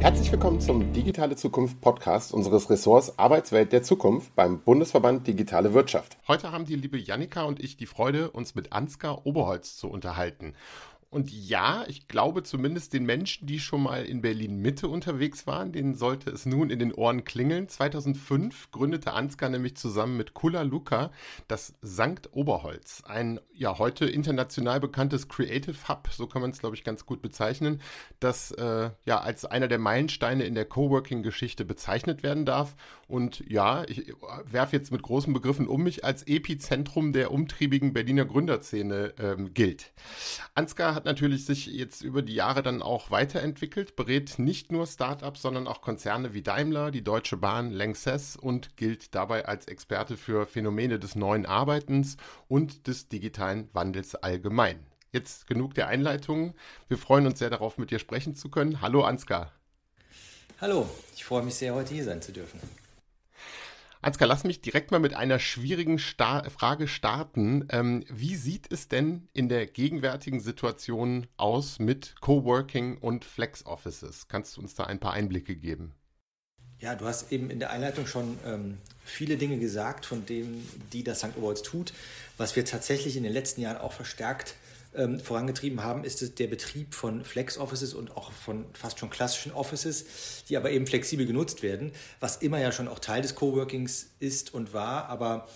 Herzlich 0.01 0.31
willkommen 0.31 0.61
zum 0.61 0.93
Digitale 0.93 1.35
Zukunft 1.35 1.81
Podcast 1.81 2.33
unseres 2.33 2.69
Ressorts 2.69 3.19
Arbeitswelt 3.19 3.73
der 3.73 3.83
Zukunft 3.83 4.33
beim 4.35 4.61
Bundesverband 4.61 5.27
Digitale 5.27 5.73
Wirtschaft. 5.73 6.17
Heute 6.29 6.53
haben 6.53 6.65
die 6.65 6.77
liebe 6.77 6.97
Jannika 6.97 7.43
und 7.43 7.59
ich 7.59 7.75
die 7.75 7.85
Freude, 7.85 8.31
uns 8.31 8.55
mit 8.55 8.71
Ansgar 8.71 9.25
Oberholz 9.25 9.75
zu 9.75 9.89
unterhalten. 9.89 10.53
Und 11.13 11.29
ja, 11.29 11.83
ich 11.89 12.07
glaube 12.07 12.41
zumindest 12.41 12.93
den 12.93 13.03
Menschen, 13.03 13.45
die 13.45 13.59
schon 13.59 13.83
mal 13.83 14.05
in 14.05 14.21
Berlin 14.21 14.61
Mitte 14.61 14.87
unterwegs 14.87 15.45
waren, 15.45 15.73
denen 15.73 15.93
sollte 15.93 16.29
es 16.29 16.45
nun 16.45 16.69
in 16.69 16.79
den 16.79 16.93
Ohren 16.93 17.25
klingeln. 17.25 17.67
2005 17.67 18.71
gründete 18.71 19.11
Ansgar 19.11 19.49
nämlich 19.49 19.75
zusammen 19.75 20.15
mit 20.15 20.33
Kula 20.33 20.61
Luca 20.61 21.11
das 21.49 21.73
Sankt 21.81 22.29
Oberholz, 22.31 23.03
ein 23.05 23.41
ja 23.53 23.77
heute 23.77 24.05
international 24.05 24.79
bekanntes 24.79 25.27
Creative 25.27 25.75
Hub, 25.89 26.07
so 26.13 26.27
kann 26.27 26.41
man 26.41 26.51
es 26.51 26.59
glaube 26.59 26.77
ich 26.77 26.85
ganz 26.85 27.05
gut 27.05 27.21
bezeichnen, 27.21 27.81
das 28.21 28.51
äh, 28.51 28.91
ja 29.05 29.19
als 29.19 29.43
einer 29.43 29.67
der 29.67 29.79
Meilensteine 29.79 30.45
in 30.45 30.55
der 30.55 30.65
Coworking-Geschichte 30.65 31.65
bezeichnet 31.65 32.23
werden 32.23 32.45
darf. 32.45 32.77
Und 33.11 33.43
ja, 33.49 33.83
ich 33.83 34.13
werfe 34.45 34.77
jetzt 34.77 34.91
mit 34.91 35.01
großen 35.01 35.33
Begriffen 35.33 35.67
um 35.67 35.83
mich 35.83 36.05
als 36.05 36.23
Epizentrum 36.23 37.11
der 37.11 37.31
umtriebigen 37.31 37.91
Berliner 37.91 38.23
Gründerszene 38.25 39.13
ähm, 39.19 39.53
gilt. 39.53 39.91
Ansgar 40.55 40.95
hat 40.95 41.01
hat 41.01 41.05
natürlich 41.05 41.47
sich 41.47 41.65
jetzt 41.65 42.03
über 42.03 42.21
die 42.21 42.35
Jahre 42.35 42.61
dann 42.61 42.83
auch 42.83 43.09
weiterentwickelt, 43.09 43.95
berät 43.95 44.37
nicht 44.37 44.71
nur 44.71 44.85
Startups, 44.85 45.41
sondern 45.41 45.67
auch 45.67 45.81
Konzerne 45.81 46.35
wie 46.35 46.43
Daimler, 46.43 46.91
die 46.91 47.03
Deutsche 47.03 47.37
Bahn, 47.37 47.71
Lanxess 47.71 48.35
und 48.35 48.77
gilt 48.77 49.15
dabei 49.15 49.47
als 49.47 49.65
Experte 49.65 50.15
für 50.15 50.45
Phänomene 50.45 50.99
des 50.99 51.15
neuen 51.15 51.47
Arbeitens 51.47 52.17
und 52.47 52.85
des 52.85 53.09
digitalen 53.09 53.67
Wandels 53.73 54.13
allgemein. 54.13 54.79
Jetzt 55.11 55.47
genug 55.47 55.73
der 55.73 55.87
Einleitung. 55.87 56.53
Wir 56.87 56.99
freuen 56.99 57.25
uns 57.25 57.39
sehr 57.39 57.49
darauf, 57.49 57.79
mit 57.79 57.89
dir 57.89 57.97
sprechen 57.97 58.35
zu 58.35 58.49
können. 58.49 58.79
Hallo 58.79 59.03
Ansgar. 59.03 59.53
Hallo, 60.59 60.87
ich 61.15 61.25
freue 61.25 61.41
mich 61.41 61.55
sehr, 61.55 61.73
heute 61.73 61.95
hier 61.95 62.03
sein 62.03 62.21
zu 62.21 62.31
dürfen. 62.31 62.59
Ansgar, 64.03 64.27
lass 64.27 64.43
mich 64.43 64.61
direkt 64.61 64.89
mal 64.89 64.99
mit 64.99 65.13
einer 65.13 65.37
schwierigen 65.37 65.99
Star 65.99 66.49
Frage 66.49 66.87
starten. 66.87 67.67
Ähm, 67.71 68.03
wie 68.09 68.35
sieht 68.35 68.71
es 68.71 68.87
denn 68.87 69.27
in 69.33 69.47
der 69.47 69.67
gegenwärtigen 69.67 70.39
Situation 70.39 71.27
aus 71.37 71.77
mit 71.77 72.15
Coworking 72.19 72.97
und 72.97 73.25
Flex 73.25 73.63
Offices? 73.65 74.27
Kannst 74.27 74.57
du 74.57 74.61
uns 74.61 74.73
da 74.73 74.85
ein 74.85 74.99
paar 74.99 75.13
Einblicke 75.13 75.55
geben? 75.55 75.93
Ja, 76.79 76.95
du 76.95 77.05
hast 77.05 77.31
eben 77.31 77.51
in 77.51 77.59
der 77.59 77.69
Einleitung 77.69 78.07
schon 78.07 78.39
ähm, 78.43 78.79
viele 79.05 79.37
Dinge 79.37 79.59
gesagt, 79.59 80.07
von 80.07 80.25
denen, 80.25 80.67
die 80.93 81.03
das 81.03 81.19
St. 81.19 81.37
Oberholz 81.37 81.61
tut. 81.61 81.93
Was 82.37 82.55
wir 82.55 82.65
tatsächlich 82.65 83.17
in 83.17 83.23
den 83.23 83.33
letzten 83.33 83.61
Jahren 83.61 83.77
auch 83.77 83.93
verstärkt 83.93 84.55
ähm, 84.95 85.19
vorangetrieben 85.19 85.83
haben, 85.83 86.03
ist 86.03 86.39
der 86.39 86.47
Betrieb 86.47 86.93
von 86.93 87.23
Flex-Offices 87.23 87.93
und 87.93 88.15
auch 88.17 88.31
von 88.31 88.65
fast 88.73 88.99
schon 88.99 89.09
klassischen 89.09 89.51
Offices, 89.53 90.43
die 90.49 90.57
aber 90.57 90.71
eben 90.71 90.87
flexibel 90.87 91.25
genutzt 91.25 91.63
werden, 91.63 91.91
was 92.19 92.37
immer 92.37 92.59
ja 92.59 92.71
schon 92.71 92.87
auch 92.87 92.99
Teil 92.99 93.21
des 93.21 93.35
Coworkings 93.35 94.11
ist 94.19 94.53
und 94.53 94.73
war, 94.73 95.07
aber 95.07 95.47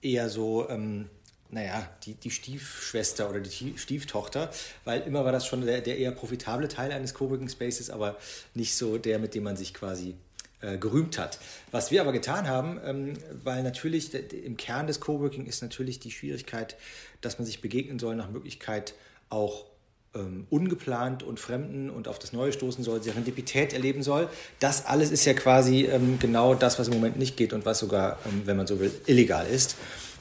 eher 0.00 0.28
so, 0.28 0.68
ähm, 0.68 1.08
naja, 1.50 1.88
die, 2.04 2.14
die 2.14 2.30
Stiefschwester 2.30 3.28
oder 3.28 3.40
die 3.40 3.78
Stieftochter, 3.78 4.50
weil 4.84 5.00
immer 5.02 5.24
war 5.24 5.32
das 5.32 5.46
schon 5.46 5.62
der, 5.62 5.80
der 5.80 5.98
eher 5.98 6.12
profitable 6.12 6.68
Teil 6.68 6.92
eines 6.92 7.14
Coworking 7.14 7.48
Spaces, 7.48 7.90
aber 7.90 8.16
nicht 8.54 8.76
so 8.76 8.98
der, 8.98 9.18
mit 9.18 9.34
dem 9.34 9.44
man 9.44 9.56
sich 9.56 9.72
quasi 9.74 10.14
gerühmt 10.60 11.18
hat. 11.18 11.38
Was 11.70 11.90
wir 11.90 12.00
aber 12.00 12.12
getan 12.12 12.48
haben, 12.48 12.80
ähm, 12.84 13.14
weil 13.44 13.62
natürlich 13.62 14.12
im 14.32 14.56
Kern 14.56 14.86
des 14.86 15.00
Coworking 15.00 15.46
ist 15.46 15.62
natürlich 15.62 16.00
die 16.00 16.10
Schwierigkeit, 16.10 16.76
dass 17.20 17.38
man 17.38 17.46
sich 17.46 17.60
begegnen 17.60 17.98
soll, 17.98 18.16
nach 18.16 18.30
Möglichkeit 18.30 18.94
auch 19.28 19.66
ähm, 20.14 20.46
ungeplant 20.50 21.22
und 21.22 21.38
Fremden 21.38 21.90
und 21.90 22.08
auf 22.08 22.18
das 22.18 22.32
Neue 22.32 22.52
stoßen 22.52 22.82
soll, 22.82 23.02
Serendipität 23.02 23.72
erleben 23.72 24.02
soll. 24.02 24.28
Das 24.58 24.86
alles 24.86 25.10
ist 25.10 25.24
ja 25.24 25.34
quasi 25.34 25.84
ähm, 25.84 26.18
genau 26.18 26.54
das, 26.54 26.78
was 26.78 26.88
im 26.88 26.94
Moment 26.94 27.18
nicht 27.18 27.36
geht 27.36 27.52
und 27.52 27.64
was 27.64 27.78
sogar, 27.78 28.18
wenn 28.44 28.56
man 28.56 28.66
so 28.66 28.80
will, 28.80 28.90
illegal 29.06 29.46
ist. 29.46 29.76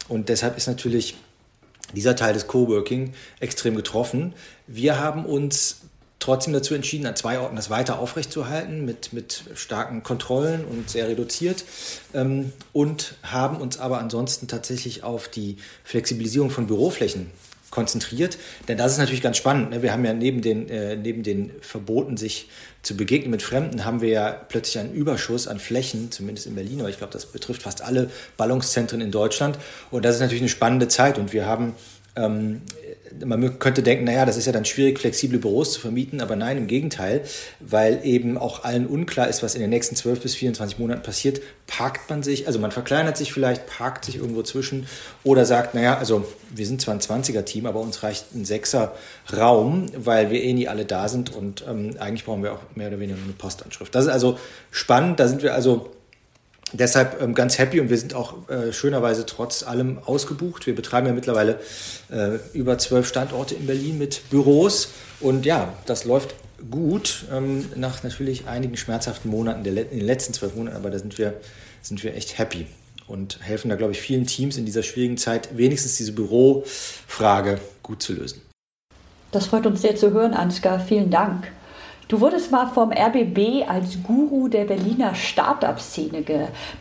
Und 0.08 0.30
deshalb 0.30 0.58
ist 0.58 0.68
natürlich 0.68 1.16
dieser 1.94 2.16
Teil 2.16 2.34
des 2.34 2.48
Coworking 2.48 3.14
extrem 3.40 3.76
getroffen. 3.76 4.34
Wir 4.68 5.00
haben 5.00 5.26
uns 5.26 5.82
trotzdem 6.20 6.54
dazu 6.54 6.74
entschieden, 6.74 7.06
an 7.06 7.16
zwei 7.16 7.40
Orten 7.40 7.56
das 7.56 7.70
weiter 7.70 8.00
aufrechtzuerhalten, 8.00 8.86
mit, 8.86 9.14
mit 9.14 9.44
starken 9.56 10.04
Kontrollen 10.04 10.66
und 10.66 10.90
sehr 10.90 11.08
reduziert. 11.08 11.64
Ähm, 12.14 12.52
und 12.74 13.16
haben 13.24 13.58
uns 13.58 13.80
aber 13.80 14.00
ansonsten 14.00 14.48
tatsächlich 14.48 15.04
auf 15.04 15.28
die 15.28 15.58
Flexibilisierung 15.84 16.50
von 16.50 16.68
Büroflächen 16.68 17.32
konzentriert. 17.70 18.38
Denn 18.68 18.78
das 18.78 18.94
ist 18.94 18.98
natürlich 18.98 19.22
ganz 19.22 19.38
spannend. 19.38 19.72
Ne? 19.72 19.82
Wir 19.82 19.92
haben 19.92 20.06
ja 20.06 20.14
neben 20.14 20.42
den, 20.42 20.70
äh, 20.70 20.96
neben 20.96 21.24
den 21.24 21.52
Verboten, 21.62 22.18
sich 22.18 22.50
zu 22.82 22.96
begegnen 22.96 23.32
mit 23.32 23.42
Fremden, 23.42 23.84
haben 23.84 24.02
wir 24.02 24.10
ja 24.10 24.32
plötzlich 24.32 24.80
einen 24.80 24.94
Überschuss 24.94 25.48
an 25.48 25.60
Flächen, 25.60 26.10
zumindest 26.12 26.48
in 26.48 26.56
Berlin, 26.56 26.80
aber 26.80 26.90
ich 26.90 26.98
glaube, 26.98 27.12
das 27.12 27.26
betrifft 27.26 27.64
fast 27.64 27.82
alle 27.82 28.10
Ballungszentren 28.38 29.02
in 29.02 29.12
Deutschland. 29.12 29.60
Und 29.92 30.06
das 30.06 30.16
ist 30.16 30.22
natürlich 30.22 30.42
eine 30.42 30.50
spannende 30.50 30.88
Zeit. 30.88 31.18
Und 31.18 31.34
wir 31.34 31.46
haben 31.46 31.76
ähm, 32.16 32.62
man 33.26 33.60
könnte 33.60 33.84
denken, 33.84 34.06
naja, 34.06 34.26
das 34.26 34.38
ist 34.38 34.46
ja 34.46 34.52
dann 34.52 34.66
schwierig, 34.66 35.00
flexible 35.00 35.40
Büros 35.40 35.74
zu 35.74 35.80
vermieten, 35.80 36.22
aber 36.22 36.36
nein, 36.36 36.58
im 36.58 36.68
Gegenteil, 36.68 37.22
weil 37.60 38.00
eben 38.04 38.38
auch 38.38 38.64
allen 38.64 38.88
unklar 38.88 39.28
ist, 39.28 39.44
was 39.44 39.56
in 39.56 39.62
den 39.62 39.70
nächsten 39.70 39.96
12 39.96 40.22
bis 40.22 40.36
24 40.36 40.80
Monaten 40.80 41.02
passiert, 41.02 41.42
parkt 41.68 42.10
man 42.10 42.24
sich, 42.24 42.48
also 42.48 42.60
man 42.60 42.72
verkleinert 42.72 43.18
sich 43.18 43.34
vielleicht, 43.34 43.68
parkt 43.68 44.06
sich 44.06 44.18
irgendwo 44.18 44.44
zwischen 44.44 44.88
oder 45.24 45.46
sagt, 45.46 45.76
naja, 45.76 45.98
also 45.98 46.26
wir 46.54 46.66
sind 46.66 46.82
zwar 46.82 46.94
ein 46.94 47.02
20er-Team, 47.02 47.66
aber 47.66 47.80
uns 47.80 48.04
reicht 48.04 48.34
ein 48.34 48.46
6er 48.46 48.92
Raum, 49.36 49.88
weil 49.96 50.30
wir 50.32 50.42
eh 50.42 50.54
nie 50.54 50.68
alle 50.68 50.86
da 50.86 51.10
sind 51.10 51.36
und 51.36 51.66
ähm, 51.68 51.96
eigentlich 52.00 52.26
brauchen 52.26 52.44
wir 52.44 52.54
auch 52.54 52.62
mehr 52.76 52.88
oder 52.88 53.00
weniger 53.00 53.20
eine 53.22 53.34
Postanschrift. 53.34 53.94
Das 53.94 54.06
ist 54.06 54.12
also 54.12 54.38
spannend, 54.72 55.20
da 55.20 55.28
sind 55.28 55.44
wir 55.44 55.54
also 55.54 55.92
Deshalb 56.74 57.22
ähm, 57.22 57.34
ganz 57.34 57.58
happy 57.58 57.80
und 57.80 57.90
wir 57.90 57.98
sind 57.98 58.14
auch 58.14 58.50
äh, 58.50 58.74
schönerweise 58.74 59.26
trotz 59.26 59.64
allem 59.64 60.00
ausgebucht. 60.06 60.68
Wir 60.68 60.76
betreiben 60.76 61.08
ja 61.08 61.14
mittlerweile 61.14 61.60
äh, 62.12 62.40
über 62.54 62.78
zwölf 62.78 63.08
Standorte 63.08 63.56
in 63.56 63.68
Berlin 63.68 63.98
mit 63.98 64.30
Büros 64.30 64.90
und 65.22 65.46
ja, 65.46 65.74
das 65.86 66.04
läuft 66.04 66.36
gut 66.70 67.26
ähm, 67.32 67.66
nach 67.76 68.04
natürlich 68.04 68.48
einigen 68.48 68.76
schmerzhaften 68.76 69.32
Monaten 69.32 69.64
der, 69.64 69.90
in 69.92 70.00
den 70.00 70.06
letzten 70.06 70.34
zwölf 70.34 70.56
Monaten, 70.56 70.76
aber 70.76 70.90
da 70.90 71.00
sind 71.00 71.18
wir, 71.18 71.36
sind 71.82 72.04
wir 72.04 72.16
echt 72.16 72.38
happy 72.38 72.68
und 73.08 73.40
helfen 73.42 73.70
da, 73.70 73.76
glaube 73.76 73.94
ich, 73.94 74.02
vielen 74.02 74.26
Teams 74.26 74.58
in 74.58 74.66
dieser 74.66 74.84
schwierigen 74.84 75.18
Zeit 75.18 75.58
wenigstens 75.58 75.96
diese 75.96 76.12
Bürofrage 76.12 77.60
gut 77.82 78.04
zu 78.04 78.14
lösen. 78.14 78.42
Das 79.32 79.48
freut 79.48 79.66
uns 79.66 79.82
sehr 79.82 79.96
zu 79.96 80.12
hören, 80.12 80.34
Ansgar. 80.34 80.80
Vielen 80.80 81.10
Dank. 81.10 81.48
Du 82.08 82.22
wurdest 82.22 82.52
mal 82.52 82.68
vom 82.68 82.94
RBB 82.94 83.68
als 83.68 84.02
Guru 84.02 84.48
der 84.48 84.64
Berliner 84.64 85.14
Startup-Szene 85.14 86.24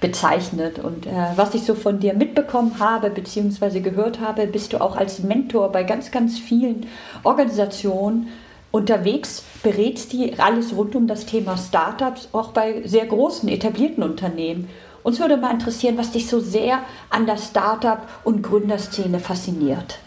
bezeichnet. 0.01 0.79
Und 0.79 1.07
äh, 1.07 1.11
was 1.35 1.55
ich 1.55 1.63
so 1.63 1.75
von 1.75 1.99
dir 1.99 2.15
mitbekommen 2.15 2.79
habe 2.79 3.11
bzw. 3.11 3.81
gehört 3.81 4.21
habe, 4.21 4.47
bist 4.47 4.73
du 4.73 4.81
auch 4.81 4.95
als 4.95 5.21
Mentor 5.21 5.73
bei 5.73 5.83
ganz, 5.83 6.13
ganz 6.13 6.39
vielen 6.39 6.87
Organisationen 7.25 8.29
unterwegs, 8.71 9.43
berätst 9.65 10.13
die 10.13 10.39
alles 10.39 10.77
rund 10.77 10.95
um 10.95 11.09
das 11.09 11.27
Thema 11.27 11.57
Startups, 11.57 12.29
auch 12.33 12.53
bei 12.53 12.83
sehr 12.85 13.07
großen, 13.07 13.49
etablierten 13.49 14.05
Unternehmen. 14.05 14.69
Uns 15.03 15.19
würde 15.19 15.37
mal 15.37 15.53
interessieren, 15.53 15.99
was 15.99 16.13
dich 16.13 16.29
so 16.29 16.39
sehr 16.39 16.81
an 17.11 17.27
der 17.27 17.39
Startup- 17.39 18.07
und 18.23 18.43
Gründerszene 18.43 19.19
fasziniert. 19.19 19.99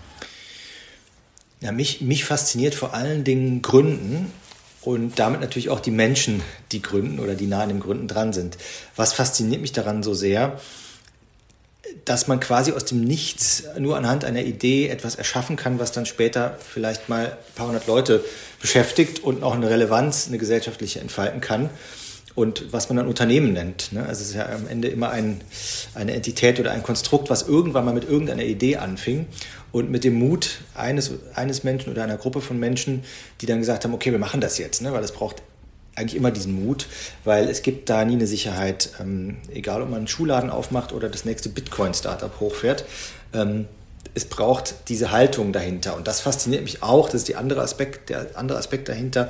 Ja, 1.62 1.74
mich, 1.74 2.00
mich 2.00 2.24
fasziniert 2.24 2.74
vor 2.74 2.94
allen 2.94 3.26
Dingen 3.26 3.62
Gründen 3.62 4.32
und 4.82 5.20
damit 5.20 5.42
natürlich 5.42 5.70
auch 5.70 5.80
die 5.80 5.92
Menschen, 5.92 6.42
die 6.72 6.82
gründen 6.82 7.20
oder 7.20 7.36
die 7.36 7.48
nah 7.48 7.64
an 7.64 7.70
dem 7.70 7.80
Gründen 7.80 8.08
dran 8.08 8.34
sind. 8.34 8.58
Was 8.96 9.14
fasziniert 9.14 9.62
mich 9.62 9.74
daran 9.74 10.04
so 10.04 10.14
sehr, 10.14 10.60
dass 12.06 12.28
man 12.28 12.40
quasi 12.40 12.72
aus 12.72 12.86
dem 12.86 13.04
Nichts 13.04 13.64
nur 13.78 13.98
anhand 13.98 14.24
einer 14.24 14.44
Idee 14.44 14.88
etwas 14.88 15.16
erschaffen 15.16 15.56
kann, 15.56 15.80
was 15.80 15.92
dann 15.92 16.06
später 16.06 16.58
vielleicht 16.60 17.10
mal 17.10 17.26
ein 17.26 17.56
paar 17.56 17.68
hundert 17.68 17.88
Leute 17.88 18.24
beschäftigt 18.62 19.24
und 19.24 19.44
auch 19.44 19.54
eine 19.54 19.70
Relevanz, 19.70 20.28
eine 20.28 20.38
gesellschaftliche 20.38 21.00
entfalten 21.00 21.42
kann. 21.42 21.70
Und 22.36 22.72
was 22.72 22.88
man 22.88 22.98
dann 22.98 23.08
Unternehmen 23.08 23.52
nennt. 23.52 23.92
Ne? 23.92 24.06
Also 24.06 24.22
es 24.22 24.30
ist 24.30 24.36
ja 24.36 24.48
am 24.48 24.68
Ende 24.68 24.88
immer 24.88 25.10
ein, 25.10 25.42
eine 25.94 26.14
Entität 26.14 26.60
oder 26.60 26.72
ein 26.72 26.84
Konstrukt, 26.84 27.30
was 27.30 27.42
irgendwann 27.42 27.84
mal 27.84 27.94
mit 27.94 28.08
irgendeiner 28.08 28.44
Idee 28.44 28.78
anfing 28.78 29.26
und 29.72 29.92
mit 29.92 30.04
dem 30.04 30.16
Mut 30.16 30.62
eines, 30.76 31.12
eines 31.36 31.64
Menschen 31.64 31.92
oder 31.92 32.04
einer 32.04 32.18
Gruppe 32.18 32.42
von 32.42 32.60
Menschen, 32.60 33.04
die 33.42 33.46
dann 33.46 33.60
gesagt 33.60 33.84
haben, 33.84 33.94
okay, 33.94 34.12
wir 34.12 34.20
machen 34.20 34.42
das 34.42 34.58
jetzt, 34.58 34.82
ne? 34.82 34.92
weil 34.94 35.04
es 35.04 35.12
braucht 35.12 35.44
eigentlich 35.96 36.16
immer 36.16 36.32
diesen 36.32 36.66
Mut, 36.66 36.88
weil 37.26 37.50
es 37.50 37.62
gibt 37.62 37.90
da 37.90 38.06
nie 38.06 38.14
eine 38.14 38.28
Sicherheit, 38.28 38.92
ähm, 39.00 39.38
egal 39.54 39.82
ob 39.82 39.90
man 39.90 40.00
einen 40.00 40.08
Schuhladen 40.08 40.50
aufmacht 40.50 40.94
oder 40.94 41.10
das 41.10 41.26
nächste 41.26 41.50
Bitcoin-Startup 41.50 42.40
hochfährt. 42.40 42.86
Ähm, 43.34 43.68
es 44.16 44.26
braucht 44.26 44.76
diese 44.88 45.12
Haltung 45.12 45.52
dahinter. 45.54 45.96
Und 45.96 46.08
das 46.08 46.22
fasziniert 46.22 46.64
mich 46.64 46.82
auch. 46.82 47.10
Das 47.10 47.24
ist 47.24 47.36
andere 47.36 47.62
Aspekt, 47.62 48.10
der 48.10 48.28
andere 48.36 48.58
Aspekt 48.58 48.90
dahinter. 48.90 49.30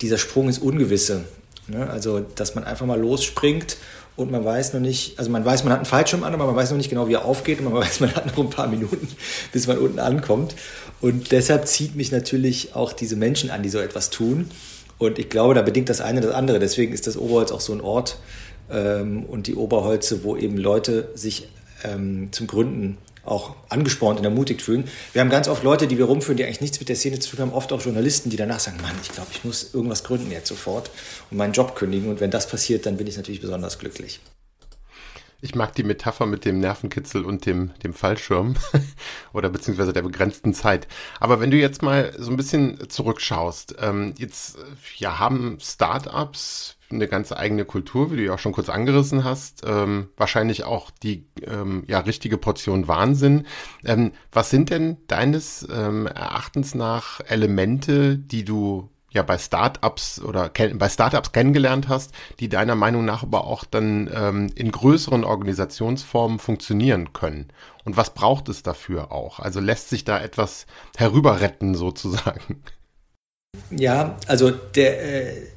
Dieser 0.00 0.18
Sprung 0.18 0.46
ins 0.46 0.58
Ungewisse. 0.58 1.24
Ne? 1.66 1.88
Also, 1.88 2.20
dass 2.20 2.54
man 2.54 2.64
einfach 2.64 2.86
mal 2.86 3.00
losspringt 3.00 3.76
und 4.22 4.30
man 4.30 4.44
weiß 4.44 4.72
noch 4.72 4.80
nicht, 4.80 5.18
also 5.18 5.30
man 5.30 5.44
weiß, 5.44 5.64
man 5.64 5.72
hat 5.72 5.80
einen 5.80 5.86
Fallschirm 5.86 6.24
an, 6.24 6.32
aber 6.32 6.46
man 6.46 6.56
weiß 6.56 6.70
noch 6.70 6.78
nicht 6.78 6.90
genau, 6.90 7.08
wie 7.08 7.14
er 7.14 7.24
aufgeht 7.24 7.58
und 7.58 7.64
man 7.64 7.74
weiß, 7.82 8.00
man 8.00 8.14
hat 8.14 8.26
noch 8.26 8.38
ein 8.38 8.50
paar 8.50 8.68
Minuten, 8.68 9.08
bis 9.52 9.66
man 9.66 9.78
unten 9.78 9.98
ankommt. 9.98 10.54
Und 11.00 11.32
deshalb 11.32 11.66
zieht 11.66 11.96
mich 11.96 12.12
natürlich 12.12 12.74
auch 12.74 12.92
diese 12.92 13.16
Menschen 13.16 13.50
an, 13.50 13.62
die 13.62 13.68
so 13.68 13.78
etwas 13.78 14.10
tun. 14.10 14.50
Und 14.98 15.18
ich 15.18 15.28
glaube, 15.28 15.54
da 15.54 15.62
bedingt 15.62 15.88
das 15.88 16.00
eine 16.00 16.20
das 16.20 16.32
andere. 16.32 16.60
Deswegen 16.60 16.92
ist 16.92 17.06
das 17.06 17.16
Oberholz 17.16 17.50
auch 17.50 17.60
so 17.60 17.72
ein 17.72 17.80
Ort 17.80 18.18
ähm, 18.70 19.24
und 19.24 19.48
die 19.48 19.56
Oberholze, 19.56 20.22
wo 20.22 20.36
eben 20.36 20.56
Leute 20.56 21.08
sich 21.14 21.48
ähm, 21.84 22.28
zum 22.30 22.46
Gründen 22.46 22.98
auch 23.24 23.54
angespornt 23.68 24.18
und 24.18 24.24
ermutigt 24.24 24.62
fühlen. 24.62 24.88
Wir 25.12 25.20
haben 25.20 25.30
ganz 25.30 25.48
oft 25.48 25.62
Leute, 25.62 25.86
die 25.86 25.98
wir 25.98 26.06
rumführen, 26.06 26.36
die 26.36 26.44
eigentlich 26.44 26.60
nichts 26.60 26.80
mit 26.80 26.88
der 26.88 26.96
Szene 26.96 27.18
zu 27.20 27.30
tun 27.30 27.40
haben, 27.40 27.52
oft 27.52 27.72
auch 27.72 27.80
Journalisten, 27.80 28.30
die 28.30 28.36
danach 28.36 28.60
sagen, 28.60 28.78
Mann, 28.82 28.94
ich 29.02 29.10
glaube, 29.10 29.30
ich 29.32 29.44
muss 29.44 29.74
irgendwas 29.74 30.04
gründen 30.04 30.30
jetzt 30.30 30.48
sofort 30.48 30.90
und 31.30 31.36
meinen 31.36 31.52
Job 31.52 31.76
kündigen. 31.76 32.10
Und 32.10 32.20
wenn 32.20 32.30
das 32.30 32.48
passiert, 32.48 32.86
dann 32.86 32.96
bin 32.96 33.06
ich 33.06 33.16
natürlich 33.16 33.40
besonders 33.40 33.78
glücklich. 33.78 34.20
Ich 35.44 35.56
mag 35.56 35.74
die 35.74 35.82
Metapher 35.82 36.26
mit 36.26 36.44
dem 36.44 36.60
Nervenkitzel 36.60 37.24
und 37.24 37.46
dem, 37.46 37.72
dem 37.82 37.94
Fallschirm 37.94 38.54
oder 39.32 39.48
beziehungsweise 39.48 39.92
der 39.92 40.02
begrenzten 40.02 40.54
Zeit. 40.54 40.86
Aber 41.18 41.40
wenn 41.40 41.50
du 41.50 41.56
jetzt 41.56 41.82
mal 41.82 42.12
so 42.16 42.30
ein 42.30 42.36
bisschen 42.36 42.88
zurückschaust, 42.88 43.74
ähm, 43.80 44.14
jetzt 44.18 44.56
ja, 44.98 45.18
haben 45.18 45.58
Startups 45.60 46.76
eine 46.92 47.08
ganz 47.08 47.32
eigene 47.32 47.64
Kultur, 47.64 48.10
wie 48.10 48.16
du 48.16 48.24
ja 48.24 48.34
auch 48.34 48.38
schon 48.38 48.52
kurz 48.52 48.68
angerissen 48.68 49.24
hast. 49.24 49.62
Ähm, 49.66 50.08
wahrscheinlich 50.16 50.64
auch 50.64 50.90
die 50.90 51.26
ähm, 51.46 51.84
ja 51.86 52.00
richtige 52.00 52.38
Portion 52.38 52.88
Wahnsinn. 52.88 53.46
Ähm, 53.84 54.12
was 54.30 54.50
sind 54.50 54.70
denn 54.70 54.98
deines 55.06 55.66
ähm, 55.72 56.06
Erachtens 56.06 56.74
nach 56.74 57.20
Elemente, 57.26 58.18
die 58.18 58.44
du 58.44 58.88
ja 59.10 59.22
bei 59.22 59.38
Startups 59.38 60.20
oder 60.22 60.50
bei 60.50 60.88
Startups 60.88 61.32
kennengelernt 61.32 61.88
hast, 61.88 62.12
die 62.40 62.48
deiner 62.48 62.74
Meinung 62.74 63.04
nach 63.04 63.22
aber 63.22 63.46
auch 63.46 63.64
dann 63.64 64.10
ähm, 64.12 64.50
in 64.54 64.72
größeren 64.72 65.24
Organisationsformen 65.24 66.38
funktionieren 66.38 67.12
können? 67.12 67.48
Und 67.84 67.96
was 67.96 68.14
braucht 68.14 68.48
es 68.48 68.62
dafür 68.62 69.12
auch? 69.12 69.38
Also 69.38 69.60
lässt 69.60 69.90
sich 69.90 70.04
da 70.04 70.20
etwas 70.20 70.66
herüberretten 70.96 71.74
sozusagen? 71.74 72.62
Ja, 73.70 74.16
also 74.26 74.50
der 74.50 75.34
äh 75.34 75.51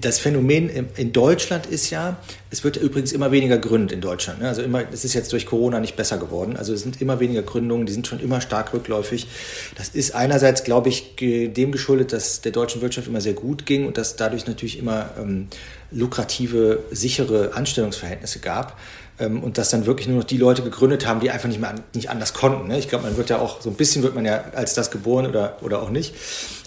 das 0.00 0.18
Phänomen 0.18 0.68
in 0.96 1.12
Deutschland 1.12 1.66
ist 1.66 1.90
ja, 1.90 2.16
es 2.50 2.64
wird 2.64 2.76
übrigens 2.76 3.12
immer 3.12 3.30
weniger 3.30 3.58
gegründet 3.58 3.92
in 3.92 4.00
Deutschland. 4.00 4.40
Ne? 4.40 4.48
Also 4.48 4.62
immer, 4.62 4.82
es 4.92 5.04
ist 5.04 5.14
jetzt 5.14 5.32
durch 5.32 5.46
Corona 5.46 5.78
nicht 5.78 5.94
besser 5.94 6.18
geworden. 6.18 6.56
Also 6.56 6.72
es 6.72 6.82
sind 6.82 7.00
immer 7.00 7.20
weniger 7.20 7.42
Gründungen, 7.42 7.86
die 7.86 7.92
sind 7.92 8.06
schon 8.06 8.18
immer 8.18 8.40
stark 8.40 8.72
rückläufig. 8.72 9.28
Das 9.76 9.90
ist 9.90 10.14
einerseits, 10.14 10.64
glaube 10.64 10.88
ich, 10.88 11.14
dem 11.16 11.70
geschuldet, 11.70 12.12
dass 12.12 12.40
der 12.40 12.52
deutschen 12.52 12.82
Wirtschaft 12.82 13.06
immer 13.06 13.20
sehr 13.20 13.34
gut 13.34 13.66
ging 13.66 13.86
und 13.86 13.96
dass 13.96 14.16
dadurch 14.16 14.46
natürlich 14.46 14.78
immer 14.78 15.10
ähm, 15.18 15.46
lukrative, 15.92 16.80
sichere 16.90 17.54
Anstellungsverhältnisse 17.54 18.40
gab 18.40 18.78
ähm, 19.20 19.44
und 19.44 19.58
dass 19.58 19.70
dann 19.70 19.86
wirklich 19.86 20.08
nur 20.08 20.18
noch 20.18 20.24
die 20.24 20.38
Leute 20.38 20.62
gegründet 20.62 21.06
haben, 21.06 21.20
die 21.20 21.30
einfach 21.30 21.48
nicht 21.48 21.60
mehr 21.60 21.74
nicht 21.94 22.10
anders 22.10 22.34
konnten. 22.34 22.68
Ne? 22.68 22.78
Ich 22.78 22.88
glaube, 22.88 23.04
man 23.04 23.16
wird 23.16 23.30
ja 23.30 23.38
auch 23.38 23.60
so 23.60 23.70
ein 23.70 23.76
bisschen 23.76 24.02
wird 24.02 24.16
man 24.16 24.24
ja 24.24 24.44
als 24.54 24.74
das 24.74 24.90
geboren 24.90 25.26
oder 25.26 25.58
oder 25.62 25.80
auch 25.80 25.90
nicht. 25.90 26.14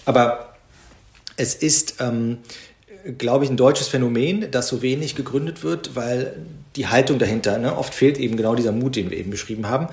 Aber 0.06 0.54
es 1.36 1.54
ist 1.54 1.96
ähm, 2.00 2.38
glaube 3.16 3.44
ich, 3.44 3.50
ein 3.50 3.56
deutsches 3.56 3.88
Phänomen, 3.88 4.50
dass 4.50 4.68
so 4.68 4.82
wenig 4.82 5.14
gegründet 5.14 5.62
wird, 5.62 5.96
weil 5.96 6.36
die 6.76 6.86
Haltung 6.86 7.18
dahinter, 7.18 7.58
ne, 7.58 7.76
oft 7.76 7.94
fehlt 7.94 8.18
eben 8.18 8.36
genau 8.36 8.54
dieser 8.54 8.72
Mut, 8.72 8.96
den 8.96 9.10
wir 9.10 9.16
eben 9.16 9.30
beschrieben 9.30 9.68
haben. 9.68 9.88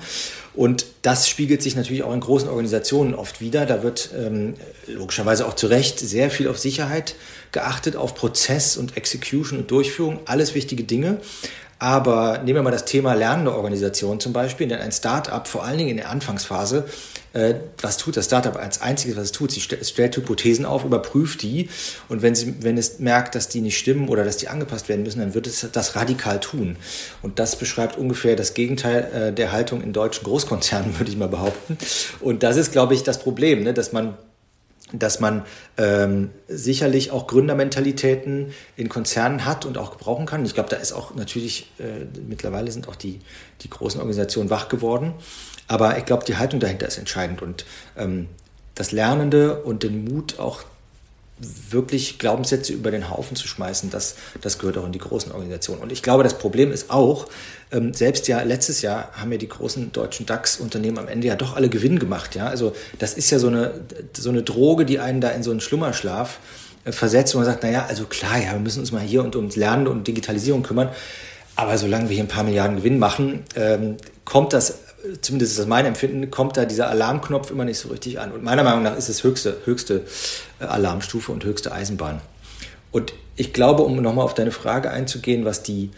Und 0.54 0.86
das 1.02 1.28
spiegelt 1.28 1.62
sich 1.62 1.76
natürlich 1.76 2.02
auch 2.02 2.12
in 2.12 2.20
großen 2.20 2.48
Organisationen 2.48 3.14
oft 3.14 3.40
wieder. 3.40 3.66
Da 3.66 3.82
wird 3.82 4.10
ähm, 4.16 4.54
logischerweise 4.86 5.46
auch 5.46 5.54
zu 5.54 5.66
Recht 5.66 5.98
sehr 5.98 6.30
viel 6.30 6.48
auf 6.48 6.58
Sicherheit 6.58 7.14
geachtet, 7.52 7.96
auf 7.96 8.14
Prozess 8.14 8.76
und 8.76 8.96
Execution 8.96 9.58
und 9.60 9.70
Durchführung, 9.70 10.20
alles 10.26 10.54
wichtige 10.54 10.84
Dinge. 10.84 11.20
Aber 11.78 12.38
nehmen 12.38 12.56
wir 12.56 12.62
mal 12.62 12.70
das 12.70 12.86
Thema 12.86 13.12
lernende 13.12 13.54
Organisation 13.54 14.18
zum 14.18 14.32
Beispiel, 14.32 14.66
denn 14.66 14.80
ein 14.80 14.92
Start-up, 14.92 15.46
vor 15.46 15.64
allen 15.64 15.76
Dingen 15.76 15.90
in 15.90 15.96
der 15.98 16.10
Anfangsphase, 16.10 16.86
äh, 17.34 17.56
was 17.82 17.98
tut 17.98 18.16
das 18.16 18.24
Startup 18.24 18.56
als 18.56 18.80
einziges, 18.80 19.16
was 19.16 19.24
es 19.24 19.32
tut? 19.32 19.50
Sie 19.50 19.60
stellt 19.60 20.16
Hypothesen 20.16 20.64
auf, 20.64 20.84
überprüft 20.84 21.42
die 21.42 21.68
und 22.08 22.22
wenn, 22.22 22.34
sie, 22.34 22.54
wenn 22.60 22.78
es 22.78 22.98
merkt, 22.98 23.34
dass 23.34 23.48
die 23.48 23.60
nicht 23.60 23.76
stimmen 23.76 24.08
oder 24.08 24.24
dass 24.24 24.38
die 24.38 24.48
angepasst 24.48 24.88
werden 24.88 25.02
müssen, 25.02 25.20
dann 25.20 25.34
wird 25.34 25.46
es 25.46 25.66
das 25.70 25.96
radikal 25.96 26.40
tun. 26.40 26.76
Und 27.20 27.38
das 27.38 27.56
beschreibt 27.56 27.98
ungefähr 27.98 28.36
das 28.36 28.54
Gegenteil 28.54 29.10
äh, 29.12 29.32
der 29.34 29.52
Haltung 29.52 29.82
in 29.82 29.92
deutschen 29.92 30.24
Großkonzernen, 30.24 30.98
würde 30.98 31.10
ich 31.10 31.18
mal 31.18 31.28
behaupten. 31.28 31.76
Und 32.20 32.42
das 32.42 32.56
ist, 32.56 32.72
glaube 32.72 32.94
ich, 32.94 33.02
das 33.02 33.18
Problem, 33.18 33.64
ne? 33.64 33.74
dass 33.74 33.92
man 33.92 34.16
dass 34.92 35.20
man 35.20 35.44
ähm, 35.78 36.30
sicherlich 36.48 37.10
auch 37.10 37.26
Gründermentalitäten 37.26 38.52
in 38.76 38.88
Konzernen 38.88 39.44
hat 39.44 39.64
und 39.64 39.78
auch 39.78 39.92
gebrauchen 39.92 40.26
kann. 40.26 40.44
Ich 40.44 40.54
glaube, 40.54 40.68
da 40.68 40.76
ist 40.76 40.92
auch 40.92 41.14
natürlich, 41.14 41.72
äh, 41.78 42.06
mittlerweile 42.28 42.70
sind 42.70 42.88
auch 42.88 42.96
die, 42.96 43.20
die 43.62 43.70
großen 43.70 44.00
Organisationen 44.00 44.50
wach 44.50 44.68
geworden. 44.68 45.14
Aber 45.66 45.98
ich 45.98 46.04
glaube, 46.04 46.24
die 46.24 46.36
Haltung 46.36 46.60
dahinter 46.60 46.86
ist 46.86 46.98
entscheidend 46.98 47.42
und 47.42 47.66
ähm, 47.96 48.28
das 48.76 48.92
Lernende 48.92 49.62
und 49.62 49.82
den 49.82 50.04
Mut 50.04 50.38
auch 50.38 50.62
wirklich 51.38 52.18
Glaubenssätze 52.18 52.72
über 52.72 52.90
den 52.90 53.10
Haufen 53.10 53.36
zu 53.36 53.46
schmeißen, 53.46 53.90
das, 53.90 54.16
das 54.40 54.58
gehört 54.58 54.78
auch 54.78 54.86
in 54.86 54.92
die 54.92 54.98
großen 54.98 55.32
Organisationen. 55.32 55.82
Und 55.82 55.92
ich 55.92 56.02
glaube, 56.02 56.22
das 56.22 56.38
Problem 56.38 56.72
ist 56.72 56.90
auch, 56.90 57.26
ähm, 57.72 57.92
selbst 57.92 58.26
ja 58.28 58.42
letztes 58.42 58.80
Jahr 58.80 59.10
haben 59.12 59.32
ja 59.32 59.38
die 59.38 59.48
großen 59.48 59.92
deutschen 59.92 60.24
DAX-Unternehmen 60.24 60.98
am 60.98 61.08
Ende 61.08 61.26
ja 61.26 61.36
doch 61.36 61.54
alle 61.54 61.68
Gewinn 61.68 61.98
gemacht. 61.98 62.34
Ja? 62.36 62.46
Also 62.46 62.74
das 62.98 63.14
ist 63.14 63.30
ja 63.30 63.38
so 63.38 63.48
eine, 63.48 63.74
so 64.16 64.30
eine 64.30 64.42
Droge, 64.42 64.86
die 64.86 64.98
einen 64.98 65.20
da 65.20 65.28
in 65.30 65.42
so 65.42 65.50
einen 65.50 65.60
Schlummerschlaf 65.60 66.38
äh, 66.84 66.92
versetzt, 66.92 67.34
wo 67.34 67.38
man 67.38 67.46
sagt, 67.46 67.62
naja, 67.62 67.84
also 67.86 68.06
klar, 68.06 68.38
ja, 68.38 68.52
wir 68.52 68.60
müssen 68.60 68.80
uns 68.80 68.92
mal 68.92 69.02
hier 69.02 69.22
und 69.22 69.36
ums 69.36 69.56
Lernen 69.56 69.88
und 69.88 70.06
Digitalisierung 70.06 70.62
kümmern. 70.62 70.88
Aber 71.54 71.76
solange 71.76 72.08
wir 72.08 72.14
hier 72.14 72.24
ein 72.24 72.28
paar 72.28 72.44
Milliarden 72.44 72.76
Gewinn 72.76 72.98
machen, 72.98 73.44
ähm, 73.56 73.96
kommt 74.24 74.52
das 74.52 74.78
zumindest 75.20 75.52
ist 75.52 75.58
das 75.58 75.66
mein 75.66 75.86
Empfinden, 75.86 76.30
kommt 76.30 76.56
da 76.56 76.64
dieser 76.64 76.88
Alarmknopf 76.88 77.50
immer 77.50 77.64
nicht 77.64 77.78
so 77.78 77.88
richtig 77.88 78.18
an. 78.18 78.32
Und 78.32 78.42
meiner 78.42 78.62
Meinung 78.62 78.82
nach 78.82 78.96
ist 78.96 79.08
es 79.08 79.22
höchste, 79.22 79.58
höchste 79.64 80.04
äh, 80.60 80.64
Alarmstufe 80.64 81.32
und 81.32 81.44
höchste 81.44 81.72
Eisenbahn. 81.72 82.20
Und 82.92 83.12
ich 83.36 83.52
glaube, 83.52 83.82
um 83.82 83.96
nochmal 83.96 84.24
auf 84.24 84.34
deine 84.34 84.52
Frage 84.52 84.90
einzugehen, 84.90 85.44
was 85.44 85.62
die, 85.62 85.90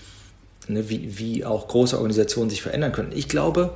ne, 0.66 0.88
wie, 0.88 1.18
wie 1.18 1.44
auch 1.44 1.68
große 1.68 1.96
Organisationen 1.96 2.50
sich 2.50 2.62
verändern 2.62 2.92
können. 2.92 3.12
Ich 3.14 3.28
glaube, 3.28 3.74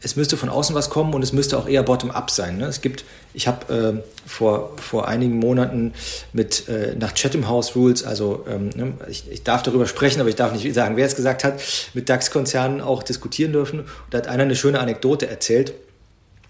es 0.00 0.16
müsste 0.16 0.36
von 0.36 0.48
außen 0.48 0.74
was 0.74 0.90
kommen 0.90 1.12
und 1.14 1.22
es 1.22 1.32
müsste 1.32 1.58
auch 1.58 1.68
eher 1.68 1.82
bottom-up 1.82 2.30
sein. 2.30 2.58
Ne? 2.58 2.66
Es 2.66 2.80
gibt, 2.80 3.04
ich 3.34 3.48
habe 3.48 4.02
äh, 4.04 4.28
vor, 4.28 4.76
vor 4.76 5.08
einigen 5.08 5.38
Monaten 5.38 5.92
mit 6.32 6.68
äh, 6.68 6.94
nach 6.98 7.14
Chatham 7.14 7.48
House 7.48 7.74
Rules, 7.74 8.04
also 8.04 8.44
ähm, 8.48 8.70
ne, 8.76 8.92
ich, 9.08 9.24
ich 9.30 9.42
darf 9.42 9.62
darüber 9.62 9.86
sprechen, 9.86 10.20
aber 10.20 10.28
ich 10.28 10.36
darf 10.36 10.52
nicht 10.52 10.72
sagen, 10.74 10.96
wer 10.96 11.06
es 11.06 11.16
gesagt 11.16 11.42
hat, 11.42 11.60
mit 11.94 12.08
DAX-Konzernen 12.08 12.80
auch 12.80 13.02
diskutieren 13.02 13.52
dürfen. 13.52 13.80
Und 13.80 13.88
da 14.10 14.18
hat 14.18 14.28
einer 14.28 14.44
eine 14.44 14.56
schöne 14.56 14.78
Anekdote 14.78 15.28
erzählt, 15.28 15.74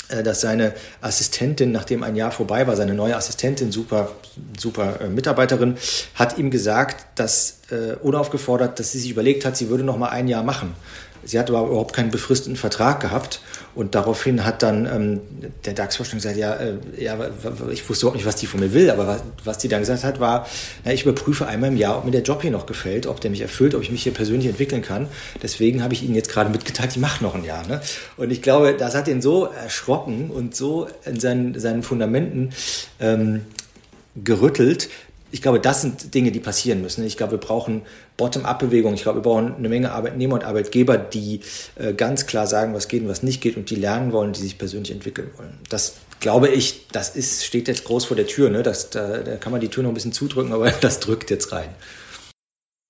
äh, 0.09 0.23
dass 0.23 0.40
seine 0.40 0.75
Assistentin, 1.00 1.71
nachdem 1.71 2.02
ein 2.02 2.17
Jahr 2.17 2.31
vorbei 2.31 2.67
war, 2.67 2.76
seine 2.76 2.95
neue 2.95 3.17
Assistentin, 3.17 3.73
super, 3.73 4.12
super 4.59 5.00
äh, 5.00 5.09
Mitarbeiterin, 5.09 5.76
hat 6.14 6.38
ihm 6.38 6.50
gesagt, 6.50 7.19
dass 7.19 7.61
äh, 7.71 7.95
unaufgefordert, 8.02 8.78
dass 8.78 8.93
sie 8.93 9.00
sich 9.00 9.11
überlegt 9.11 9.45
hat, 9.45 9.57
sie 9.57 9.69
würde 9.69 9.85
noch 9.85 9.99
mal 9.99 10.09
ein 10.09 10.28
Jahr 10.28 10.43
machen. 10.43 10.75
Sie 11.25 11.39
hat 11.39 11.51
aber 11.51 11.67
überhaupt 11.67 11.95
keinen 11.95 12.11
befristeten 12.11 12.57
Vertrag 12.57 13.01
gehabt 13.01 13.41
und 13.75 13.95
daraufhin 13.95 14.45
hat 14.45 14.63
dann 14.63 14.87
ähm, 14.87 15.21
der 15.65 15.75
DAX-Vorstand 15.75 16.23
gesagt, 16.23 16.39
ja, 16.39 16.55
äh, 16.55 16.75
ja, 16.99 17.19
ich 17.71 17.89
wusste 17.89 18.05
überhaupt 18.05 18.17
nicht, 18.17 18.27
was 18.27 18.37
die 18.37 18.47
von 18.47 18.61
mir 18.61 18.73
will, 18.73 18.91
aber 18.91 19.07
was, 19.07 19.23
was 19.45 19.59
die 19.59 19.69
dann 19.69 19.81
gesagt 19.81 20.05
hat, 20.05 20.21
war, 20.21 20.49
na, 20.85 20.93
ich 20.93 21.03
überprüfe 21.03 21.47
einmal 21.47 21.71
im 21.71 21.77
Jahr, 21.77 21.99
ob 21.99 22.05
mir 22.05 22.11
der 22.11 22.23
Job 22.23 22.43
hier 22.43 22.51
noch 22.51 22.67
gefällt, 22.67 23.07
ob 23.07 23.21
der 23.21 23.31
mich 23.31 23.41
erfüllt, 23.41 23.75
ob 23.75 23.83
ich 23.83 23.91
mich 23.91 24.03
hier 24.03 24.13
persönlich 24.13 24.49
entwickeln 24.49 24.83
kann. 24.83 25.09
Deswegen 25.43 25.83
habe 25.83 25.95
ich 25.95 26.03
Ihnen 26.03 26.15
jetzt 26.15 26.31
gerade 26.31 26.51
mitgeteilt, 26.51 26.93
ich 26.93 26.99
mache 26.99 27.23
noch 27.23 27.35
ein 27.35 27.45
Jahr. 27.45 27.67
Ne? 27.67 27.81
Und 28.17 28.31
ich 28.31 28.43
glaube, 28.43 28.75
das 28.75 28.95
hat 28.95 29.09
ihn 29.09 29.23
so 29.23 29.47
erschrocken 29.47 30.31
und 30.31 30.57
so 30.57 30.89
in 31.05 31.21
seinen, 31.21 31.59
seinen 31.59 31.83
Fundamenten 31.83 32.51
ähm, 33.01 33.43
gerüttelt, 34.17 34.89
ich 35.31 35.43
glaube, 35.43 35.61
das 35.61 35.83
sind 35.83 36.15
Dinge, 36.15 36.33
die 36.33 36.41
passieren 36.41 36.81
müssen. 36.81 37.05
Ich 37.05 37.17
glaube, 37.17 37.33
wir 37.33 37.39
brauchen 37.39 37.83
Bottom-up-Bewegungen. 38.19 38.97
Ich 38.97 39.03
glaube, 39.03 39.19
wir 39.19 39.23
brauchen 39.23 39.55
eine 39.57 39.71
Menge 39.71 39.93
Arbeitnehmer 39.93 40.35
und 40.35 40.45
Arbeitgeber, 40.45 40.99
die 40.99 41.41
äh, 41.77 41.95
ganz 41.95 42.27
klar 42.27 42.47
sagen, 42.47 42.75
was 42.75 42.89
geht 42.89 43.03
und 43.03 43.09
was 43.09 43.23
nicht 43.23 43.41
geht 43.41 43.57
und 43.57 43.71
die 43.71 43.77
lernen 43.77 44.13
wollen, 44.13 44.35
die 44.35 44.41
sich 44.41 44.59
persönlich 44.59 44.91
entwickeln 44.91 45.31
wollen. 45.39 45.55
Das 45.71 45.95
glaube 46.21 46.49
ich, 46.49 46.89
das 46.93 47.17
ist, 47.17 47.47
steht 47.47 47.69
jetzt 47.69 47.85
groß 47.85 48.05
vor 48.05 48.17
der 48.17 48.27
Tür. 48.27 48.51
Ne? 48.51 48.63
Das, 48.63 48.91
da, 48.91 49.19
da 49.19 49.37
kann 49.37 49.53
man 49.53 49.61
die 49.63 49.69
Tür 49.69 49.85
noch 49.85 49.91
ein 49.91 49.95
bisschen 49.95 50.13
zudrücken, 50.13 50.53
aber 50.53 50.71
das 50.81 51.01
drückt 51.01 51.31
jetzt 51.31 51.53
rein. 51.53 51.69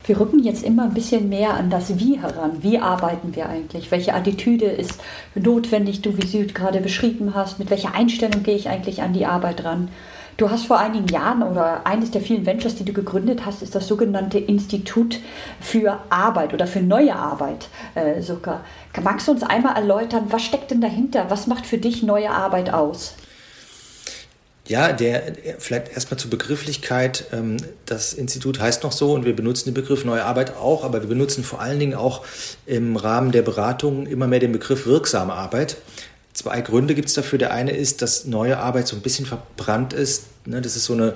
Wir 0.07 0.19
rücken 0.19 0.43
jetzt 0.43 0.65
immer 0.65 0.85
ein 0.85 0.95
bisschen 0.95 1.29
mehr 1.29 1.53
an 1.53 1.69
das 1.69 1.99
Wie 1.99 2.19
heran. 2.19 2.63
Wie 2.63 2.79
arbeiten 2.79 3.37
wir 3.37 3.51
eigentlich? 3.51 3.91
Welche 3.91 4.15
Attitüde 4.15 4.65
ist 4.65 4.95
notwendig, 5.35 6.01
du 6.01 6.17
wie 6.17 6.27
Süd 6.27 6.55
gerade 6.55 6.81
beschrieben 6.81 7.35
hast? 7.35 7.59
Mit 7.59 7.69
welcher 7.69 7.95
Einstellung 7.95 8.43
gehe 8.43 8.57
ich 8.57 8.71
eigentlich 8.71 9.03
an 9.03 9.13
die 9.13 9.27
Arbeit 9.27 9.65
ran? 9.65 9.91
Du 10.39 10.49
hast 10.49 10.67
vor 10.67 10.79
einigen 10.79 11.09
Jahren 11.09 11.43
oder 11.43 11.85
eines 11.85 12.13
der 12.13 12.21
vielen 12.21 12.47
Ventures, 12.47 12.77
die 12.77 12.85
du 12.85 12.93
gegründet 12.93 13.45
hast, 13.45 13.61
ist 13.61 13.75
das 13.75 13.89
sogenannte 13.89 14.39
Institut 14.39 15.19
für 15.61 15.99
Arbeit 16.11 16.55
oder 16.55 16.69
für 16.69 16.81
neue 16.81 17.17
Arbeit 17.17 17.69
äh, 17.97 18.23
sogar. 18.23 18.65
Magst 19.03 19.27
du 19.27 19.33
uns 19.33 19.43
einmal 19.43 19.75
erläutern, 19.75 20.27
was 20.31 20.45
steckt 20.45 20.71
denn 20.71 20.81
dahinter? 20.81 21.27
Was 21.29 21.49
macht 21.49 21.67
für 21.67 21.79
dich 21.79 22.05
neue 22.05 22.31
Arbeit 22.31 22.73
aus? 22.73 23.15
Ja, 24.69 24.93
der, 24.93 25.23
vielleicht 25.59 25.89
erstmal 25.89 26.21
zur 26.21 26.31
Begrifflichkeit. 26.31 27.25
Ähm, 27.33 27.57
das 27.87 28.13
Institut 28.13 28.61
heißt 28.61 28.85
noch 28.85 28.93
so 28.93 29.15
und 29.15 29.25
wir 29.25 29.35
benutzen 29.35 29.71
den 29.71 29.75
Begriff 29.75 30.05
neue 30.05 30.25
Arbeit 30.25 30.57
auch, 30.57 30.85
aber 30.85 31.01
wir 31.01 31.09
benutzen 31.09 31.43
vor 31.43 31.61
allen 31.61 31.81
Dingen 31.81 31.95
auch 31.95 32.25
im 32.65 32.97
Rahmen 32.97 33.33
der 33.33 33.43
Beratung 33.43 34.07
immer 34.07 34.29
mehr 34.29 34.39
den 34.39 34.53
Begriff 34.53 34.87
wirksame 34.87 35.33
Arbeit. 35.33 35.79
Zwei 36.39 36.61
Gründe 36.61 36.95
gibt 36.95 37.09
es 37.09 37.15
dafür. 37.15 37.37
Der 37.37 37.53
eine 37.53 37.73
ist, 37.73 38.01
dass 38.01 38.25
neue 38.25 38.59
Arbeit 38.59 38.87
so 38.87 38.95
ein 38.95 39.03
bisschen 39.03 39.27
verbrannt 39.27 39.93
ist. 39.93 40.27
Ne, 40.45 40.61
das 40.61 40.77
ist 40.77 40.85
so, 40.85 40.93
eine, 40.93 41.15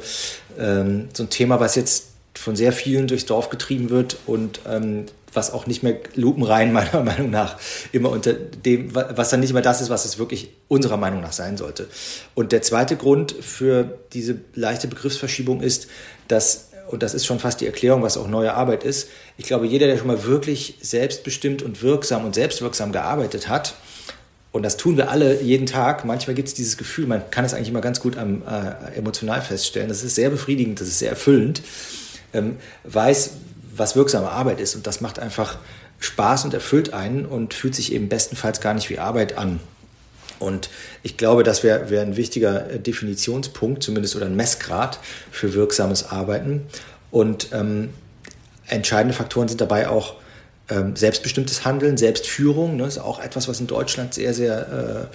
ähm, 0.59 1.11
so 1.13 1.23
ein 1.23 1.31
Thema, 1.31 1.61
was 1.61 1.77
jetzt 1.77 2.07
von 2.35 2.57
sehr 2.57 2.73
vielen 2.73 3.07
durchs 3.07 3.25
Dorf 3.25 3.49
getrieben 3.49 3.89
wird 3.91 4.17
und 4.27 4.59
ähm, 4.67 5.07
was 5.33 5.53
auch 5.53 5.69
nicht 5.69 5.85
mehr 5.85 5.97
lupenrein 6.17 6.73
meiner 6.73 7.05
Meinung 7.05 7.31
nach 7.31 7.57
immer 7.93 8.11
unter 8.11 8.33
dem, 8.33 8.97
was 8.97 9.31
dann 9.31 9.39
nicht 9.39 9.53
mehr 9.53 9.63
das 9.63 9.81
ist, 9.81 9.91
was 9.91 10.07
es 10.07 10.19
wirklich 10.19 10.51
unserer 10.67 10.97
Meinung 10.97 11.21
nach 11.21 11.33
sein 11.33 11.57
sollte. 11.57 11.87
Und 12.35 12.51
der 12.51 12.63
zweite 12.63 12.97
Grund 12.97 13.31
für 13.31 14.01
diese 14.15 14.41
leichte 14.55 14.89
Begriffsverschiebung 14.89 15.61
ist, 15.61 15.87
dass 16.27 16.71
und 16.89 17.05
das 17.05 17.15
ist 17.15 17.27
schon 17.27 17.39
fast 17.39 17.61
die 17.61 17.67
Erklärung, 17.67 18.03
was 18.03 18.17
auch 18.17 18.27
neue 18.27 18.55
Arbeit 18.55 18.83
ist. 18.83 19.09
Ich 19.39 19.47
glaube, 19.47 19.67
jeder, 19.67 19.87
der 19.87 19.99
schon 19.99 20.09
mal 20.09 20.25
wirklich 20.25 20.79
selbstbestimmt 20.81 21.63
und 21.63 21.81
wirksam 21.81 22.25
und 22.25 22.35
selbstwirksam 22.35 22.91
gearbeitet 22.91 23.49
hat, 23.49 23.75
und 24.53 24.63
das 24.63 24.77
tun 24.77 24.99
wir 24.99 25.11
alle 25.11 25.41
jeden 25.41 25.67
Tag. 25.67 26.05
Manchmal 26.05 26.35
gibt 26.35 26.49
es 26.49 26.55
dieses 26.55 26.77
Gefühl, 26.77 27.07
man 27.07 27.31
kann 27.31 27.45
es 27.45 27.55
eigentlich 27.55 27.71
immer 27.71 27.81
ganz 27.81 28.01
gut 28.01 28.19
am, 28.19 28.43
äh, 28.43 28.97
emotional 28.97 29.41
feststellen. 29.41 29.89
Das 29.89 30.05
ist 30.05 30.15
sehr 30.15 30.29
befriedigend, 30.29 30.79
das 30.81 30.89
ist 30.89 30.99
sehr 30.99 31.11
erfüllend. 31.11 31.63
Ähm, 32.35 32.57
weiß, 32.85 33.31
was 33.75 33.97
wirksame 33.97 34.31
Arbeit 34.31 34.61
ist. 34.61 34.75
Und 34.75 34.87
das 34.87 35.01
macht 35.01 35.19
einfach 35.19 35.59
Spaß 36.01 36.45
und 36.45 36.53
erfüllt 36.53 36.93
einen 36.93 37.25
und 37.25 37.55
fühlt 37.55 37.75
sich 37.75 37.93
eben 37.95 38.11
bestenfalls 38.11 38.61
gar 38.61 38.75
nicht 38.75 38.91
wie 38.91 38.99
Arbeit 38.99 39.39
an. 39.39 39.61
Und 40.39 40.69
ich 41.03 41.17
glaube, 41.17 41.45
das 41.45 41.63
wäre 41.63 41.89
wär 41.89 42.03
ein 42.03 42.17
wichtiger 42.17 42.71
äh, 42.71 42.79
Definitionspunkt, 42.79 43.83
zumindest 43.83 44.17
oder 44.17 44.27
ein 44.27 44.37
Messgrad 44.37 44.99
für 45.31 45.55
wirksames 45.55 46.11
Arbeiten. 46.11 46.67
Und 47.11 47.49
ähm, 47.53 47.89
entscheidende 48.67 49.15
Faktoren 49.15 49.49
sind 49.49 49.63
dabei 49.63 49.89
auch 49.89 50.17
selbstbestimmtes 50.95 51.65
Handeln, 51.65 51.97
Selbstführung. 51.97 52.77
Ne, 52.77 52.87
ist 52.87 52.99
auch 52.99 53.21
etwas, 53.21 53.49
was 53.49 53.61
in 53.61 53.67
Deutschland 53.67 54.15
sehr, 54.15 54.33
sehr, 54.33 55.11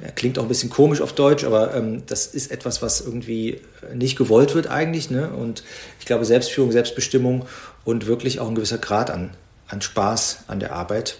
äh, 0.00 0.12
klingt 0.12 0.38
auch 0.38 0.42
ein 0.42 0.48
bisschen 0.48 0.70
komisch 0.70 1.00
auf 1.00 1.12
Deutsch, 1.12 1.44
aber 1.44 1.74
ähm, 1.74 2.04
das 2.06 2.26
ist 2.26 2.50
etwas, 2.50 2.82
was 2.82 3.00
irgendwie 3.00 3.60
nicht 3.94 4.16
gewollt 4.16 4.54
wird 4.54 4.68
eigentlich. 4.68 5.10
Ne? 5.10 5.30
Und 5.30 5.64
ich 6.00 6.06
glaube, 6.06 6.24
Selbstführung, 6.24 6.72
Selbstbestimmung 6.72 7.46
und 7.84 8.06
wirklich 8.06 8.40
auch 8.40 8.48
ein 8.48 8.54
gewisser 8.54 8.78
Grad 8.78 9.10
an, 9.10 9.30
an 9.68 9.82
Spaß 9.82 10.44
an 10.46 10.60
der 10.60 10.72
Arbeit, 10.72 11.18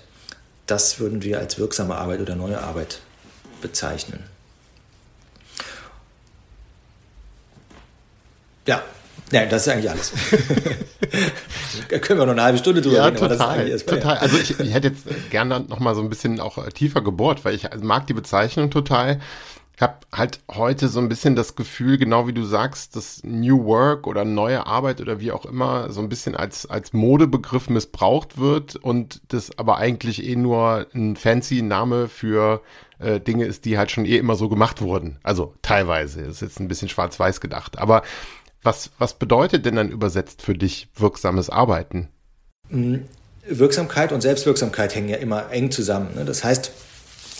das 0.67 0.99
würden 1.01 1.23
wir 1.23 1.39
als 1.39 1.59
wirksame 1.59 1.97
Arbeit 1.97 2.21
oder 2.21 2.37
neue 2.37 2.61
Arbeit 2.61 3.01
bezeichnen. 3.61 4.25
Ja, 8.67 8.83
Nein, 9.33 9.49
das 9.49 9.67
ist 9.67 9.73
eigentlich 9.73 9.91
alles. 9.91 10.13
da 11.89 11.99
können 12.01 12.21
wir 12.21 12.27
noch 12.27 12.33
eine 12.33 12.43
halbe 12.43 12.59
Stunde 12.59 12.83
drüber 12.83 12.97
ja, 12.97 13.05
reden. 13.07 13.17
Total, 13.17 13.69
das 13.69 13.87
total. 13.87 14.19
Also 14.19 14.37
ich, 14.37 14.61
ich 14.61 14.75
hätte 14.75 14.89
jetzt 14.89 15.31
gerne 15.31 15.61
noch 15.61 15.81
mal 15.81 15.95
so 15.95 16.03
ein 16.03 16.11
bisschen 16.11 16.39
auch 16.39 16.65
tiefer 16.69 17.01
gebohrt, 17.01 17.45
weil 17.45 17.55
ich 17.55 17.67
mag 17.81 18.07
die 18.07 18.13
Bezeichnung 18.13 18.71
total. 18.71 19.21
Ich 19.75 19.81
habe 19.81 19.95
halt 20.13 20.41
heute 20.55 20.89
so 20.89 21.01
ein 21.01 21.09
bisschen 21.09 21.35
das 21.35 21.57
Gefühl, 21.57 21.97
genau 21.97 22.27
wie 22.29 22.35
du 22.35 22.45
sagst, 22.45 22.95
dass 22.95 23.23
New 23.25 23.65
Work 23.65 24.07
oder 24.07 24.27
neue 24.27 24.67
Arbeit 24.67 25.01
oder 25.01 25.19
wie 25.19 25.33
auch 25.33 25.47
immer 25.47 25.91
so 25.91 26.03
ein 26.03 26.11
bisschen 26.11 26.37
als, 26.37 26.67
als 26.67 26.93
Modebegriff 26.93 27.71
missbraucht 27.71 28.39
wird 28.39 28.77
und 28.77 29.23
das 29.29 29.59
aber 29.59 29.79
eigentlich 29.79 30.25
eh 30.25 30.37
nur 30.37 30.87
ein 30.95 31.17
fancy 31.17 31.63
Name 31.63 32.09
für 32.09 32.61
äh, 32.99 33.19
Dinge 33.19 33.47
ist, 33.47 33.65
die 33.65 33.79
halt 33.79 33.91
schon 33.91 34.05
eh 34.05 34.19
immer 34.19 34.35
so 34.35 34.51
gemacht 34.51 34.83
wurden. 34.83 35.17
Also 35.23 35.55
teilweise, 35.63 36.21
das 36.21 36.35
ist 36.35 36.43
jetzt 36.43 36.61
ein 36.61 36.69
bisschen 36.69 36.91
schwarz-weiß 36.91 37.41
gedacht. 37.41 37.79
Aber 37.79 38.03
was, 38.63 38.91
was 38.99 39.15
bedeutet 39.15 39.67
denn 39.67 39.77
dann 39.77 39.91
übersetzt 39.91 40.43
für 40.43 40.55
dich 40.55 40.89
wirksames 40.97 41.51
Arbeiten? 41.51 42.09
Mm, 42.71 42.97
Wirksamkeit 43.47 44.13
und 44.13 44.21
Selbstwirksamkeit 44.21 44.95
hängen 44.95 45.09
ja 45.09 45.17
immer 45.17 45.51
eng 45.51 45.71
zusammen. 45.71 46.15
Ne? 46.15 46.25
Das 46.25 46.45
heißt, 46.45 46.71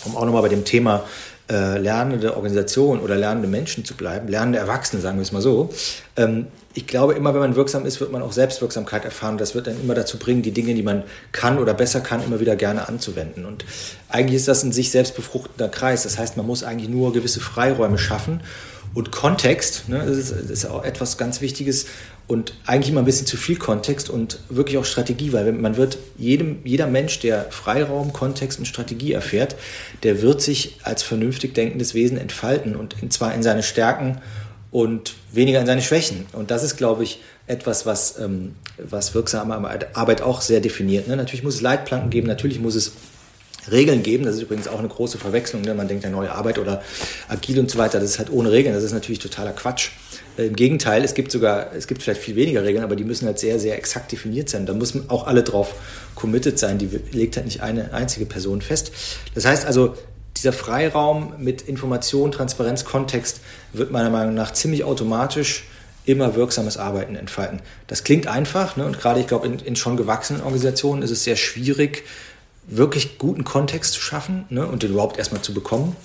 um 0.05 0.17
auch 0.17 0.25
nochmal 0.25 0.41
bei 0.41 0.49
dem 0.49 0.65
Thema 0.65 1.05
äh, 1.49 1.77
lernende 1.77 2.35
Organisation 2.35 2.99
oder 2.99 3.15
lernende 3.15 3.47
Menschen 3.47 3.85
zu 3.85 3.95
bleiben, 3.95 4.27
lernende 4.27 4.59
Erwachsene, 4.59 5.01
sagen 5.01 5.17
wir 5.17 5.23
es 5.23 5.31
mal 5.31 5.41
so. 5.41 5.69
Ähm, 6.17 6.47
ich 6.73 6.87
glaube, 6.87 7.13
immer 7.13 7.33
wenn 7.33 7.41
man 7.41 7.55
wirksam 7.55 7.85
ist, 7.85 7.99
wird 8.01 8.11
man 8.11 8.21
auch 8.21 8.31
Selbstwirksamkeit 8.31 9.05
erfahren. 9.05 9.37
Das 9.37 9.53
wird 9.53 9.67
dann 9.67 9.79
immer 9.79 9.93
dazu 9.93 10.17
bringen, 10.17 10.41
die 10.41 10.51
Dinge, 10.51 10.73
die 10.73 10.83
man 10.83 11.03
kann 11.31 11.59
oder 11.59 11.73
besser 11.73 12.01
kann, 12.01 12.23
immer 12.23 12.39
wieder 12.39 12.55
gerne 12.55 12.87
anzuwenden. 12.87 13.45
Und 13.45 13.63
eigentlich 14.09 14.37
ist 14.37 14.47
das 14.47 14.63
ein 14.63 14.71
sich 14.71 14.89
selbst 14.89 15.15
befruchtender 15.15 15.69
Kreis. 15.69 16.03
Das 16.03 16.17
heißt, 16.17 16.35
man 16.35 16.47
muss 16.47 16.63
eigentlich 16.63 16.89
nur 16.89 17.13
gewisse 17.13 17.39
Freiräume 17.39 17.97
schaffen 17.97 18.41
und 18.93 19.11
Kontext, 19.11 19.89
ne, 19.89 20.03
ist, 20.03 20.31
ist 20.31 20.65
auch 20.65 20.83
etwas 20.83 21.17
ganz 21.17 21.41
Wichtiges 21.41 21.87
und 22.27 22.53
eigentlich 22.65 22.89
immer 22.89 23.01
ein 23.01 23.05
bisschen 23.05 23.27
zu 23.27 23.37
viel 23.37 23.57
Kontext 23.57 24.09
und 24.09 24.39
wirklich 24.49 24.77
auch 24.77 24.85
Strategie, 24.85 25.33
weil 25.33 25.51
man 25.51 25.77
wird 25.77 25.97
jedem, 26.17 26.59
jeder 26.63 26.87
Mensch, 26.87 27.19
der 27.19 27.47
Freiraum, 27.51 28.13
Kontext 28.13 28.59
und 28.59 28.65
Strategie 28.65 29.13
erfährt, 29.13 29.55
der 30.03 30.21
wird 30.21 30.41
sich 30.41 30.79
als 30.83 31.03
vernünftig 31.03 31.53
denkendes 31.53 31.93
Wesen 31.93 32.17
entfalten 32.17 32.75
und 32.75 32.95
zwar 33.11 33.33
in 33.33 33.43
seine 33.43 33.63
Stärken 33.63 34.21
und 34.71 35.13
weniger 35.31 35.59
in 35.59 35.67
seine 35.67 35.81
Schwächen. 35.81 36.25
Und 36.33 36.49
das 36.49 36.63
ist, 36.63 36.77
glaube 36.77 37.03
ich, 37.03 37.19
etwas, 37.45 37.85
was, 37.85 38.19
ähm, 38.19 38.55
was 38.77 39.13
wirksame 39.13 39.55
Arbeit 39.93 40.21
auch 40.21 40.41
sehr 40.41 40.61
definiert. 40.61 41.07
Ne? 41.07 41.15
Natürlich 41.15 41.43
muss 41.43 41.55
es 41.55 41.61
Leitplanken 41.61 42.09
geben, 42.09 42.27
natürlich 42.27 42.59
muss 42.59 42.75
es 42.75 42.93
Regeln 43.71 44.03
geben. 44.03 44.25
Das 44.25 44.35
ist 44.35 44.41
übrigens 44.41 44.67
auch 44.67 44.79
eine 44.79 44.87
große 44.87 45.17
Verwechslung. 45.17 45.61
Ne? 45.61 45.73
Man 45.73 45.87
denkt 45.87 46.03
ja 46.03 46.09
neue 46.09 46.31
Arbeit 46.31 46.59
oder 46.59 46.81
agil 47.27 47.59
und 47.59 47.69
so 47.69 47.77
weiter. 47.77 47.99
Das 47.99 48.09
ist 48.09 48.19
halt 48.19 48.31
ohne 48.31 48.51
Regeln. 48.51 48.73
Das 48.75 48.83
ist 48.83 48.93
natürlich 48.93 49.19
totaler 49.19 49.53
Quatsch. 49.53 49.91
Äh, 50.37 50.47
Im 50.47 50.55
Gegenteil, 50.55 51.03
es 51.03 51.13
gibt 51.13 51.31
sogar, 51.31 51.73
es 51.73 51.87
gibt 51.87 52.03
vielleicht 52.03 52.21
viel 52.21 52.35
weniger 52.35 52.63
Regeln, 52.63 52.83
aber 52.83 52.95
die 52.95 53.03
müssen 53.03 53.25
halt 53.25 53.39
sehr, 53.39 53.59
sehr 53.59 53.77
exakt 53.77 54.11
definiert 54.11 54.49
sein. 54.49 54.65
Da 54.65 54.73
müssen 54.73 55.09
auch 55.09 55.27
alle 55.27 55.43
drauf 55.43 55.75
committed 56.15 56.59
sein. 56.59 56.77
Die 56.77 56.89
legt 57.11 57.35
halt 57.35 57.45
nicht 57.45 57.61
eine 57.61 57.93
einzige 57.93 58.25
Person 58.25 58.61
fest. 58.61 58.91
Das 59.35 59.45
heißt 59.45 59.65
also, 59.65 59.95
dieser 60.37 60.53
Freiraum 60.53 61.33
mit 61.37 61.61
Information, 61.61 62.31
Transparenz, 62.31 62.85
Kontext 62.85 63.41
wird 63.71 63.91
meiner 63.91 64.09
Meinung 64.09 64.33
nach 64.33 64.51
ziemlich 64.53 64.83
automatisch 64.83 65.65
immer 66.05 66.35
wirksames 66.35 66.77
Arbeiten 66.77 67.15
entfalten. 67.15 67.61
Das 67.87 68.03
klingt 68.03 68.27
einfach 68.27 68.75
ne? 68.75 68.85
und 68.85 68.99
gerade, 68.99 69.19
ich 69.19 69.27
glaube, 69.27 69.47
in, 69.47 69.59
in 69.59 69.75
schon 69.75 69.95
gewachsenen 69.95 70.41
Organisationen 70.41 71.01
ist 71.01 71.11
es 71.11 71.23
sehr 71.23 71.35
schwierig, 71.35 72.03
wirklich 72.67 73.17
guten 73.17 73.43
Kontext 73.43 73.93
zu 73.93 74.01
schaffen 74.01 74.45
ne, 74.49 74.65
und 74.65 74.83
den 74.83 74.91
überhaupt 74.91 75.17
erstmal 75.17 75.41
zu 75.41 75.53
bekommen. 75.53 75.95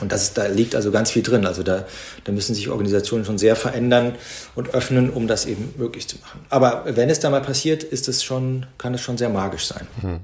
Und 0.00 0.10
das 0.10 0.34
da 0.34 0.46
liegt 0.46 0.74
also 0.74 0.90
ganz 0.90 1.10
viel 1.10 1.22
drin. 1.22 1.46
Also 1.46 1.62
da, 1.62 1.84
da 2.24 2.32
müssen 2.32 2.54
sich 2.54 2.68
Organisationen 2.68 3.24
schon 3.24 3.38
sehr 3.38 3.56
verändern 3.56 4.16
und 4.54 4.74
öffnen, 4.74 5.10
um 5.10 5.28
das 5.28 5.46
eben 5.46 5.72
möglich 5.76 6.08
zu 6.08 6.18
machen. 6.18 6.40
Aber 6.50 6.84
wenn 6.86 7.10
es 7.10 7.20
da 7.20 7.30
mal 7.30 7.42
passiert, 7.42 7.82
ist 7.82 8.08
es 8.08 8.24
schon, 8.24 8.66
kann 8.78 8.94
es 8.94 9.00
schon 9.00 9.18
sehr 9.18 9.28
magisch 9.28 9.66
sein. 9.66 9.86
Hm. 10.00 10.20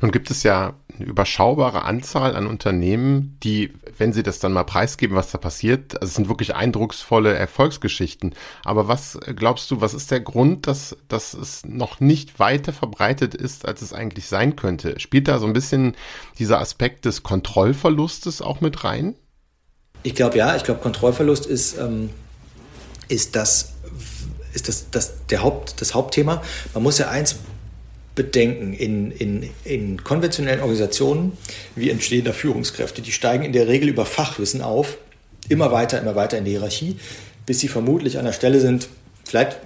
Nun 0.00 0.10
gibt 0.10 0.30
es 0.30 0.42
ja 0.42 0.74
eine 0.98 1.06
überschaubare 1.06 1.82
Anzahl 1.82 2.36
an 2.36 2.46
Unternehmen, 2.46 3.38
die, 3.42 3.72
wenn 3.96 4.12
sie 4.12 4.22
das 4.22 4.38
dann 4.38 4.52
mal 4.52 4.64
preisgeben, 4.64 5.16
was 5.16 5.30
da 5.30 5.38
passiert, 5.38 5.94
also 6.00 6.10
es 6.10 6.14
sind 6.14 6.28
wirklich 6.28 6.54
eindrucksvolle 6.54 7.34
Erfolgsgeschichten. 7.34 8.34
Aber 8.64 8.88
was 8.88 9.18
glaubst 9.36 9.70
du, 9.70 9.80
was 9.80 9.94
ist 9.94 10.10
der 10.10 10.20
Grund, 10.20 10.66
dass, 10.66 10.96
dass 11.08 11.34
es 11.34 11.64
noch 11.64 12.00
nicht 12.00 12.38
weiter 12.38 12.72
verbreitet 12.72 13.34
ist, 13.34 13.66
als 13.66 13.82
es 13.82 13.92
eigentlich 13.92 14.26
sein 14.26 14.56
könnte? 14.56 14.98
Spielt 15.00 15.28
da 15.28 15.38
so 15.38 15.46
ein 15.46 15.52
bisschen 15.52 15.94
dieser 16.38 16.60
Aspekt 16.60 17.04
des 17.04 17.22
Kontrollverlustes 17.22 18.42
auch 18.42 18.60
mit 18.60 18.84
rein? 18.84 19.14
Ich 20.02 20.14
glaube 20.14 20.38
ja, 20.38 20.56
ich 20.56 20.64
glaube 20.64 20.80
Kontrollverlust 20.80 21.46
ist, 21.46 21.78
ähm, 21.78 22.10
ist 23.08 23.36
das 23.36 23.72
ist 24.54 24.68
das, 24.68 24.90
das, 24.90 25.14
der 25.30 25.42
Haupt, 25.42 25.80
das 25.80 25.94
Hauptthema. 25.94 26.42
Man 26.74 26.82
muss 26.82 26.98
ja 26.98 27.08
eins 27.08 27.36
bedenken. 28.14 28.74
In, 28.74 29.10
in, 29.12 29.50
in 29.64 30.04
konventionellen 30.04 30.60
Organisationen 30.60 31.36
wie 31.74 31.90
entstehender 31.90 32.34
Führungskräfte, 32.34 33.02
die 33.02 33.12
steigen 33.12 33.44
in 33.44 33.52
der 33.52 33.68
Regel 33.68 33.88
über 33.88 34.04
Fachwissen 34.04 34.62
auf, 34.62 34.98
immer 35.48 35.72
weiter, 35.72 36.00
immer 36.00 36.14
weiter 36.14 36.38
in 36.38 36.44
die 36.44 36.52
Hierarchie, 36.52 36.96
bis 37.46 37.60
sie 37.60 37.68
vermutlich 37.68 38.18
an 38.18 38.24
der 38.24 38.32
Stelle 38.32 38.60
sind, 38.60 38.88
vielleicht 39.24 39.58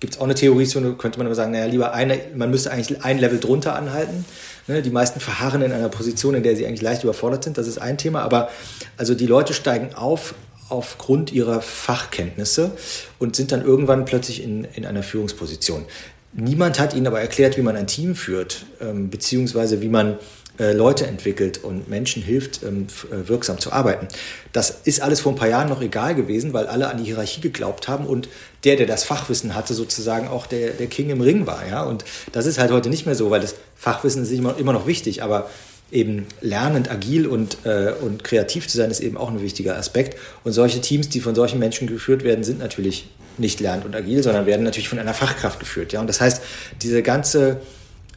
gibt 0.00 0.14
es 0.14 0.20
auch 0.20 0.24
eine 0.24 0.34
Theorie, 0.34 0.64
so 0.64 0.80
könnte 0.94 1.18
man 1.18 1.26
aber 1.26 1.34
sagen, 1.34 1.52
naja, 1.52 1.66
lieber 1.66 1.92
eine, 1.92 2.20
man 2.34 2.50
müsste 2.50 2.70
eigentlich 2.70 3.02
ein 3.04 3.18
Level 3.18 3.40
drunter 3.40 3.74
anhalten. 3.74 4.24
Ne, 4.66 4.82
die 4.82 4.90
meisten 4.90 5.18
verharren 5.18 5.62
in 5.62 5.72
einer 5.72 5.88
Position, 5.88 6.34
in 6.34 6.42
der 6.42 6.54
sie 6.54 6.66
eigentlich 6.66 6.82
leicht 6.82 7.02
überfordert 7.02 7.42
sind, 7.42 7.56
das 7.56 7.66
ist 7.66 7.78
ein 7.78 7.96
Thema, 7.96 8.22
aber 8.22 8.50
also 8.98 9.14
die 9.14 9.26
Leute 9.26 9.54
steigen 9.54 9.94
auf 9.94 10.34
aufgrund 10.68 11.32
ihrer 11.32 11.62
Fachkenntnisse 11.62 12.72
und 13.18 13.34
sind 13.34 13.52
dann 13.52 13.64
irgendwann 13.64 14.04
plötzlich 14.04 14.42
in, 14.42 14.64
in 14.74 14.84
einer 14.84 15.02
Führungsposition. 15.02 15.86
Niemand 16.34 16.78
hat 16.78 16.94
ihnen 16.94 17.06
aber 17.06 17.20
erklärt, 17.20 17.56
wie 17.56 17.62
man 17.62 17.74
ein 17.74 17.86
Team 17.86 18.14
führt, 18.14 18.66
ähm, 18.82 19.08
beziehungsweise 19.08 19.80
wie 19.80 19.88
man 19.88 20.18
äh, 20.58 20.72
Leute 20.72 21.06
entwickelt 21.06 21.62
und 21.62 21.88
Menschen 21.88 22.22
hilft, 22.22 22.62
ähm, 22.62 22.88
äh, 23.10 23.28
wirksam 23.28 23.58
zu 23.58 23.72
arbeiten. 23.72 24.08
Das 24.52 24.80
ist 24.84 25.00
alles 25.00 25.20
vor 25.20 25.32
ein 25.32 25.36
paar 25.36 25.48
Jahren 25.48 25.68
noch 25.68 25.80
egal 25.80 26.14
gewesen, 26.14 26.52
weil 26.52 26.66
alle 26.66 26.88
an 26.88 26.98
die 26.98 27.04
Hierarchie 27.04 27.40
geglaubt 27.40 27.86
haben 27.86 28.06
und 28.06 28.28
der, 28.64 28.76
der 28.76 28.86
das 28.86 29.04
Fachwissen 29.04 29.54
hatte, 29.54 29.74
sozusagen 29.74 30.28
auch 30.28 30.46
der, 30.46 30.70
der 30.70 30.88
King 30.88 31.10
im 31.10 31.20
Ring 31.20 31.46
war. 31.46 31.66
Ja? 31.68 31.84
Und 31.84 32.04
das 32.32 32.46
ist 32.46 32.58
halt 32.58 32.72
heute 32.72 32.88
nicht 32.88 33.06
mehr 33.06 33.14
so, 33.14 33.30
weil 33.30 33.40
das 33.40 33.54
Fachwissen 33.76 34.24
ist 34.24 34.32
immer, 34.32 34.58
immer 34.58 34.72
noch 34.72 34.86
wichtig, 34.86 35.22
aber 35.22 35.48
eben 35.90 36.26
lernend, 36.40 36.90
agil 36.90 37.26
und, 37.26 37.58
äh, 37.64 37.92
und 38.00 38.24
kreativ 38.24 38.68
zu 38.68 38.76
sein, 38.76 38.90
ist 38.90 39.00
eben 39.00 39.16
auch 39.16 39.30
ein 39.30 39.40
wichtiger 39.40 39.76
Aspekt. 39.76 40.18
Und 40.44 40.52
solche 40.52 40.80
Teams, 40.80 41.08
die 41.08 41.20
von 41.20 41.34
solchen 41.34 41.58
Menschen 41.58 41.86
geführt 41.86 42.24
werden, 42.24 42.44
sind 42.44 42.58
natürlich 42.58 43.08
nicht 43.38 43.60
lernend 43.60 43.86
und 43.86 43.94
agil, 43.94 44.22
sondern 44.22 44.46
werden 44.46 44.64
natürlich 44.64 44.88
von 44.88 44.98
einer 44.98 45.14
Fachkraft 45.14 45.60
geführt. 45.60 45.92
Ja? 45.92 46.00
Und 46.00 46.08
das 46.08 46.20
heißt, 46.20 46.42
diese 46.82 47.02
ganze 47.02 47.60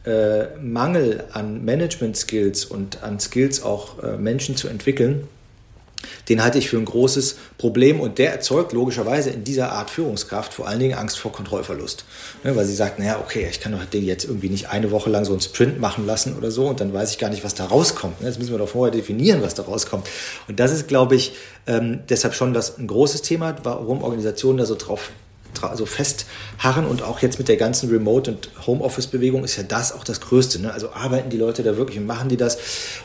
äh, 0.04 0.56
Mangel 0.60 1.24
an 1.32 1.64
Management-Skills 1.64 2.64
und 2.64 3.02
an 3.02 3.20
Skills 3.20 3.62
auch 3.62 4.02
äh, 4.02 4.16
Menschen 4.16 4.56
zu 4.56 4.68
entwickeln, 4.68 5.28
den 6.28 6.42
halte 6.42 6.58
ich 6.58 6.68
für 6.68 6.76
ein 6.76 6.84
großes 6.84 7.36
Problem 7.58 8.00
und 8.00 8.18
der 8.18 8.32
erzeugt 8.32 8.72
logischerweise 8.72 9.30
in 9.30 9.44
dieser 9.44 9.72
Art 9.72 9.90
Führungskraft 9.90 10.52
vor 10.52 10.66
allen 10.66 10.80
Dingen 10.80 10.94
Angst 10.94 11.18
vor 11.18 11.32
Kontrollverlust. 11.32 12.04
Ne, 12.44 12.56
weil 12.56 12.64
sie 12.64 12.74
sagt, 12.74 12.98
naja, 12.98 13.20
okay, 13.24 13.46
ich 13.50 13.60
kann 13.60 13.72
doch 13.72 13.84
den 13.84 14.04
jetzt 14.04 14.24
irgendwie 14.24 14.48
nicht 14.48 14.68
eine 14.68 14.90
Woche 14.90 15.10
lang 15.10 15.24
so 15.24 15.32
einen 15.32 15.40
Sprint 15.40 15.80
machen 15.80 16.06
lassen 16.06 16.36
oder 16.36 16.50
so 16.50 16.66
und 16.66 16.80
dann 16.80 16.92
weiß 16.92 17.12
ich 17.12 17.18
gar 17.18 17.30
nicht, 17.30 17.44
was 17.44 17.54
da 17.54 17.66
rauskommt. 17.66 18.20
Ne, 18.20 18.28
jetzt 18.28 18.38
müssen 18.38 18.52
wir 18.52 18.58
doch 18.58 18.68
vorher 18.68 18.92
definieren, 18.92 19.42
was 19.42 19.54
da 19.54 19.62
rauskommt. 19.62 20.08
Und 20.48 20.58
das 20.58 20.72
ist, 20.72 20.88
glaube 20.88 21.14
ich, 21.14 21.34
ähm, 21.66 22.00
deshalb 22.08 22.34
schon 22.34 22.54
das 22.54 22.78
ein 22.78 22.86
großes 22.86 23.22
Thema, 23.22 23.56
warum 23.62 24.02
Organisationen 24.02 24.58
da 24.58 24.66
so 24.66 24.74
drauf 24.74 25.10
also 25.62 25.86
festharren 25.86 26.86
und 26.86 27.02
auch 27.02 27.20
jetzt 27.20 27.38
mit 27.38 27.48
der 27.48 27.56
ganzen 27.56 27.90
Remote- 27.90 28.30
und 28.30 28.50
Homeoffice-Bewegung 28.66 29.44
ist 29.44 29.56
ja 29.56 29.62
das 29.62 29.92
auch 29.92 30.04
das 30.04 30.20
Größte. 30.20 30.60
Ne? 30.60 30.72
Also 30.72 30.92
arbeiten 30.92 31.30
die 31.30 31.36
Leute 31.36 31.62
da 31.62 31.76
wirklich 31.76 31.98
und 31.98 32.06
machen 32.06 32.28
die 32.28 32.36
das? 32.36 32.58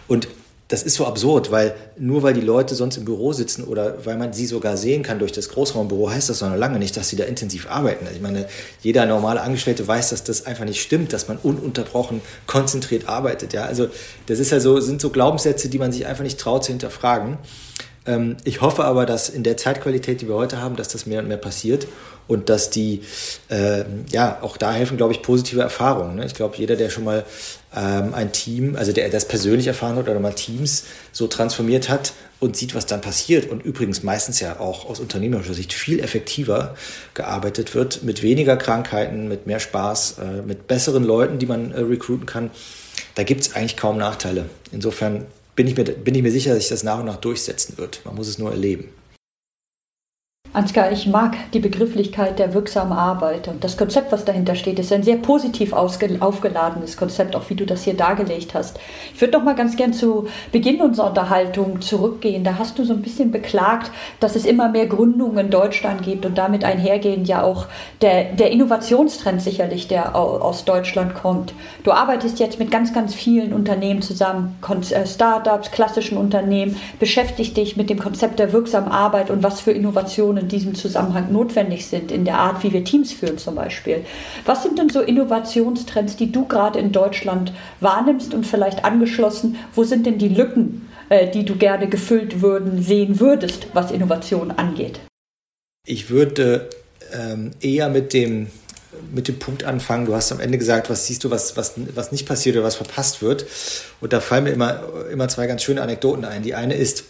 Und 0.07 0.27
das 0.67 0.83
ist 0.83 0.95
so 0.95 1.05
absurd, 1.05 1.49
weil 1.49 1.75
nur 1.97 2.23
weil 2.23 2.33
die 2.33 2.41
Leute 2.41 2.75
sonst 2.75 2.97
im 2.97 3.05
Büro 3.05 3.31
sitzen 3.31 3.63
oder 3.63 4.05
weil 4.05 4.17
man 4.17 4.33
sie 4.33 4.45
sogar 4.45 4.75
sehen 4.75 5.01
kann 5.01 5.17
durch 5.17 5.31
das 5.31 5.47
Großraumbüro, 5.49 6.09
heißt 6.09 6.29
das 6.29 6.41
noch 6.41 6.55
lange 6.55 6.77
nicht, 6.77 6.97
dass 6.97 7.07
sie 7.07 7.15
da 7.15 7.23
intensiv 7.23 7.69
arbeiten. 7.69 8.05
Ich 8.13 8.21
meine, 8.21 8.47
jeder 8.81 9.05
normale 9.05 9.41
Angestellte 9.41 9.87
weiß, 9.87 10.09
dass 10.09 10.25
das 10.25 10.45
einfach 10.45 10.65
nicht 10.65 10.81
stimmt, 10.81 11.13
dass 11.13 11.29
man 11.29 11.37
ununterbrochen 11.37 12.21
konzentriert 12.47 13.07
arbeitet. 13.07 13.53
Ja, 13.53 13.63
also 13.63 13.87
das 14.25 14.39
ist 14.39 14.51
ja 14.51 14.59
so, 14.59 14.81
sind 14.81 14.99
so 14.99 15.09
Glaubenssätze, 15.09 15.69
die 15.69 15.79
man 15.79 15.93
sich 15.93 16.05
einfach 16.05 16.23
nicht 16.23 16.37
traut 16.37 16.65
zu 16.65 16.71
hinterfragen. 16.73 17.37
Ähm, 18.05 18.35
ich 18.43 18.59
hoffe 18.59 18.83
aber, 18.83 19.05
dass 19.05 19.29
in 19.29 19.43
der 19.43 19.55
Zeitqualität, 19.55 20.19
die 20.19 20.27
wir 20.27 20.35
heute 20.35 20.61
haben, 20.61 20.75
dass 20.75 20.89
das 20.89 21.05
mehr 21.05 21.21
und 21.21 21.29
mehr 21.29 21.37
passiert 21.37 21.87
und 22.27 22.49
dass 22.49 22.69
die, 22.69 23.01
äh, 23.49 23.83
ja, 24.11 24.39
auch 24.41 24.57
da 24.57 24.73
helfen, 24.73 24.97
glaube 24.97 25.13
ich, 25.13 25.21
positive 25.21 25.61
Erfahrungen. 25.61 26.15
Ne? 26.15 26.25
Ich 26.25 26.33
glaube, 26.33 26.57
jeder, 26.57 26.75
der 26.75 26.89
schon 26.89 27.03
mal 27.03 27.25
ähm, 27.75 28.13
ein 28.13 28.31
Team, 28.31 28.75
also 28.75 28.91
der 28.91 29.09
das 29.09 29.27
persönlich 29.27 29.67
erfahren 29.67 29.95
hat 29.95 30.07
oder 30.07 30.19
mal 30.19 30.33
Teams 30.33 30.85
so 31.11 31.27
transformiert 31.27 31.89
hat 31.89 32.13
und 32.39 32.55
sieht, 32.55 32.75
was 32.75 32.85
dann 32.85 33.01
passiert 33.01 33.49
und 33.49 33.63
übrigens 33.63 34.03
meistens 34.03 34.39
ja 34.39 34.59
auch 34.59 34.89
aus 34.89 34.99
unternehmerischer 34.99 35.53
Sicht 35.53 35.73
viel 35.73 35.99
effektiver 35.99 36.75
gearbeitet 37.13 37.75
wird, 37.75 38.03
mit 38.03 38.21
weniger 38.23 38.57
Krankheiten, 38.57 39.27
mit 39.27 39.47
mehr 39.47 39.59
Spaß, 39.59 40.17
äh, 40.19 40.41
mit 40.41 40.67
besseren 40.67 41.03
Leuten, 41.03 41.39
die 41.39 41.45
man 41.45 41.71
äh, 41.71 41.79
recruiten 41.79 42.25
kann, 42.25 42.51
da 43.15 43.23
gibt 43.23 43.41
es 43.41 43.55
eigentlich 43.55 43.77
kaum 43.77 43.97
Nachteile. 43.97 44.45
Insofern 44.71 45.25
bin 45.55 45.67
ich, 45.67 45.75
mir, 45.75 45.83
bin 45.83 46.13
ich 46.13 46.21
mir 46.21 46.31
sicher, 46.31 46.51
dass 46.53 46.59
sich 46.59 46.69
das 46.69 46.83
nach 46.83 46.99
und 46.99 47.05
nach 47.05 47.17
durchsetzen 47.17 47.77
wird. 47.77 48.01
Man 48.05 48.15
muss 48.15 48.27
es 48.27 48.37
nur 48.37 48.51
erleben. 48.51 48.89
Ansgar, 50.53 50.91
ich 50.91 51.05
mag 51.07 51.35
die 51.53 51.59
Begrifflichkeit 51.59 52.39
der 52.39 52.53
wirksamen 52.53 52.93
Arbeit 52.93 53.47
und 53.47 53.63
das 53.63 53.77
Konzept, 53.77 54.11
was 54.11 54.25
dahinter 54.25 54.55
steht, 54.55 54.79
ist 54.79 54.91
ein 54.91 55.03
sehr 55.03 55.17
positiv 55.17 55.73
aufgeladenes 55.73 56.97
Konzept, 56.97 57.35
auch 57.35 57.49
wie 57.49 57.55
du 57.55 57.65
das 57.65 57.83
hier 57.83 57.95
dargelegt 57.95 58.53
hast. 58.53 58.79
Ich 59.13 59.21
würde 59.21 59.37
noch 59.37 59.43
mal 59.43 59.55
ganz 59.55 59.75
gern 59.75 59.93
zu 59.93 60.27
Beginn 60.51 60.81
unserer 60.81 61.07
Unterhaltung 61.09 61.81
zurückgehen. 61.81 62.43
Da 62.43 62.57
hast 62.57 62.79
du 62.79 62.85
so 62.85 62.93
ein 62.93 63.01
bisschen 63.01 63.31
beklagt, 63.31 63.91
dass 64.19 64.35
es 64.35 64.45
immer 64.45 64.69
mehr 64.69 64.87
Gründungen 64.87 65.37
in 65.37 65.49
Deutschland 65.49 66.01
gibt 66.03 66.25
und 66.25 66.37
damit 66.37 66.63
einhergehend 66.63 67.27
ja 67.27 67.43
auch 67.43 67.67
der, 68.01 68.33
der 68.33 68.51
Innovationstrend 68.51 69.41
sicherlich, 69.41 69.87
der 69.87 70.15
aus 70.15 70.65
Deutschland 70.65 71.13
kommt. 71.13 71.53
Du 71.83 71.91
arbeitest 71.91 72.39
jetzt 72.39 72.59
mit 72.59 72.71
ganz, 72.71 72.93
ganz 72.93 73.13
vielen 73.13 73.53
Unternehmen 73.53 74.01
zusammen, 74.01 74.57
äh, 74.91 75.05
Startups, 75.05 75.71
klassischen 75.71 76.17
Unternehmen, 76.17 76.77
beschäftigst 76.99 77.57
dich 77.57 77.77
mit 77.77 77.89
dem 77.89 77.99
Konzept 77.99 78.39
der 78.39 78.53
wirksamen 78.53 78.91
Arbeit 78.91 79.29
und 79.29 79.43
was 79.43 79.61
für 79.61 79.71
Innovationen 79.71 80.36
in 80.37 80.47
diesem 80.47 80.75
Zusammenhang 80.75 81.31
notwendig 81.31 81.85
sind, 81.87 82.11
in 82.11 82.25
der 82.25 82.37
Art, 82.37 82.63
wie 82.63 82.73
wir 82.73 82.83
Teams 82.83 83.13
führen 83.13 83.37
zum 83.37 83.55
Beispiel. 83.55 84.05
Was 84.45 84.63
sind 84.63 84.79
denn 84.79 84.89
so 84.89 85.01
Innovationstrends, 85.01 86.15
die 86.15 86.31
du 86.31 86.45
gerade 86.45 86.79
in 86.79 86.91
Deutschland 86.91 87.53
wahrnimmst 87.79 88.33
und 88.33 88.45
vielleicht 88.45 88.85
angeschlossen? 88.85 89.57
Wo 89.73 89.83
sind 89.83 90.05
denn 90.05 90.17
die 90.17 90.29
Lücken, 90.29 90.87
äh, 91.09 91.29
die 91.29 91.45
du 91.45 91.55
gerne 91.55 91.87
gefüllt 91.87 92.41
würden, 92.41 92.81
sehen 92.81 93.19
würdest, 93.19 93.67
was 93.73 93.91
Innovation 93.91 94.51
angeht? 94.51 94.99
Ich 95.85 96.09
würde 96.09 96.69
ähm, 97.13 97.51
eher 97.61 97.89
mit 97.89 98.13
dem 98.13 98.47
mit 99.11 99.27
dem 99.27 99.39
Punkt 99.39 99.63
anfangen. 99.63 100.05
Du 100.05 100.15
hast 100.15 100.31
am 100.31 100.39
Ende 100.39 100.57
gesagt, 100.57 100.89
was 100.89 101.05
siehst 101.05 101.23
du, 101.23 101.29
was, 101.29 101.57
was, 101.57 101.73
was 101.93 102.11
nicht 102.11 102.27
passiert 102.27 102.55
oder 102.55 102.65
was 102.65 102.75
verpasst 102.75 103.21
wird. 103.21 103.45
Und 104.01 104.13
da 104.13 104.19
fallen 104.19 104.45
mir 104.45 104.51
immer, 104.51 104.81
immer 105.11 105.27
zwei 105.27 105.47
ganz 105.47 105.63
schöne 105.63 105.81
Anekdoten 105.81 106.25
ein. 106.25 106.43
Die 106.43 106.55
eine 106.55 106.73
ist, 106.73 107.03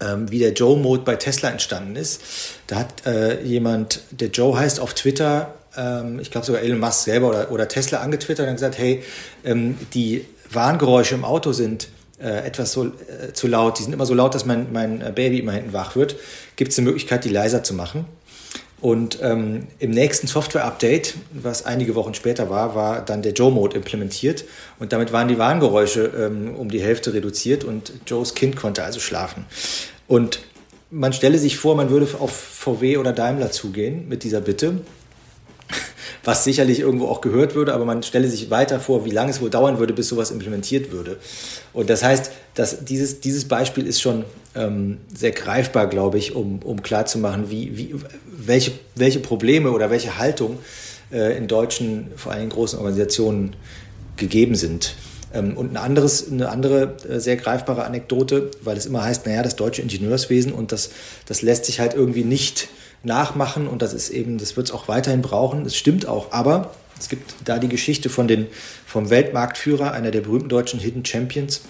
ähm, 0.00 0.30
wie 0.30 0.38
der 0.38 0.52
Joe-Mode 0.52 1.02
bei 1.04 1.16
Tesla 1.16 1.50
entstanden 1.50 1.96
ist. 1.96 2.22
Da 2.66 2.76
hat 2.80 3.06
äh, 3.06 3.42
jemand, 3.42 4.02
der 4.10 4.28
Joe 4.28 4.58
heißt 4.58 4.80
auf 4.80 4.94
Twitter, 4.94 5.54
ähm, 5.76 6.18
ich 6.20 6.30
glaube 6.30 6.46
sogar 6.46 6.62
Elon 6.62 6.80
Musk 6.80 7.04
selber 7.04 7.28
oder, 7.28 7.50
oder 7.50 7.68
Tesla 7.68 8.00
angetwittert 8.00 8.48
und 8.48 8.54
gesagt, 8.54 8.78
hey, 8.78 9.02
ähm, 9.44 9.76
die 9.94 10.24
Warngeräusche 10.50 11.14
im 11.14 11.24
Auto 11.24 11.52
sind 11.52 11.88
äh, 12.20 12.46
etwas 12.46 12.72
so 12.72 12.86
äh, 12.86 13.32
zu 13.32 13.46
laut, 13.46 13.78
die 13.78 13.82
sind 13.82 13.92
immer 13.92 14.06
so 14.06 14.14
laut, 14.14 14.34
dass 14.34 14.44
mein, 14.44 14.72
mein 14.72 15.00
äh, 15.00 15.12
Baby 15.14 15.38
immer 15.38 15.52
hinten 15.52 15.72
wach 15.72 15.96
wird. 15.96 16.16
Gibt 16.56 16.72
es 16.72 16.78
eine 16.78 16.86
Möglichkeit, 16.86 17.24
die 17.24 17.30
leiser 17.30 17.62
zu 17.62 17.74
machen? 17.74 18.04
Und 18.80 19.18
ähm, 19.20 19.66
im 19.78 19.90
nächsten 19.90 20.26
Software-Update, 20.26 21.14
was 21.32 21.66
einige 21.66 21.94
Wochen 21.94 22.14
später 22.14 22.48
war, 22.48 22.74
war 22.74 23.04
dann 23.04 23.20
der 23.20 23.32
Joe-Mode 23.32 23.76
implementiert. 23.76 24.44
Und 24.78 24.92
damit 24.92 25.12
waren 25.12 25.28
die 25.28 25.38
Warngeräusche 25.38 26.10
ähm, 26.16 26.54
um 26.56 26.70
die 26.70 26.80
Hälfte 26.80 27.12
reduziert 27.12 27.62
und 27.62 27.92
Joes 28.06 28.34
Kind 28.34 28.56
konnte 28.56 28.82
also 28.82 28.98
schlafen. 28.98 29.44
Und 30.08 30.40
man 30.90 31.12
stelle 31.12 31.38
sich 31.38 31.58
vor, 31.58 31.76
man 31.76 31.90
würde 31.90 32.08
auf 32.18 32.32
VW 32.32 32.96
oder 32.96 33.12
Daimler 33.12 33.50
zugehen 33.50 34.08
mit 34.08 34.24
dieser 34.24 34.40
Bitte, 34.40 34.80
was 36.24 36.44
sicherlich 36.44 36.80
irgendwo 36.80 37.06
auch 37.06 37.20
gehört 37.20 37.54
würde, 37.54 37.74
aber 37.74 37.84
man 37.84 38.02
stelle 38.02 38.28
sich 38.28 38.50
weiter 38.50 38.80
vor, 38.80 39.04
wie 39.04 39.10
lange 39.10 39.30
es 39.30 39.40
wohl 39.40 39.50
dauern 39.50 39.78
würde, 39.78 39.92
bis 39.92 40.08
sowas 40.08 40.30
implementiert 40.30 40.92
würde. 40.92 41.18
Und 41.72 41.90
das 41.90 42.02
heißt, 42.02 42.30
dass 42.54 42.84
dieses, 42.84 43.20
dieses 43.20 43.46
Beispiel 43.46 43.86
ist 43.86 44.00
schon 44.00 44.24
ähm, 44.54 44.98
sehr 45.14 45.30
greifbar, 45.30 45.86
glaube 45.86 46.18
ich, 46.18 46.34
um, 46.34 46.60
um 46.62 46.82
klarzumachen, 46.82 47.50
wie, 47.50 47.76
wie, 47.76 47.94
welche, 48.26 48.72
welche 48.94 49.20
Probleme 49.20 49.70
oder 49.70 49.90
welche 49.90 50.18
Haltung 50.18 50.58
äh, 51.12 51.36
in 51.36 51.48
deutschen, 51.48 52.08
vor 52.16 52.32
allem 52.32 52.48
großen 52.48 52.78
Organisationen 52.78 53.54
gegeben 54.16 54.54
sind. 54.54 54.94
Ähm, 55.32 55.56
und 55.56 55.72
ein 55.72 55.76
anderes, 55.76 56.30
eine 56.30 56.48
andere 56.48 56.96
äh, 57.08 57.20
sehr 57.20 57.36
greifbare 57.36 57.84
Anekdote, 57.84 58.50
weil 58.62 58.76
es 58.76 58.86
immer 58.86 59.04
heißt, 59.04 59.26
naja, 59.26 59.42
das 59.42 59.56
deutsche 59.56 59.82
Ingenieurswesen 59.82 60.52
und 60.52 60.72
das, 60.72 60.90
das 61.26 61.42
lässt 61.42 61.66
sich 61.66 61.80
halt 61.80 61.94
irgendwie 61.94 62.24
nicht 62.24 62.68
nachmachen 63.02 63.66
und 63.66 63.82
das 63.82 63.94
ist 63.94 64.10
eben, 64.10 64.38
das 64.38 64.56
wird 64.56 64.68
es 64.68 64.72
auch 64.72 64.88
weiterhin 64.88 65.22
brauchen. 65.22 65.64
Das 65.64 65.76
stimmt 65.76 66.06
auch, 66.06 66.32
aber 66.32 66.72
es 66.98 67.08
gibt 67.08 67.34
da 67.44 67.58
die 67.58 67.68
Geschichte 67.68 68.10
von 68.10 68.28
den, 68.28 68.46
vom 68.86 69.10
Weltmarktführer, 69.10 69.92
einer 69.92 70.10
der 70.10 70.20
berühmten 70.20 70.48
deutschen 70.48 70.80
Hidden 70.80 71.04
Champions 71.04 71.62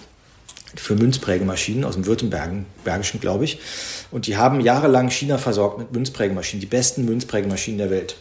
für 0.74 0.94
Münzprägemaschinen 0.94 1.84
aus 1.84 1.94
dem 1.94 2.06
Württembergischen, 2.06 3.20
glaube 3.20 3.44
ich. 3.44 3.58
Und 4.10 4.26
die 4.26 4.36
haben 4.36 4.60
jahrelang 4.60 5.10
China 5.10 5.38
versorgt 5.38 5.78
mit 5.78 5.92
Münzprägemaschinen, 5.92 6.60
die 6.60 6.66
besten 6.66 7.04
Münzprägemaschinen 7.04 7.78
der 7.78 7.90
Welt. 7.90 8.16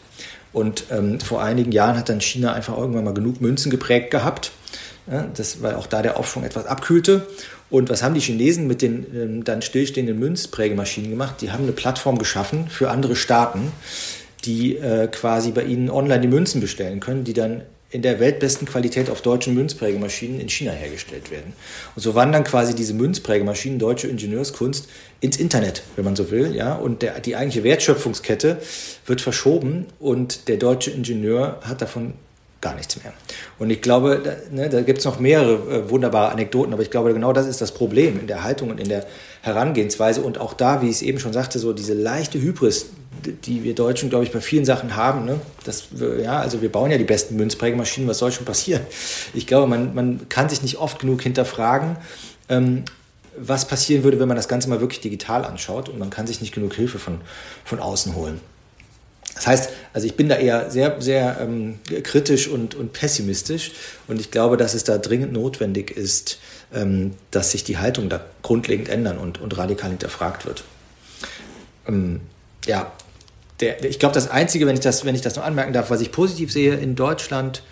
Und 0.52 0.84
ähm, 0.90 1.20
vor 1.20 1.42
einigen 1.42 1.70
Jahren 1.70 1.96
hat 1.96 2.08
dann 2.08 2.20
China 2.20 2.52
einfach 2.52 2.76
irgendwann 2.76 3.04
mal 3.04 3.14
genug 3.14 3.40
Münzen 3.40 3.70
geprägt 3.70 4.10
gehabt 4.10 4.50
ja, 5.10 5.26
das, 5.36 5.62
weil 5.62 5.74
auch 5.74 5.86
da 5.86 6.02
der 6.02 6.18
Aufschwung 6.18 6.44
etwas 6.44 6.66
abkühlte. 6.66 7.26
Und 7.70 7.88
was 7.88 8.02
haben 8.02 8.14
die 8.14 8.20
Chinesen 8.20 8.66
mit 8.66 8.82
den 8.82 9.06
ähm, 9.14 9.44
dann 9.44 9.62
stillstehenden 9.62 10.18
Münzprägemaschinen 10.18 11.10
gemacht? 11.10 11.36
Die 11.40 11.52
haben 11.52 11.62
eine 11.62 11.72
Plattform 11.72 12.18
geschaffen 12.18 12.68
für 12.68 12.90
andere 12.90 13.14
Staaten, 13.14 13.72
die 14.44 14.76
äh, 14.76 15.06
quasi 15.06 15.52
bei 15.52 15.62
ihnen 15.62 15.88
online 15.88 16.20
die 16.20 16.28
Münzen 16.28 16.60
bestellen 16.60 17.00
können, 17.00 17.24
die 17.24 17.32
dann 17.32 17.62
in 17.90 18.02
der 18.02 18.20
weltbesten 18.20 18.68
Qualität 18.68 19.10
auf 19.10 19.20
deutschen 19.20 19.54
Münzprägemaschinen 19.54 20.40
in 20.40 20.48
China 20.48 20.70
hergestellt 20.70 21.30
werden. 21.30 21.52
Und 21.96 22.02
so 22.02 22.14
wandern 22.14 22.44
quasi 22.44 22.74
diese 22.74 22.94
Münzprägemaschinen, 22.94 23.78
deutsche 23.78 24.06
Ingenieurskunst, 24.06 24.88
ins 25.20 25.36
Internet, 25.36 25.82
wenn 25.96 26.04
man 26.04 26.14
so 26.14 26.30
will. 26.30 26.54
Ja? 26.54 26.74
Und 26.74 27.02
der, 27.02 27.18
die 27.20 27.34
eigentliche 27.34 27.64
Wertschöpfungskette 27.64 28.58
wird 29.06 29.20
verschoben 29.20 29.86
und 29.98 30.48
der 30.48 30.56
deutsche 30.56 30.92
Ingenieur 30.92 31.58
hat 31.62 31.82
davon 31.82 32.14
gar 32.60 32.74
nichts 32.74 33.02
mehr. 33.02 33.12
Und 33.58 33.70
ich 33.70 33.80
glaube, 33.80 34.20
da, 34.22 34.32
ne, 34.54 34.68
da 34.68 34.82
gibt 34.82 34.98
es 34.98 35.04
noch 35.04 35.18
mehrere 35.18 35.54
äh, 35.54 35.90
wunderbare 35.90 36.30
Anekdoten, 36.30 36.72
aber 36.72 36.82
ich 36.82 36.90
glaube, 36.90 37.12
genau 37.14 37.32
das 37.32 37.46
ist 37.46 37.60
das 37.60 37.72
Problem 37.72 38.20
in 38.20 38.26
der 38.26 38.42
Haltung 38.42 38.70
und 38.70 38.78
in 38.78 38.88
der 38.88 39.06
Herangehensweise. 39.42 40.20
Und 40.20 40.38
auch 40.38 40.52
da, 40.52 40.82
wie 40.82 40.86
ich 40.86 40.96
es 40.96 41.02
eben 41.02 41.18
schon 41.18 41.32
sagte, 41.32 41.58
so 41.58 41.72
diese 41.72 41.94
leichte 41.94 42.40
Hybris, 42.40 42.86
die 43.44 43.64
wir 43.64 43.74
Deutschen, 43.74 44.10
glaube 44.10 44.24
ich, 44.24 44.32
bei 44.32 44.40
vielen 44.40 44.64
Sachen 44.64 44.96
haben. 44.96 45.24
Ne? 45.24 45.40
Das, 45.64 45.88
ja, 46.22 46.38
also 46.38 46.62
wir 46.62 46.70
bauen 46.70 46.90
ja 46.90 46.98
die 46.98 47.04
besten 47.04 47.36
Münzprägemaschinen, 47.36 48.08
was 48.08 48.18
soll 48.18 48.32
schon 48.32 48.44
passieren? 48.44 48.82
Ich 49.34 49.46
glaube, 49.46 49.66
man, 49.66 49.94
man 49.94 50.28
kann 50.28 50.48
sich 50.48 50.62
nicht 50.62 50.78
oft 50.78 50.98
genug 50.98 51.22
hinterfragen, 51.22 51.96
ähm, 52.48 52.84
was 53.36 53.66
passieren 53.66 54.04
würde, 54.04 54.20
wenn 54.20 54.28
man 54.28 54.36
das 54.36 54.48
Ganze 54.48 54.68
mal 54.68 54.80
wirklich 54.80 55.00
digital 55.00 55.44
anschaut 55.44 55.88
und 55.88 55.98
man 55.98 56.10
kann 56.10 56.26
sich 56.26 56.40
nicht 56.40 56.52
genug 56.52 56.74
Hilfe 56.74 56.98
von, 56.98 57.20
von 57.64 57.78
außen 57.78 58.14
holen. 58.14 58.40
Das 59.34 59.46
heißt, 59.46 59.70
also 59.92 60.06
ich 60.06 60.16
bin 60.16 60.28
da 60.28 60.36
eher 60.36 60.70
sehr, 60.70 61.00
sehr 61.00 61.38
ähm, 61.40 61.78
kritisch 62.02 62.48
und, 62.48 62.74
und 62.74 62.92
pessimistisch 62.92 63.72
und 64.06 64.20
ich 64.20 64.30
glaube, 64.30 64.56
dass 64.56 64.74
es 64.74 64.84
da 64.84 64.98
dringend 64.98 65.32
notwendig 65.32 65.90
ist, 65.90 66.38
ähm, 66.74 67.12
dass 67.30 67.52
sich 67.52 67.64
die 67.64 67.78
Haltung 67.78 68.08
da 68.08 68.24
grundlegend 68.42 68.88
ändern 68.88 69.18
und, 69.18 69.40
und 69.40 69.56
radikal 69.56 69.90
hinterfragt 69.90 70.46
wird. 70.46 70.64
Ähm, 71.86 72.20
ja, 72.66 72.92
der, 73.60 73.84
ich 73.84 73.98
glaube, 73.98 74.14
das 74.14 74.30
Einzige, 74.30 74.66
wenn 74.66 74.74
ich 74.74 74.80
das, 74.80 75.04
wenn 75.04 75.14
ich 75.14 75.20
das 75.20 75.36
noch 75.36 75.44
anmerken 75.44 75.72
darf, 75.72 75.90
was 75.90 76.00
ich 76.00 76.12
positiv 76.12 76.52
sehe 76.52 76.74
in 76.74 76.94
Deutschland, 76.94 77.62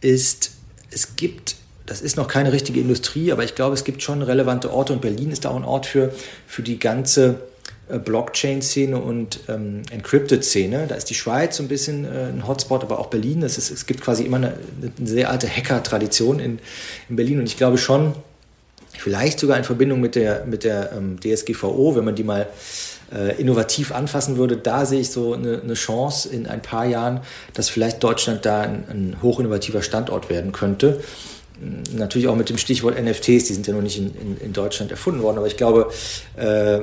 ist, 0.00 0.52
es 0.90 1.16
gibt, 1.16 1.56
das 1.86 2.00
ist 2.00 2.16
noch 2.16 2.28
keine 2.28 2.52
richtige 2.52 2.80
Industrie, 2.80 3.32
aber 3.32 3.44
ich 3.44 3.54
glaube, 3.54 3.74
es 3.74 3.84
gibt 3.84 4.02
schon 4.02 4.22
relevante 4.22 4.72
Orte 4.72 4.92
und 4.92 5.00
Berlin 5.00 5.30
ist 5.30 5.44
da 5.44 5.50
auch 5.50 5.56
ein 5.56 5.64
Ort 5.64 5.86
für, 5.86 6.12
für 6.46 6.62
die 6.62 6.78
ganze 6.78 7.40
Blockchain-Szene 7.88 8.98
und 8.98 9.40
ähm, 9.48 9.82
Encrypted-Szene. 9.90 10.86
Da 10.88 10.94
ist 10.94 11.10
die 11.10 11.14
Schweiz 11.14 11.56
so 11.56 11.62
ein 11.62 11.68
bisschen 11.68 12.04
äh, 12.04 12.28
ein 12.28 12.46
Hotspot, 12.46 12.82
aber 12.82 12.98
auch 12.98 13.06
Berlin. 13.06 13.42
Es, 13.42 13.58
ist, 13.58 13.70
es 13.70 13.86
gibt 13.86 14.00
quasi 14.00 14.24
immer 14.24 14.36
eine, 14.36 14.54
eine 14.80 15.06
sehr 15.06 15.30
alte 15.30 15.48
Hacker-Tradition 15.48 16.40
in, 16.40 16.58
in 17.08 17.16
Berlin 17.16 17.38
und 17.40 17.46
ich 17.46 17.56
glaube 17.56 17.78
schon, 17.78 18.14
vielleicht 18.98 19.38
sogar 19.38 19.56
in 19.56 19.64
Verbindung 19.64 20.00
mit 20.00 20.14
der, 20.14 20.44
mit 20.44 20.64
der 20.64 20.92
ähm, 20.92 21.18
DSGVO, 21.20 21.96
wenn 21.96 22.04
man 22.04 22.14
die 22.14 22.24
mal 22.24 22.48
äh, 23.14 23.40
innovativ 23.40 23.92
anfassen 23.92 24.36
würde, 24.36 24.56
da 24.56 24.84
sehe 24.84 25.00
ich 25.00 25.10
so 25.10 25.32
eine, 25.32 25.62
eine, 25.62 25.74
Chance 25.74 26.28
in 26.28 26.46
ein 26.46 26.60
paar 26.60 26.84
Jahren, 26.84 27.20
dass 27.54 27.68
vielleicht 27.68 28.02
Deutschland 28.02 28.44
da 28.44 28.60
ein, 28.60 28.84
ein 28.90 29.16
hochinnovativer 29.22 29.82
Standort 29.82 30.28
werden 30.28 30.52
könnte. 30.52 31.00
Natürlich 31.92 32.28
auch 32.28 32.36
mit 32.36 32.50
dem 32.50 32.58
Stichwort 32.58 33.02
NFTs, 33.02 33.44
die 33.44 33.54
sind 33.54 33.66
ja 33.66 33.72
noch 33.72 33.82
nicht 33.82 33.98
in, 33.98 34.14
in, 34.14 34.36
in 34.38 34.52
Deutschland 34.52 34.90
erfunden 34.90 35.22
worden, 35.22 35.38
aber 35.38 35.46
ich 35.46 35.56
glaube, 35.56 35.90
äh, 36.36 36.80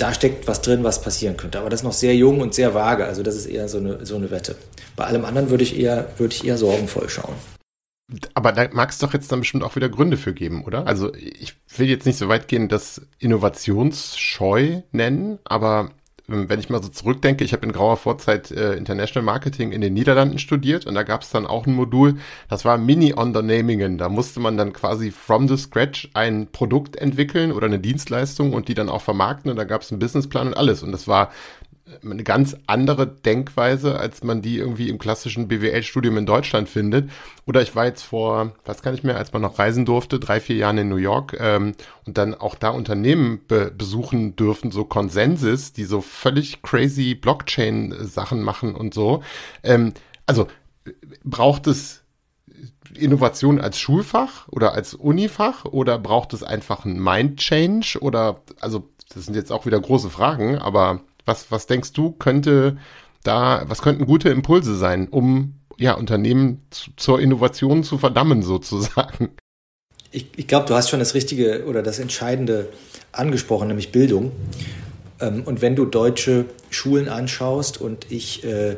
da 0.00 0.14
steckt 0.14 0.48
was 0.48 0.62
drin, 0.62 0.84
was 0.84 1.02
passieren 1.02 1.36
könnte. 1.36 1.58
Aber 1.58 1.70
das 1.70 1.80
ist 1.80 1.84
noch 1.84 1.92
sehr 1.92 2.14
jung 2.14 2.40
und 2.40 2.54
sehr 2.54 2.74
vage. 2.74 3.04
Also 3.04 3.22
das 3.22 3.36
ist 3.36 3.46
eher 3.46 3.68
so 3.68 3.78
eine, 3.78 4.04
so 4.06 4.16
eine 4.16 4.30
Wette. 4.30 4.56
Bei 4.96 5.04
allem 5.04 5.24
anderen 5.24 5.50
würde 5.50 5.64
ich 5.64 5.78
eher, 5.78 6.08
würde 6.16 6.34
ich 6.34 6.46
eher 6.46 6.56
sorgenvoll 6.56 7.08
schauen. 7.08 7.34
Aber 8.34 8.52
da 8.52 8.68
mag 8.72 8.90
es 8.90 8.98
doch 8.98 9.12
jetzt 9.12 9.30
dann 9.30 9.40
bestimmt 9.40 9.62
auch 9.62 9.76
wieder 9.76 9.88
Gründe 9.88 10.16
für 10.16 10.34
geben, 10.34 10.64
oder? 10.64 10.86
Also 10.86 11.14
ich 11.14 11.54
will 11.76 11.88
jetzt 11.88 12.06
nicht 12.06 12.18
so 12.18 12.28
weit 12.28 12.48
gehen, 12.48 12.68
das 12.68 13.02
Innovationsscheu 13.18 14.82
nennen, 14.90 15.38
aber 15.44 15.90
wenn 16.30 16.60
ich 16.60 16.70
mal 16.70 16.82
so 16.82 16.88
zurückdenke, 16.88 17.44
ich 17.44 17.52
habe 17.52 17.66
in 17.66 17.72
grauer 17.72 17.96
Vorzeit 17.96 18.50
äh, 18.50 18.74
International 18.74 19.24
Marketing 19.24 19.72
in 19.72 19.80
den 19.80 19.92
Niederlanden 19.94 20.38
studiert 20.38 20.86
und 20.86 20.94
da 20.94 21.02
gab 21.02 21.22
es 21.22 21.30
dann 21.30 21.46
auch 21.46 21.66
ein 21.66 21.74
Modul, 21.74 22.16
das 22.48 22.64
war 22.64 22.78
Mini-Undernehmingen. 22.78 23.98
Da 23.98 24.08
musste 24.08 24.40
man 24.40 24.56
dann 24.56 24.72
quasi 24.72 25.10
from 25.10 25.48
the 25.48 25.56
scratch 25.56 26.08
ein 26.14 26.48
Produkt 26.52 26.96
entwickeln 26.96 27.52
oder 27.52 27.66
eine 27.66 27.78
Dienstleistung 27.78 28.52
und 28.52 28.68
die 28.68 28.74
dann 28.74 28.88
auch 28.88 29.02
vermarkten 29.02 29.50
und 29.50 29.56
da 29.56 29.64
gab 29.64 29.82
es 29.82 29.90
einen 29.90 29.98
Businessplan 29.98 30.48
und 30.48 30.56
alles. 30.56 30.82
Und 30.82 30.92
das 30.92 31.08
war 31.08 31.30
eine 32.02 32.22
ganz 32.22 32.56
andere 32.66 33.06
Denkweise, 33.06 33.98
als 33.98 34.22
man 34.22 34.42
die 34.42 34.58
irgendwie 34.58 34.88
im 34.88 34.98
klassischen 34.98 35.48
BWL-Studium 35.48 36.16
in 36.18 36.26
Deutschland 36.26 36.68
findet. 36.68 37.10
Oder 37.46 37.62
ich 37.62 37.74
war 37.74 37.86
jetzt 37.86 38.02
vor, 38.02 38.52
was 38.64 38.82
kann 38.82 38.94
ich 38.94 39.02
mehr, 39.02 39.16
als 39.16 39.32
man 39.32 39.42
noch 39.42 39.58
reisen 39.58 39.84
durfte, 39.84 40.18
drei, 40.18 40.40
vier 40.40 40.56
Jahren 40.56 40.78
in 40.78 40.88
New 40.88 40.96
York 40.96 41.36
ähm, 41.38 41.74
und 42.06 42.18
dann 42.18 42.34
auch 42.34 42.54
da 42.54 42.70
Unternehmen 42.70 43.40
be 43.46 43.70
besuchen 43.76 44.36
dürfen, 44.36 44.70
so 44.70 44.84
Konsensus, 44.84 45.72
die 45.72 45.84
so 45.84 46.00
völlig 46.00 46.62
crazy 46.62 47.14
Blockchain-Sachen 47.14 48.42
machen 48.42 48.74
und 48.74 48.94
so. 48.94 49.22
Ähm, 49.62 49.92
also 50.26 50.46
braucht 51.24 51.66
es 51.66 52.02
Innovation 52.94 53.60
als 53.60 53.78
Schulfach 53.78 54.48
oder 54.48 54.72
als 54.72 54.94
Unifach 54.94 55.64
oder 55.64 55.98
braucht 55.98 56.32
es 56.32 56.42
einfach 56.42 56.84
ein 56.84 57.00
Mind-Change 57.00 57.98
oder 58.00 58.42
also 58.60 58.88
das 59.12 59.26
sind 59.26 59.34
jetzt 59.34 59.50
auch 59.50 59.66
wieder 59.66 59.80
große 59.80 60.10
Fragen, 60.10 60.58
aber 60.58 61.00
was, 61.30 61.50
was 61.50 61.66
denkst 61.66 61.92
du, 61.92 62.10
könnte 62.10 62.76
da, 63.22 63.62
was 63.66 63.82
könnten 63.82 64.04
gute 64.04 64.28
Impulse 64.30 64.76
sein, 64.76 65.08
um 65.08 65.54
ja, 65.78 65.94
Unternehmen 65.94 66.62
zu, 66.70 66.90
zur 66.96 67.20
Innovation 67.20 67.84
zu 67.84 67.98
verdammen, 67.98 68.42
sozusagen? 68.42 69.30
Ich, 70.10 70.26
ich 70.36 70.48
glaube, 70.48 70.66
du 70.66 70.74
hast 70.74 70.90
schon 70.90 70.98
das 70.98 71.14
Richtige 71.14 71.64
oder 71.66 71.82
das 71.82 72.00
Entscheidende 72.00 72.68
angesprochen, 73.12 73.68
nämlich 73.68 73.92
Bildung. 73.92 74.32
Ähm, 75.20 75.44
und 75.44 75.62
wenn 75.62 75.76
du 75.76 75.84
deutsche 75.84 76.46
Schulen 76.68 77.08
anschaust 77.08 77.80
und 77.80 78.10
ich, 78.10 78.42
äh, 78.42 78.76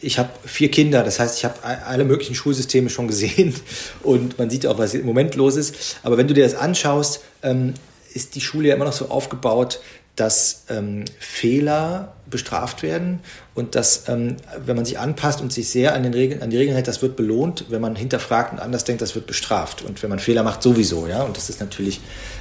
ich 0.00 0.18
habe 0.18 0.30
vier 0.44 0.70
Kinder, 0.70 1.04
das 1.04 1.20
heißt, 1.20 1.36
ich 1.36 1.44
habe 1.44 1.62
alle 1.62 2.04
möglichen 2.04 2.34
Schulsysteme 2.34 2.88
schon 2.88 3.06
gesehen 3.06 3.54
und 4.02 4.38
man 4.38 4.48
sieht 4.48 4.66
auch, 4.66 4.78
was 4.78 4.94
im 4.94 5.04
Moment 5.04 5.34
los 5.34 5.56
ist. 5.56 5.98
Aber 6.02 6.16
wenn 6.16 6.26
du 6.26 6.32
dir 6.32 6.44
das 6.44 6.54
anschaust, 6.54 7.20
ähm, 7.42 7.74
ist 8.14 8.34
die 8.34 8.40
Schule 8.40 8.68
ja 8.68 8.74
immer 8.74 8.86
noch 8.86 8.92
so 8.92 9.10
aufgebaut, 9.10 9.80
dass 10.20 10.64
ähm, 10.68 11.04
Fehler 11.18 12.14
bestraft 12.28 12.82
werden 12.82 13.20
und 13.54 13.74
dass, 13.74 14.08
ähm, 14.08 14.36
wenn 14.64 14.76
man 14.76 14.84
sich 14.84 14.98
anpasst 14.98 15.40
und 15.40 15.52
sich 15.52 15.68
sehr 15.70 15.94
an, 15.94 16.02
den 16.02 16.14
Regeln, 16.14 16.42
an 16.42 16.50
die 16.50 16.56
Regeln 16.56 16.74
hält, 16.74 16.88
das 16.88 17.02
wird 17.02 17.16
belohnt. 17.16 17.66
Wenn 17.68 17.80
man 17.80 17.96
hinterfragt 17.96 18.52
und 18.52 18.58
anders 18.58 18.84
denkt, 18.84 19.02
das 19.02 19.14
wird 19.14 19.26
bestraft. 19.26 19.82
Und 19.82 20.02
wenn 20.02 20.10
man 20.10 20.18
Fehler 20.18 20.42
macht, 20.42 20.62
sowieso. 20.62 21.06
Ja? 21.06 21.22
Und 21.22 21.36
das 21.36 21.48
ist 21.50 21.60
natürlich, 21.60 22.00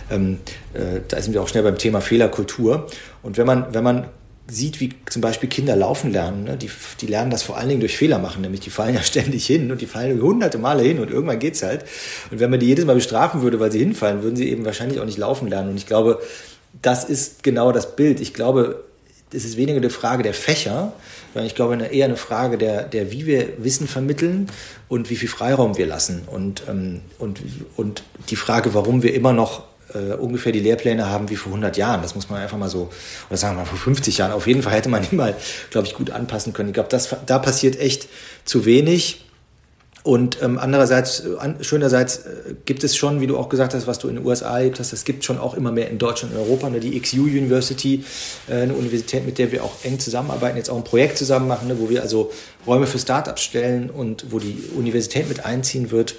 ähm, 0.09 0.39
äh, 0.73 1.01
da 1.07 1.21
sind 1.21 1.33
wir 1.33 1.41
auch 1.41 1.47
schnell 1.47 1.63
beim 1.63 1.77
Thema 1.77 2.01
Fehlerkultur. 2.01 2.87
Und 3.23 3.37
wenn 3.37 3.47
man, 3.47 3.73
wenn 3.73 3.83
man 3.83 4.07
sieht, 4.49 4.79
wie 4.79 4.93
zum 5.09 5.21
Beispiel 5.21 5.49
Kinder 5.49 5.75
laufen 5.75 6.11
lernen, 6.11 6.45
ne? 6.45 6.57
die, 6.57 6.69
die 7.01 7.07
lernen 7.07 7.31
das 7.31 7.43
vor 7.43 7.57
allen 7.57 7.67
Dingen 7.67 7.81
durch 7.81 7.97
Fehler 7.97 8.17
machen, 8.17 8.41
nämlich 8.41 8.61
die 8.61 8.69
fallen 8.69 8.95
ja 8.95 9.01
ständig 9.03 9.45
hin 9.45 9.71
und 9.71 9.81
die 9.81 9.87
fallen 9.87 10.21
hunderte 10.21 10.57
Male 10.57 10.83
hin 10.83 10.99
und 10.99 11.11
irgendwann 11.11 11.39
geht's 11.39 11.63
halt. 11.63 11.85
Und 12.31 12.39
wenn 12.39 12.49
man 12.49 12.59
die 12.59 12.67
jedes 12.67 12.85
Mal 12.85 12.95
bestrafen 12.95 13.41
würde, 13.41 13.59
weil 13.59 13.71
sie 13.71 13.79
hinfallen, 13.79 14.23
würden 14.23 14.35
sie 14.35 14.49
eben 14.49 14.65
wahrscheinlich 14.65 14.99
auch 14.99 15.05
nicht 15.05 15.17
laufen 15.17 15.47
lernen. 15.47 15.71
Und 15.71 15.77
ich 15.77 15.85
glaube, 15.85 16.21
das 16.81 17.03
ist 17.03 17.43
genau 17.43 17.71
das 17.71 17.95
Bild. 17.95 18.19
Ich 18.19 18.33
glaube, 18.33 18.83
es 19.33 19.45
ist 19.45 19.57
weniger 19.57 19.77
eine 19.77 19.89
Frage 19.89 20.23
der 20.23 20.33
Fächer, 20.33 20.93
sondern 21.33 21.47
ich 21.47 21.55
glaube 21.55 21.75
eher 21.83 22.05
eine 22.05 22.17
Frage 22.17 22.57
der, 22.57 22.83
der 22.83 23.11
wie 23.11 23.25
wir 23.25 23.63
Wissen 23.63 23.87
vermitteln 23.87 24.47
und 24.87 25.09
wie 25.09 25.15
viel 25.15 25.29
Freiraum 25.29 25.77
wir 25.77 25.85
lassen. 25.85 26.23
Und, 26.27 26.63
ähm, 26.69 27.01
und, 27.19 27.41
und 27.75 28.03
die 28.29 28.35
Frage, 28.35 28.73
warum 28.73 29.03
wir 29.03 29.13
immer 29.13 29.33
noch 29.33 29.63
äh, 29.93 30.13
ungefähr 30.13 30.51
die 30.51 30.59
Lehrpläne 30.59 31.09
haben 31.09 31.29
wie 31.29 31.35
vor 31.35 31.51
100 31.51 31.77
Jahren. 31.77 32.01
Das 32.01 32.15
muss 32.15 32.29
man 32.29 32.41
einfach 32.41 32.57
mal 32.57 32.69
so, 32.69 32.89
oder 33.29 33.37
sagen 33.37 33.55
wir 33.55 33.61
mal 33.61 33.67
vor 33.67 33.77
50 33.77 34.17
Jahren. 34.17 34.31
Auf 34.31 34.47
jeden 34.47 34.61
Fall 34.61 34.73
hätte 34.73 34.89
man 34.89 35.05
die 35.09 35.15
mal, 35.15 35.35
glaube 35.69 35.87
ich, 35.87 35.93
gut 35.93 36.11
anpassen 36.11 36.53
können. 36.53 36.69
Ich 36.69 36.73
glaube, 36.73 36.89
da 37.25 37.39
passiert 37.39 37.79
echt 37.79 38.07
zu 38.45 38.65
wenig. 38.65 39.26
Und 40.07 40.41
ähm, 40.41 40.57
andererseits, 40.57 41.19
äh, 41.19 41.35
an, 41.37 41.57
schönerseits 41.59 42.19
äh, 42.19 42.55
gibt 42.63 42.85
es 42.85 42.95
schon, 42.95 43.19
wie 43.19 43.27
du 43.27 43.37
auch 43.37 43.49
gesagt 43.49 43.73
hast, 43.73 43.87
was 43.87 43.99
du 43.99 44.07
in 44.07 44.15
den 44.15 44.25
USA 44.25 44.57
erlebt 44.57 44.79
hast, 44.79 44.93
es 44.93 45.03
gibt 45.03 45.25
schon 45.25 45.37
auch 45.37 45.53
immer 45.53 45.73
mehr 45.73 45.89
in 45.89 45.97
Deutschland 45.97 46.33
und 46.33 46.39
Europa. 46.39 46.69
Ne? 46.69 46.79
Die 46.79 46.97
XU 46.97 47.23
University, 47.23 48.05
äh, 48.47 48.61
eine 48.61 48.73
Universität, 48.73 49.25
mit 49.25 49.37
der 49.37 49.51
wir 49.51 49.65
auch 49.65 49.83
eng 49.83 49.99
zusammenarbeiten, 49.99 50.55
jetzt 50.55 50.69
auch 50.69 50.77
ein 50.77 50.85
Projekt 50.85 51.17
zusammen 51.17 51.49
machen, 51.49 51.67
ne? 51.67 51.77
wo 51.77 51.89
wir 51.89 52.03
also 52.03 52.31
Räume 52.65 52.87
für 52.87 52.99
Startups 52.99 53.41
stellen 53.41 53.89
und 53.89 54.31
wo 54.31 54.39
die 54.39 54.57
Universität 54.77 55.27
mit 55.27 55.45
einziehen 55.45 55.91
wird. 55.91 56.15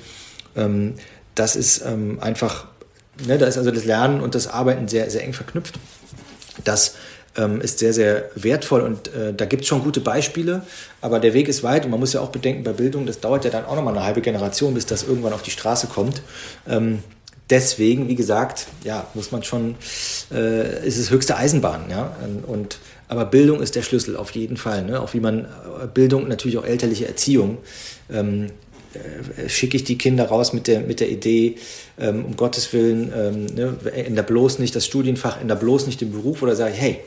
Ähm, 0.55 0.97
das 1.35 1.57
ist 1.57 1.83
ähm, 1.87 2.19
einfach, 2.21 2.67
ne? 3.27 3.39
da 3.39 3.47
ist 3.47 3.57
also 3.57 3.71
das 3.71 3.87
Lernen 3.87 4.21
und 4.21 4.35
das 4.35 4.49
Arbeiten 4.49 4.89
sehr, 4.89 5.09
sehr 5.09 5.25
eng 5.25 5.33
verknüpft. 5.33 5.79
Das 6.63 6.97
ähm, 7.39 7.61
ist 7.61 7.79
sehr, 7.79 7.93
sehr 7.93 8.31
wertvoll 8.35 8.81
und 8.83 9.15
äh, 9.15 9.33
da 9.33 9.47
gibt 9.47 9.63
es 9.63 9.69
schon 9.69 9.83
gute 9.83 10.01
Beispiele, 10.01 10.63
aber 11.01 11.21
der 11.21 11.33
Weg 11.33 11.49
ist 11.49 11.63
weit 11.63 11.85
und 11.85 11.91
man 11.91 12.01
muss 12.01 12.13
ja 12.13 12.21
auch 12.21 12.31
bedenken, 12.31 12.65
bei 12.65 12.73
Bildung, 12.73 13.07
das 13.07 13.21
dauert 13.21 13.45
ja 13.45 13.51
dann 13.51 13.65
auch 13.65 13.77
nochmal 13.77 13.97
eine 13.97 14.05
halbe 14.05 14.21
Generation, 14.21 14.75
bis 14.75 14.87
das 14.87 15.05
irgendwann 15.05 15.33
auf 15.33 15.43
die 15.43 15.51
Straße 15.51 15.87
kommt. 15.87 16.23
Ähm, 16.69 16.99
deswegen, 17.49 18.09
wie 18.09 18.17
gesagt, 18.17 18.67
ja, 18.85 19.07
muss 19.15 19.31
man 19.31 19.45
schon, 19.45 19.77
äh, 20.33 20.87
ist 20.87 20.99
es 20.99 21.11
höchste 21.11 21.37
Eisenbahn, 21.37 21.87
ja, 21.91 22.17
und 22.47 22.79
aber 23.09 23.25
Bildung 23.25 23.63
ist 23.63 23.75
der 23.75 23.83
Schlüssel 23.83 24.17
auf 24.17 24.33
jeden 24.33 24.59
Fall, 24.59 24.85
ne? 24.85 25.01
auch 25.01 25.15
wie 25.15 25.21
man 25.21 25.45
äh, 25.45 25.47
Bildung, 25.93 26.29
natürlich 26.29 26.59
auch 26.59 26.67
elterliche 26.67 27.09
Erziehung, 27.09 27.57
ähm, 28.13 28.49
äh, 28.95 29.49
schicke 29.49 29.77
ich 29.77 29.85
die 29.85 29.99
Kinder 29.99 30.27
raus 30.27 30.53
mit 30.53 30.67
der, 30.67 30.81
mit 30.81 31.01
der 31.01 31.11
Idee, 31.11 31.57
ähm, 31.99 32.25
um 32.25 32.37
Gottes 32.37 32.73
Willen, 32.73 33.13
ähm, 33.17 33.47
ne, 33.47 33.77
änder 33.95 34.23
bloß 34.23 34.59
nicht 34.59 34.77
das 34.77 34.85
Studienfach, 34.87 35.41
änder 35.41 35.57
bloß 35.57 35.87
nicht 35.87 36.01
den 36.01 36.13
Beruf 36.13 36.43
oder 36.43 36.55
sage 36.55 36.73
ich, 36.75 36.81
hey, 36.81 37.01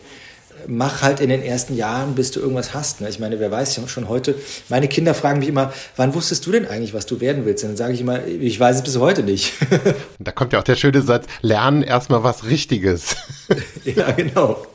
mach 0.68 1.02
halt 1.02 1.20
in 1.20 1.30
den 1.30 1.42
ersten 1.42 1.76
Jahren, 1.76 2.16
bis 2.16 2.32
du 2.32 2.40
irgendwas 2.40 2.74
hast. 2.74 3.02
Ne? 3.02 3.10
Ich 3.10 3.20
meine, 3.20 3.40
wer 3.40 3.52
weiß 3.52 3.80
schon 3.88 4.10
heute, 4.10 4.36
meine 4.70 4.88
Kinder 4.88 5.14
fragen 5.14 5.40
mich 5.40 5.50
immer, 5.50 5.74
wann 5.96 6.14
wusstest 6.14 6.46
du 6.46 6.52
denn 6.52 6.68
eigentlich, 6.68 6.94
was 6.94 7.06
du 7.06 7.20
werden 7.20 7.46
willst? 7.46 7.64
Und 7.64 7.72
dann 7.72 7.78
sage 7.78 7.94
ich 7.94 8.02
immer, 8.02 8.26
ich 8.26 8.60
weiß 8.60 8.78
es 8.78 8.84
bis 8.84 8.98
heute 8.98 9.24
nicht. 9.24 9.54
da 10.20 10.32
kommt 10.32 10.54
ja 10.54 10.60
auch 10.60 10.64
der 10.64 10.76
schöne 10.76 11.02
Satz, 11.02 11.26
lernen 11.42 11.84
erstmal 11.84 12.24
was 12.24 12.46
Richtiges. 12.46 13.16
ja, 13.86 14.12
genau. 14.12 14.66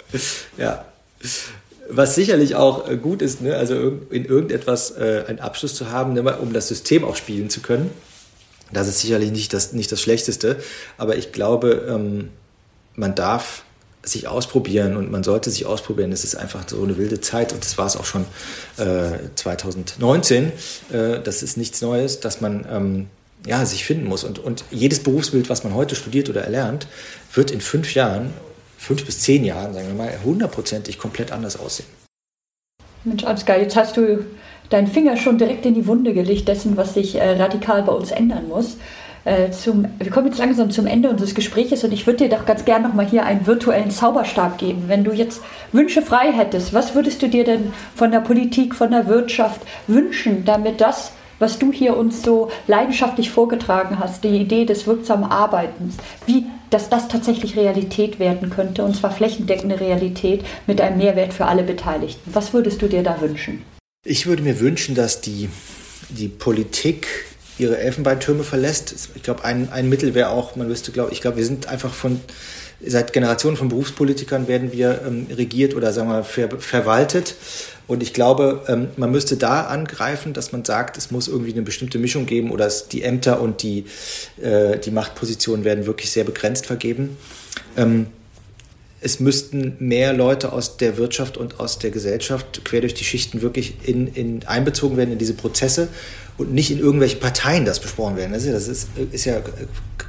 Ja. 0.57 0.85
Was 1.89 2.15
sicherlich 2.15 2.57
auch 2.57 2.89
äh, 2.89 2.97
gut 2.97 3.23
ist, 3.23 3.43
ne? 3.43 3.57
also 3.57 3.93
in 4.11 4.25
irgendetwas 4.25 4.91
äh, 4.93 5.25
einen 5.29 5.39
Abschluss 5.39 5.75
zu 5.75 5.91
haben, 5.91 6.15
ne? 6.15 6.37
um 6.39 6.53
das 6.53 6.69
System 6.69 7.05
auch 7.05 7.17
spielen 7.17 7.51
zu 7.51 7.61
können. 7.61 7.91
Das 8.73 8.89
ist 8.89 9.01
sicherlich 9.01 9.31
nicht 9.31 9.53
das, 9.53 9.73
nicht 9.73 9.93
das 9.93 10.01
Schlechteste, 10.01 10.57
aber 10.99 11.17
ich 11.17 11.31
glaube, 11.31 11.87
ähm, 11.89 12.31
man 12.97 13.15
darf 13.15 13.63
sich 14.09 14.29
ausprobieren 14.29 14.97
und 14.97 15.11
man 15.11 15.25
sollte 15.25 15.51
sich 15.51 15.67
ausprobieren. 15.67 16.13
Es 16.13 16.25
ist 16.25 16.37
einfach 16.37 16.69
so 16.69 16.83
eine 16.83 16.97
wilde 16.97 17.21
Zeit 17.21 17.53
und 17.53 17.65
das 17.65 17.77
war 17.77 17.87
es 17.87 17.97
auch 17.97 18.05
schon 18.05 18.25
äh, 18.79 19.19
2019. 19.35 20.53
Äh, 20.93 21.21
das 21.23 21.43
ist 21.43 21.57
nichts 21.57 21.83
Neues, 21.83 22.21
dass 22.21 22.41
man 22.41 22.67
ähm, 22.71 23.07
ja, 23.47 23.65
sich 23.65 23.85
finden 23.85 24.07
muss. 24.07 24.25
Und, 24.25 24.39
und 24.39 24.65
jedes 24.71 25.03
Berufsbild, 25.03 25.49
was 25.49 25.65
man 25.65 25.75
heute 25.75 25.95
studiert 25.95 26.29
oder 26.29 26.43
erlernt, 26.43 26.87
wird 27.33 27.51
in 27.51 27.61
fünf 27.61 27.95
Jahren, 27.95 28.33
fünf 28.79 29.05
bis 29.05 29.21
zehn 29.21 29.45
Jahren, 29.45 29.75
sagen 29.75 29.89
wir 29.89 29.95
mal, 29.95 30.13
hundertprozentig 30.25 30.99
komplett 30.99 31.33
anders 31.33 31.59
aussehen. 31.59 31.89
Mensch, 33.05 33.25
Ansgar, 33.25 33.59
jetzt 33.59 33.77
hast 33.77 33.97
du 33.97 34.25
deinen 34.69 34.89
Finger 34.89 35.17
schon 35.17 35.39
direkt 35.39 35.65
in 35.65 35.75
die 35.75 35.87
Wunde 35.87 36.13
gelegt, 36.13 36.49
dessen, 36.49 36.77
was 36.77 36.95
sich 36.95 37.15
äh, 37.15 37.41
radikal 37.41 37.83
bei 37.83 37.93
uns 37.93 38.11
ändern 38.11 38.49
muss. 38.49 38.77
Äh, 39.27 39.51
zum, 39.51 39.87
wir 39.99 40.11
kommen 40.13 40.29
jetzt 40.29 40.39
langsam 40.39 40.71
zum 40.71 40.87
Ende 40.87 41.11
unseres 41.11 41.35
Gesprächs 41.35 41.83
und 41.83 41.93
ich 41.93 42.07
würde 42.07 42.29
dir 42.29 42.37
doch 42.37 42.47
ganz 42.47 42.65
gerne 42.65 42.87
noch 42.87 42.95
mal 42.95 43.05
hier 43.05 43.25
einen 43.25 43.45
virtuellen 43.45 43.91
Zauberstab 43.91 44.57
geben. 44.57 44.85
Wenn 44.87 45.03
du 45.03 45.13
jetzt 45.13 45.43
Wünsche 45.73 46.01
frei 46.01 46.31
hättest, 46.33 46.73
was 46.73 46.95
würdest 46.95 47.23
du 47.23 47.29
dir 47.29 47.43
denn 47.43 47.73
von 47.97 48.13
der 48.13 48.21
Politik, 48.21 48.77
von 48.77 48.93
der 48.93 49.09
Wirtschaft 49.09 49.63
wünschen, 49.89 50.45
damit 50.45 50.81
das, 50.81 51.11
was 51.41 51.59
du 51.59 51.73
hier 51.73 51.97
uns 51.97 52.23
so 52.23 52.53
leidenschaftlich 52.69 53.31
vorgetragen 53.31 53.99
hast, 53.99 54.23
die 54.23 54.29
Idee 54.29 54.65
des 54.65 54.87
wirksamen 54.87 55.29
Arbeitens, 55.29 55.97
wie 56.27 56.47
dass 56.71 56.89
das 56.89 57.09
tatsächlich 57.09 57.57
Realität 57.57 58.21
werden 58.21 58.51
könnte, 58.51 58.85
und 58.85 58.95
zwar 58.95 59.11
flächendeckende 59.11 59.81
Realität 59.81 60.45
mit 60.69 60.81
einem 60.81 60.99
Mehrwert 60.99 61.33
für 61.33 61.47
alle 61.47 61.63
Beteiligten. 61.65 62.33
Was 62.33 62.53
würdest 62.53 62.81
du 62.81 62.89
dir 62.89 63.03
da 63.03 63.21
wünschen? 63.21 63.63
Ich 64.05 64.27
würde 64.27 64.43
mir 64.43 64.61
wünschen, 64.61 64.95
dass 64.95 65.21
die, 65.21 65.49
die 66.11 66.29
Politik 66.29 67.09
ihre 67.59 67.79
Elfenbeintürme 67.79 68.45
verlässt. 68.45 68.95
Ich 69.15 69.23
glaube, 69.23 69.45
ein, 69.45 69.71
ein 69.71 69.89
Mittel 69.89 70.15
wäre 70.15 70.31
auch, 70.31 70.57
man 70.57 70.69
müsste, 70.69 70.93
glaube 70.93 71.13
ich, 71.13 71.21
glaube, 71.21 71.39
wir 71.39 71.45
sind 71.45 71.69
einfach 71.69 71.93
von, 71.93 72.21
seit 72.85 73.13
Generationen 73.13 73.57
von 73.57 73.69
Berufspolitikern 73.69 74.49
werden 74.49 74.73
wir 74.73 75.03
ähm, 75.07 75.27
regiert 75.31 75.75
oder 75.75 75.93
sagen 75.93 76.09
wir 76.09 76.25
ver, 76.25 76.49
verwaltet. 76.59 77.35
Und 77.87 78.03
ich 78.03 78.13
glaube, 78.13 78.65
ähm, 78.69 78.89
man 78.97 79.11
müsste 79.11 79.37
da 79.37 79.63
angreifen, 79.63 80.33
dass 80.33 80.53
man 80.53 80.65
sagt, 80.65 80.97
es 80.97 81.11
muss 81.11 81.29
irgendwie 81.29 81.53
eine 81.53 81.63
bestimmte 81.63 81.99
Mischung 81.99 82.27
geben 82.27 82.51
oder 82.51 82.67
es, 82.67 82.89
die 82.89 83.03
Ämter 83.03 83.41
und 83.41 83.63
die, 83.63 83.85
äh, 84.43 84.79
die 84.79 84.91
Machtpositionen 84.91 85.65
werden 85.65 85.87
wirklich 85.87 86.11
sehr 86.11 86.25
begrenzt 86.25 86.67
vergeben. 86.67 87.17
Ähm, 87.77 88.09
es 89.01 89.21
müssten 89.21 89.77
mehr 89.79 90.13
Leute 90.13 90.53
aus 90.53 90.79
der 90.79 90.97
Wirtschaft 90.97 91.37
und 91.37 91.61
aus 91.61 91.79
der 91.79 91.91
Gesellschaft 91.91 92.65
quer 92.65 92.81
durch 92.81 92.95
die 92.95 93.05
Schichten 93.05 93.43
wirklich 93.43 93.75
in, 93.85 94.09
in 94.09 94.47
einbezogen 94.47 94.97
werden 94.97 95.13
in 95.13 95.19
diese 95.19 95.35
Prozesse 95.35 95.89
und 96.39 96.53
nicht 96.53 96.71
in 96.71 96.79
irgendwelchen 96.79 97.21
Parteien 97.21 97.65
das 97.65 97.81
besprochen 97.81 98.17
werden. 98.17 98.33
Das 98.33 98.45
ist, 98.45 98.53
das 98.53 98.69
ist, 98.69 98.89
ist 99.13 99.25
ja 99.25 99.41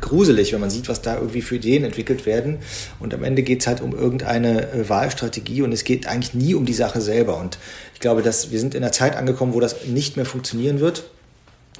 gruselig, 0.02 0.54
wenn 0.54 0.60
man 0.60 0.69
sieht, 0.69 0.89
was 0.89 1.02
da 1.02 1.15
irgendwie 1.15 1.41
für 1.41 1.56
Ideen 1.56 1.84
entwickelt 1.84 2.26
werden. 2.26 2.58
Und 3.00 3.13
am 3.13 3.23
Ende 3.23 3.43
geht 3.43 3.62
es 3.62 3.67
halt 3.67 3.82
um 3.82 3.93
irgendeine 3.95 4.71
äh, 4.71 4.89
Wahlstrategie 4.89 5.62
und 5.62 5.71
es 5.71 5.84
geht 5.84 6.08
eigentlich 6.08 6.34
nie 6.34 6.56
um 6.56 6.65
die 6.65 6.73
Sache 6.73 7.02
selber. 7.02 7.38
Und 7.39 7.58
ich 7.93 8.00
glaube, 8.00 8.21
dass 8.21 8.52
wir 8.52 8.60
sind 8.60 8.76
in 8.76 8.84
einer 8.84 8.91
Zeit 8.91 9.15
angekommen, 9.15 9.54
wo 9.54 9.60
das 9.60 9.86
nicht 9.86 10.15
mehr 10.17 10.26
funktionieren 10.26 10.80
wird. 10.80 11.10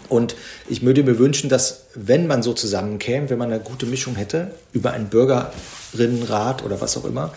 Und 0.10 0.36
ich 0.70 0.84
würde 0.84 1.04
mir 1.04 1.20
wünschen, 1.20 1.50
dass, 1.50 1.86
wenn 1.96 2.28
man 2.28 2.44
so 2.44 2.54
zusammenkäme, 2.54 3.30
wenn 3.30 3.38
man 3.38 3.52
eine 3.52 3.62
gute 3.62 3.86
Mischung 3.86 4.16
hätte, 4.16 4.52
über 4.74 4.92
einen 4.92 5.08
Bürgerinnenrat 5.08 6.64
oder 6.64 6.82
was 6.82 6.98
auch 6.98 7.06
immer, 7.06 7.34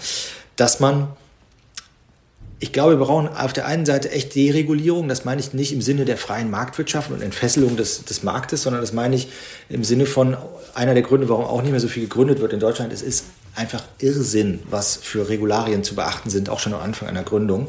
dass 0.56 0.80
man 0.80 1.08
ich 2.62 2.74
glaube, 2.74 2.98
wir 2.98 3.06
brauchen 3.06 3.26
auf 3.28 3.54
der 3.54 3.64
einen 3.64 3.86
Seite 3.86 4.10
echt 4.10 4.34
Deregulierung. 4.34 5.08
Das 5.08 5.24
meine 5.24 5.40
ich 5.40 5.54
nicht 5.54 5.72
im 5.72 5.80
Sinne 5.80 6.04
der 6.04 6.18
freien 6.18 6.50
Marktwirtschaft 6.50 7.10
und 7.10 7.22
Entfesselung 7.22 7.78
des, 7.78 8.04
des 8.04 8.22
Marktes, 8.22 8.62
sondern 8.62 8.82
das 8.82 8.92
meine 8.92 9.16
ich 9.16 9.28
im 9.70 9.82
Sinne 9.82 10.04
von 10.04 10.36
einer 10.74 10.92
der 10.92 11.02
Gründe, 11.02 11.30
warum 11.30 11.46
auch 11.46 11.62
nicht 11.62 11.70
mehr 11.70 11.80
so 11.80 11.88
viel 11.88 12.02
gegründet 12.02 12.40
wird 12.40 12.52
in 12.52 12.60
Deutschland. 12.60 12.92
Es 12.92 13.00
ist 13.00 13.24
einfach 13.54 13.82
Irrsinn, 13.98 14.60
was 14.68 14.96
für 14.96 15.30
Regularien 15.30 15.82
zu 15.82 15.94
beachten 15.94 16.28
sind, 16.28 16.50
auch 16.50 16.60
schon 16.60 16.74
am 16.74 16.82
Anfang 16.82 17.08
einer 17.08 17.22
Gründung. 17.22 17.68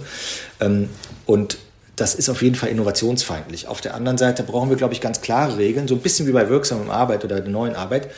Ähm, 0.60 0.90
und 1.26 1.58
das 2.02 2.16
ist 2.16 2.30
auf 2.30 2.42
jeden 2.42 2.56
Fall 2.56 2.70
innovationsfeindlich. 2.70 3.68
Auf 3.68 3.80
der 3.80 3.94
anderen 3.94 4.18
Seite 4.18 4.42
brauchen 4.42 4.72
wir, 4.72 4.76
glaube 4.76 4.96
ich, 4.96 5.02
ganz 5.02 5.22
klare 5.22 5.60
Regeln, 5.60 5.88
so 5.88 5.94
ein 5.94 6.02
bisschen 6.02 6.26
wie 6.28 6.32
bei 6.32 6.50
wirksamer 6.50 6.92
Arbeit 6.92 7.24
oder 7.24 7.40
der 7.40 7.52
neuen 7.52 7.76
Arbeit, 7.76 8.10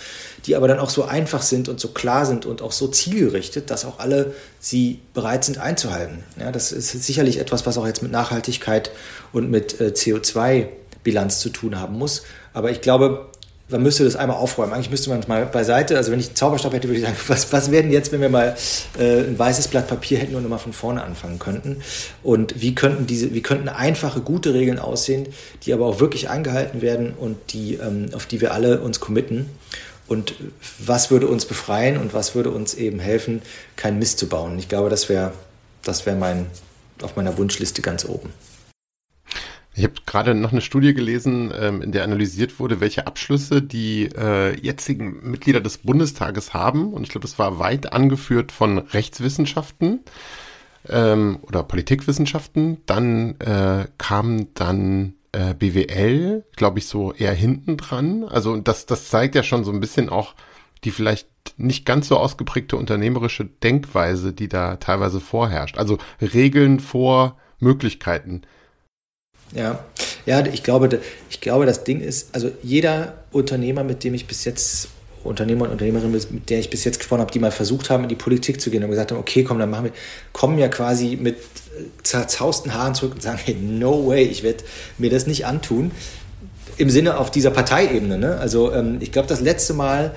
die 0.45 0.55
aber 0.55 0.69
dann 0.69 0.79
auch 0.79 0.89
so 0.89 1.03
einfach 1.03 1.41
sind 1.41 1.67
und 1.67 1.81
so 1.81 1.89
klar 1.89 2.25
sind 2.25 2.45
und 2.45 2.61
auch 2.61 2.71
so 2.71 2.87
zielgerichtet, 2.87 3.69
dass 3.69 3.83
auch 3.83 3.99
alle 3.99 4.33
sie 4.61 5.01
bereit 5.13 5.43
sind 5.43 5.57
einzuhalten. 5.57 6.23
Ja, 6.39 6.53
das 6.53 6.71
ist 6.71 6.91
sicherlich 7.03 7.39
etwas, 7.39 7.65
was 7.65 7.77
auch 7.77 7.85
jetzt 7.85 8.01
mit 8.01 8.13
Nachhaltigkeit 8.13 8.89
und 9.33 9.51
mit 9.51 9.81
äh, 9.81 9.87
CO2-Bilanz 9.87 11.39
zu 11.39 11.49
tun 11.49 11.77
haben 11.77 11.97
muss. 11.97 12.23
Aber 12.53 12.71
ich 12.71 12.79
glaube, 12.79 13.31
man 13.73 13.83
müsste 13.83 14.03
das 14.05 14.15
einmal 14.15 14.37
aufräumen. 14.37 14.73
Eigentlich 14.73 14.89
müsste 14.89 15.09
man 15.09 15.19
es 15.19 15.27
mal 15.27 15.45
beiseite. 15.45 15.97
Also 15.97 16.11
wenn 16.11 16.19
ich 16.19 16.27
einen 16.27 16.35
Zauberstab 16.35 16.73
hätte, 16.73 16.87
würde 16.87 16.99
ich 16.99 17.05
sagen, 17.05 17.17
was, 17.27 17.51
was 17.51 17.71
wäre 17.71 17.83
denn 17.83 17.91
jetzt, 17.91 18.11
wenn 18.11 18.21
wir 18.21 18.29
mal 18.29 18.55
äh, 18.97 19.19
ein 19.19 19.37
weißes 19.37 19.67
Blatt 19.67 19.87
Papier 19.87 20.17
hätten 20.19 20.35
und 20.35 20.43
nochmal 20.43 20.59
von 20.59 20.73
vorne 20.73 21.03
anfangen 21.03 21.39
könnten? 21.39 21.81
Und 22.23 22.61
wie 22.61 22.75
könnten 22.75 23.05
diese, 23.05 23.33
wie 23.33 23.41
könnten 23.41 23.69
einfache, 23.69 24.21
gute 24.21 24.53
Regeln 24.53 24.79
aussehen, 24.79 25.27
die 25.65 25.73
aber 25.73 25.85
auch 25.85 25.99
wirklich 25.99 26.29
eingehalten 26.29 26.81
werden 26.81 27.13
und 27.13 27.37
die, 27.53 27.75
ähm, 27.75 28.07
auf 28.13 28.25
die 28.25 28.41
wir 28.41 28.53
alle 28.53 28.79
uns 28.79 28.99
committen? 28.99 29.49
und 30.05 30.35
was 30.79 31.11
würde 31.11 31.27
uns 31.27 31.45
befreien 31.45 31.97
und 31.97 32.13
was 32.13 32.35
würde 32.35 32.51
uns 32.51 32.73
eben 32.73 32.99
helfen, 32.99 33.41
keinen 33.77 33.99
Mist 33.99 34.19
zu 34.19 34.27
bauen. 34.27 34.59
Ich 34.59 34.67
glaube, 34.67 34.89
das 34.89 35.07
wäre 35.07 35.31
das 35.83 36.05
wär 36.05 36.15
mein, 36.15 36.47
auf 37.01 37.15
meiner 37.15 37.37
Wunschliste 37.37 37.81
ganz 37.81 38.05
oben. 38.05 38.33
Ich 39.75 39.83
habe 39.83 39.95
gerade 40.05 40.35
noch 40.35 40.51
eine 40.51 40.61
Studie 40.61 40.93
gelesen, 40.93 41.51
ähm, 41.59 41.81
in 41.81 41.91
der 41.91 42.03
analysiert 42.03 42.59
wurde, 42.59 42.79
welche 42.79 43.07
Abschlüsse 43.07 43.61
die 43.61 44.09
äh, 44.15 44.55
jetzigen 44.59 45.29
Mitglieder 45.31 45.61
des 45.61 45.79
Bundestages 45.79 46.53
haben. 46.53 46.93
Und 46.93 47.03
ich 47.03 47.09
glaube, 47.09 47.25
das 47.25 47.39
war 47.39 47.57
weit 47.57 47.91
angeführt 47.91 48.51
von 48.51 48.77
Rechtswissenschaften 48.77 50.01
ähm, 50.89 51.39
oder 51.41 51.63
Politikwissenschaften. 51.63 52.81
Dann 52.85 53.39
äh, 53.39 53.87
kam 53.97 54.53
dann 54.53 55.15
äh, 55.31 55.55
BWL, 55.55 56.45
glaube 56.55 56.77
ich, 56.77 56.87
so 56.87 57.11
eher 57.11 57.33
hinten 57.33 57.77
dran. 57.77 58.25
Also 58.25 58.55
das, 58.57 58.85
das 58.85 59.09
zeigt 59.09 59.33
ja 59.33 59.41
schon 59.41 59.63
so 59.63 59.71
ein 59.71 59.79
bisschen 59.79 60.09
auch 60.09 60.35
die 60.83 60.91
vielleicht 60.91 61.27
nicht 61.57 61.85
ganz 61.85 62.07
so 62.07 62.17
ausgeprägte 62.17 62.77
unternehmerische 62.77 63.45
Denkweise, 63.45 64.33
die 64.33 64.47
da 64.47 64.75
teilweise 64.77 65.19
vorherrscht. 65.19 65.77
Also 65.77 65.97
Regeln 66.21 66.79
vor 66.79 67.37
Möglichkeiten. 67.59 68.43
Ja, 69.55 69.83
ja, 70.25 70.45
ich 70.45 70.63
glaube, 70.63 70.99
ich 71.29 71.41
glaube, 71.41 71.65
das 71.65 71.83
Ding 71.83 71.99
ist, 71.99 72.29
also 72.33 72.51
jeder 72.63 73.13
Unternehmer, 73.31 73.83
mit 73.83 74.03
dem 74.03 74.13
ich 74.13 74.25
bis 74.25 74.45
jetzt 74.45 74.89
Unternehmer 75.23 75.65
und 75.65 75.71
Unternehmerinnen, 75.71 76.11
mit 76.31 76.49
der 76.49 76.59
ich 76.59 76.69
bis 76.69 76.83
jetzt 76.83 76.99
gesprochen 76.99 77.21
habe, 77.21 77.31
die 77.31 77.39
mal 77.39 77.51
versucht 77.51 77.89
haben, 77.89 78.03
in 78.03 78.09
die 78.09 78.15
Politik 78.15 78.59
zu 78.59 78.69
gehen 78.69 78.83
und 78.83 78.89
gesagt 78.89 79.11
haben, 79.11 79.19
okay, 79.19 79.43
komm, 79.43 79.59
dann 79.59 79.69
machen 79.69 79.85
wir, 79.85 79.91
kommen 80.33 80.57
ja 80.57 80.67
quasi 80.67 81.17
mit 81.19 81.37
zerzausten 82.03 82.73
Haaren 82.73 82.95
zurück 82.95 83.13
und 83.15 83.21
sagen, 83.21 83.39
hey, 83.43 83.55
no 83.55 84.07
way, 84.07 84.23
ich 84.23 84.43
werde 84.43 84.63
mir 84.97 85.09
das 85.09 85.27
nicht 85.27 85.45
antun. 85.45 85.91
Im 86.77 86.89
Sinne 86.89 87.17
auf 87.17 87.31
dieser 87.31 87.51
Parteiebene. 87.51 88.17
Ne? 88.17 88.37
Also 88.37 88.73
ähm, 88.73 88.97
ich 88.99 89.11
glaube, 89.11 89.27
das 89.27 89.41
letzte 89.41 89.73
Mal, 89.73 90.13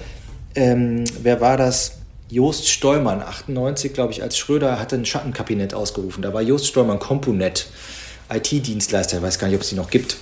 ähm, 0.54 1.04
wer 1.22 1.40
war 1.40 1.56
das? 1.56 1.98
Jost 2.28 2.68
Steumann, 2.68 3.22
98, 3.22 3.92
glaube 3.92 4.12
ich, 4.12 4.20
als 4.20 4.36
Schröder 4.36 4.80
hatte 4.80 4.96
ein 4.96 5.06
Schattenkabinett 5.06 5.74
ausgerufen. 5.74 6.22
Da 6.22 6.34
war 6.34 6.42
Jost 6.42 6.66
Steumann 6.66 6.98
Compunet, 6.98 7.68
IT-Dienstleister, 8.30 9.18
ich 9.18 9.22
weiß 9.22 9.38
gar 9.38 9.48
nicht, 9.48 9.56
ob 9.56 9.62
es 9.62 9.68
die 9.68 9.74
noch 9.74 9.90
gibt. 9.90 10.16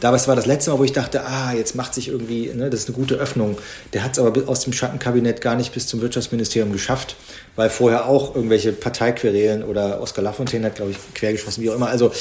Damals 0.00 0.28
war 0.28 0.36
das 0.36 0.44
letzte 0.44 0.70
Mal, 0.70 0.78
wo 0.78 0.84
ich 0.84 0.92
dachte, 0.92 1.24
ah, 1.24 1.54
jetzt 1.54 1.74
macht 1.74 1.94
sich 1.94 2.08
irgendwie, 2.08 2.50
ne, 2.52 2.68
das 2.68 2.80
ist 2.80 2.88
eine 2.88 2.96
gute 2.96 3.14
Öffnung. 3.14 3.56
Der 3.94 4.04
hat 4.04 4.12
es 4.12 4.18
aber 4.18 4.48
aus 4.48 4.60
dem 4.60 4.72
Schattenkabinett 4.72 5.40
gar 5.40 5.56
nicht 5.56 5.72
bis 5.72 5.86
zum 5.86 6.02
Wirtschaftsministerium 6.02 6.72
geschafft, 6.72 7.16
weil 7.56 7.70
vorher 7.70 8.06
auch 8.06 8.34
irgendwelche 8.34 8.72
Parteiquerelen 8.72 9.62
oder 9.62 10.02
Oskar 10.02 10.22
Lafontaine 10.22 10.66
hat, 10.66 10.74
glaube 10.74 10.90
ich, 10.90 10.98
quergeschossen, 11.14 11.62
wie 11.62 11.70
auch 11.70 11.74
immer. 11.74 11.88
Also 11.88 12.12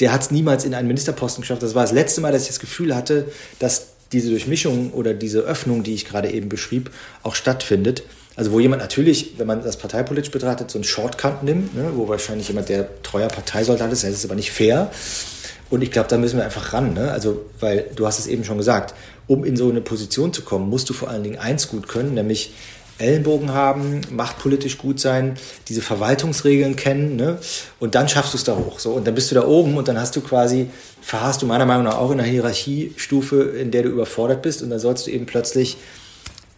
der 0.00 0.12
hat 0.12 0.22
es 0.22 0.30
niemals 0.30 0.64
in 0.64 0.74
einen 0.74 0.88
Ministerposten 0.88 1.42
geschafft. 1.42 1.62
Das 1.62 1.76
war 1.76 1.82
das 1.82 1.92
letzte 1.92 2.20
Mal, 2.20 2.32
dass 2.32 2.42
ich 2.42 2.48
das 2.48 2.60
Gefühl 2.60 2.96
hatte, 2.96 3.30
dass 3.60 3.88
diese 4.10 4.30
Durchmischung 4.30 4.92
oder 4.92 5.14
diese 5.14 5.40
Öffnung, 5.40 5.82
die 5.82 5.94
ich 5.94 6.06
gerade 6.06 6.30
eben 6.30 6.48
beschrieb, 6.48 6.90
auch 7.22 7.34
stattfindet. 7.34 8.02
Also 8.38 8.52
wo 8.52 8.60
jemand 8.60 8.80
natürlich, 8.80 9.32
wenn 9.36 9.48
man 9.48 9.64
das 9.64 9.76
parteipolitisch 9.78 10.30
betrachtet, 10.30 10.70
so 10.70 10.78
einen 10.78 10.84
Shortcut 10.84 11.42
nimmt, 11.42 11.74
ne, 11.74 11.90
wo 11.96 12.06
wahrscheinlich 12.06 12.46
jemand, 12.46 12.68
der 12.68 13.02
treuer 13.02 13.26
Parteisoldat 13.26 13.92
ist, 13.92 14.04
das 14.04 14.12
ist 14.12 14.24
aber 14.24 14.36
nicht 14.36 14.52
fair. 14.52 14.92
Und 15.70 15.82
ich 15.82 15.90
glaube, 15.90 16.08
da 16.08 16.18
müssen 16.18 16.36
wir 16.36 16.44
einfach 16.44 16.72
ran. 16.72 16.94
Ne? 16.94 17.10
Also, 17.10 17.46
weil 17.58 17.90
du 17.96 18.06
hast 18.06 18.20
es 18.20 18.28
eben 18.28 18.44
schon 18.44 18.56
gesagt, 18.56 18.94
um 19.26 19.44
in 19.44 19.56
so 19.56 19.68
eine 19.68 19.80
Position 19.80 20.32
zu 20.32 20.42
kommen, 20.42 20.70
musst 20.70 20.88
du 20.88 20.94
vor 20.94 21.10
allen 21.10 21.24
Dingen 21.24 21.36
eins 21.36 21.66
gut 21.66 21.88
können, 21.88 22.14
nämlich 22.14 22.52
Ellenbogen 22.98 23.52
haben, 23.52 24.02
machtpolitisch 24.12 24.78
gut 24.78 25.00
sein, 25.00 25.36
diese 25.66 25.82
Verwaltungsregeln 25.82 26.76
kennen, 26.76 27.16
ne? 27.16 27.38
Und 27.80 27.96
dann 27.96 28.08
schaffst 28.08 28.34
du 28.34 28.38
es 28.38 28.44
da 28.44 28.56
hoch. 28.56 28.78
So, 28.78 28.92
und 28.92 29.04
dann 29.04 29.16
bist 29.16 29.32
du 29.32 29.34
da 29.34 29.44
oben 29.44 29.76
und 29.76 29.88
dann 29.88 30.00
hast 30.00 30.14
du 30.14 30.20
quasi, 30.20 30.68
verharrst 31.00 31.42
du 31.42 31.46
meiner 31.46 31.66
Meinung 31.66 31.84
nach 31.84 31.98
auch 31.98 32.12
in 32.12 32.20
einer 32.20 32.28
Hierarchiestufe, 32.28 33.42
in 33.42 33.72
der 33.72 33.82
du 33.82 33.88
überfordert 33.88 34.42
bist, 34.42 34.62
und 34.62 34.70
dann 34.70 34.78
sollst 34.78 35.08
du 35.08 35.10
eben 35.10 35.26
plötzlich 35.26 35.76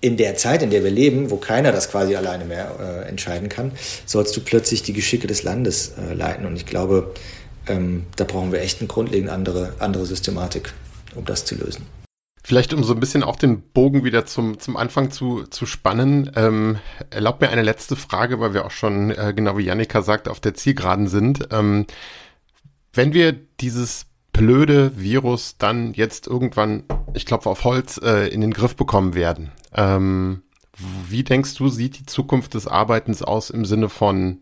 in 0.00 0.16
der 0.16 0.36
Zeit, 0.36 0.62
in 0.62 0.70
der 0.70 0.82
wir 0.82 0.90
leben, 0.90 1.30
wo 1.30 1.36
keiner 1.36 1.72
das 1.72 1.90
quasi 1.90 2.16
alleine 2.16 2.44
mehr 2.44 2.76
äh, 2.80 3.08
entscheiden 3.08 3.48
kann, 3.48 3.72
sollst 4.06 4.36
du 4.36 4.40
plötzlich 4.40 4.82
die 4.82 4.92
Geschicke 4.92 5.26
des 5.26 5.42
Landes 5.42 5.92
äh, 5.98 6.14
leiten. 6.14 6.46
Und 6.46 6.56
ich 6.56 6.66
glaube, 6.66 7.12
ähm, 7.66 8.06
da 8.16 8.24
brauchen 8.24 8.52
wir 8.52 8.60
echt 8.60 8.80
eine 8.80 8.88
grundlegend 8.88 9.30
andere, 9.30 9.74
andere 9.78 10.06
Systematik, 10.06 10.72
um 11.14 11.24
das 11.24 11.44
zu 11.44 11.54
lösen. 11.54 11.86
Vielleicht 12.42 12.72
um 12.72 12.82
so 12.82 12.94
ein 12.94 13.00
bisschen 13.00 13.22
auch 13.22 13.36
den 13.36 13.60
Bogen 13.60 14.02
wieder 14.02 14.24
zum, 14.24 14.58
zum 14.58 14.78
Anfang 14.78 15.10
zu, 15.10 15.44
zu 15.44 15.66
spannen, 15.66 16.30
ähm, 16.34 16.78
erlaubt 17.10 17.42
mir 17.42 17.50
eine 17.50 17.62
letzte 17.62 17.96
Frage, 17.96 18.40
weil 18.40 18.54
wir 18.54 18.64
auch 18.64 18.70
schon, 18.70 19.10
äh, 19.10 19.34
genau 19.36 19.58
wie 19.58 19.64
Janika 19.64 20.00
sagt, 20.00 20.26
auf 20.26 20.40
der 20.40 20.54
Zielgeraden 20.54 21.06
sind. 21.06 21.48
Ähm, 21.52 21.86
wenn 22.94 23.12
wir 23.12 23.32
dieses 23.60 24.06
blöde 24.32 25.00
Virus 25.00 25.56
dann 25.58 25.92
jetzt 25.94 26.26
irgendwann, 26.26 26.84
ich 27.14 27.26
klopfe 27.26 27.50
auf 27.50 27.64
Holz, 27.64 28.00
äh, 28.02 28.28
in 28.28 28.40
den 28.40 28.52
Griff 28.52 28.76
bekommen 28.76 29.14
werden, 29.14 29.52
ähm, 29.74 30.42
wie 31.08 31.24
denkst 31.24 31.54
du, 31.54 31.68
sieht 31.68 31.98
die 31.98 32.06
Zukunft 32.06 32.54
des 32.54 32.66
Arbeitens 32.66 33.22
aus 33.22 33.50
im 33.50 33.64
Sinne 33.64 33.88
von 33.88 34.38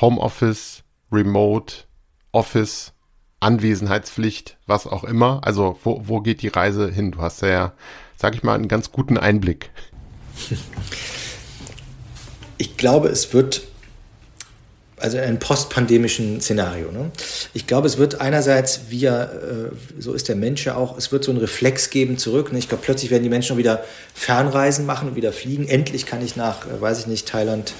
Homeoffice, 0.00 0.82
Remote, 1.12 1.84
Office, 2.32 2.92
Anwesenheitspflicht, 3.40 4.58
was 4.66 4.86
auch 4.86 5.04
immer? 5.04 5.40
Also 5.44 5.78
wo, 5.84 6.02
wo 6.06 6.20
geht 6.20 6.42
die 6.42 6.48
Reise 6.48 6.90
hin? 6.90 7.12
Du 7.12 7.20
hast 7.20 7.42
ja, 7.42 7.74
sag 8.16 8.34
ich 8.34 8.42
mal, 8.42 8.54
einen 8.54 8.68
ganz 8.68 8.90
guten 8.90 9.18
Einblick. 9.18 9.70
Ich 12.56 12.76
glaube, 12.76 13.08
es 13.08 13.34
wird 13.34 13.66
also 14.96 15.16
in 15.16 15.24
einem 15.24 15.38
postpandemischen 15.38 16.40
Szenario. 16.40 16.92
Ne? 16.92 17.10
Ich 17.52 17.66
glaube, 17.66 17.86
es 17.86 17.98
wird 17.98 18.20
einerseits, 18.20 18.82
wie 18.90 19.04
äh, 19.06 19.26
so 19.98 20.12
ist 20.12 20.28
der 20.28 20.36
Mensch 20.36 20.64
ja 20.64 20.76
auch, 20.76 20.96
es 20.96 21.10
wird 21.10 21.24
so 21.24 21.32
einen 21.32 21.40
Reflex 21.40 21.90
geben 21.90 22.16
zurück. 22.16 22.52
Ne? 22.52 22.58
Ich 22.58 22.68
glaube, 22.68 22.84
plötzlich 22.84 23.10
werden 23.10 23.24
die 23.24 23.28
Menschen 23.28 23.56
wieder 23.56 23.84
Fernreisen 24.14 24.86
machen 24.86 25.08
und 25.08 25.16
wieder 25.16 25.32
fliegen. 25.32 25.66
Endlich 25.66 26.06
kann 26.06 26.24
ich 26.24 26.36
nach, 26.36 26.66
äh, 26.66 26.80
weiß 26.80 27.00
ich 27.00 27.06
nicht, 27.06 27.28
Thailand, 27.28 27.72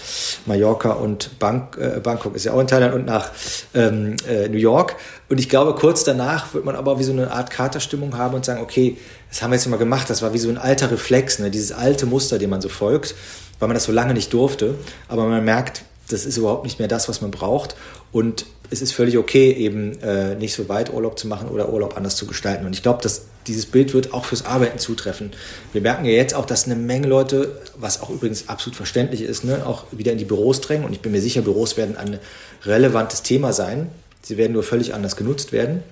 Mallorca 0.46 0.92
und 0.92 1.38
Bank, 1.38 1.78
äh, 1.78 2.00
Bangkok 2.00 2.34
ist 2.34 2.44
ja 2.44 2.52
auch 2.52 2.60
in 2.60 2.66
Thailand 2.66 2.94
und 2.94 3.06
nach 3.06 3.30
ähm, 3.74 4.16
äh, 4.28 4.48
New 4.48 4.58
York. 4.58 4.96
Und 5.28 5.38
ich 5.38 5.48
glaube, 5.48 5.74
kurz 5.74 6.04
danach 6.04 6.52
wird 6.52 6.64
man 6.64 6.74
aber 6.74 6.98
wie 6.98 7.04
so 7.04 7.12
eine 7.12 7.30
Art 7.30 7.50
Katerstimmung 7.50 8.18
haben 8.18 8.34
und 8.34 8.44
sagen, 8.44 8.60
okay, 8.60 8.96
das 9.30 9.42
haben 9.42 9.50
wir 9.50 9.56
jetzt 9.56 9.66
mal 9.68 9.78
gemacht, 9.78 10.10
das 10.10 10.20
war 10.22 10.32
wie 10.32 10.38
so 10.38 10.48
ein 10.48 10.58
alter 10.58 10.90
Reflex, 10.90 11.38
ne? 11.38 11.50
dieses 11.50 11.72
alte 11.72 12.06
Muster, 12.06 12.38
dem 12.38 12.50
man 12.50 12.60
so 12.60 12.68
folgt, 12.68 13.14
weil 13.58 13.68
man 13.68 13.74
das 13.74 13.84
so 13.84 13.92
lange 13.92 14.14
nicht 14.14 14.32
durfte. 14.32 14.74
Aber 15.08 15.26
man 15.26 15.44
merkt, 15.44 15.82
das 16.08 16.26
ist 16.26 16.36
überhaupt 16.36 16.64
nicht 16.64 16.78
mehr 16.78 16.88
das, 16.88 17.08
was 17.08 17.20
man 17.20 17.30
braucht. 17.30 17.76
Und 18.12 18.46
es 18.70 18.82
ist 18.82 18.92
völlig 18.92 19.18
okay, 19.18 19.52
eben 19.52 20.00
äh, 20.00 20.34
nicht 20.34 20.54
so 20.54 20.68
weit 20.68 20.92
Urlaub 20.92 21.18
zu 21.18 21.28
machen 21.28 21.48
oder 21.48 21.72
Urlaub 21.72 21.96
anders 21.96 22.16
zu 22.16 22.26
gestalten. 22.26 22.66
Und 22.66 22.72
ich 22.72 22.82
glaube, 22.82 23.02
dass 23.02 23.22
dieses 23.46 23.66
Bild 23.66 23.92
wird 23.92 24.14
auch 24.14 24.24
fürs 24.24 24.46
Arbeiten 24.46 24.78
zutreffen. 24.78 25.32
Wir 25.72 25.82
merken 25.82 26.04
ja 26.04 26.12
jetzt 26.12 26.34
auch, 26.34 26.46
dass 26.46 26.64
eine 26.64 26.76
Menge 26.76 27.06
Leute, 27.06 27.60
was 27.76 28.00
auch 28.00 28.10
übrigens 28.10 28.48
absolut 28.48 28.76
verständlich 28.76 29.22
ist, 29.22 29.44
ne, 29.44 29.66
auch 29.66 29.84
wieder 29.92 30.12
in 30.12 30.18
die 30.18 30.24
Büros 30.24 30.60
drängen. 30.60 30.84
Und 30.84 30.92
ich 30.92 31.00
bin 31.00 31.12
mir 31.12 31.20
sicher, 31.20 31.42
Büros 31.42 31.76
werden 31.76 31.96
ein 31.96 32.18
relevantes 32.64 33.22
Thema 33.22 33.52
sein. 33.52 33.90
Sie 34.22 34.38
werden 34.38 34.52
nur 34.52 34.62
völlig 34.62 34.94
anders 34.94 35.16
genutzt 35.16 35.52
werden. 35.52 35.82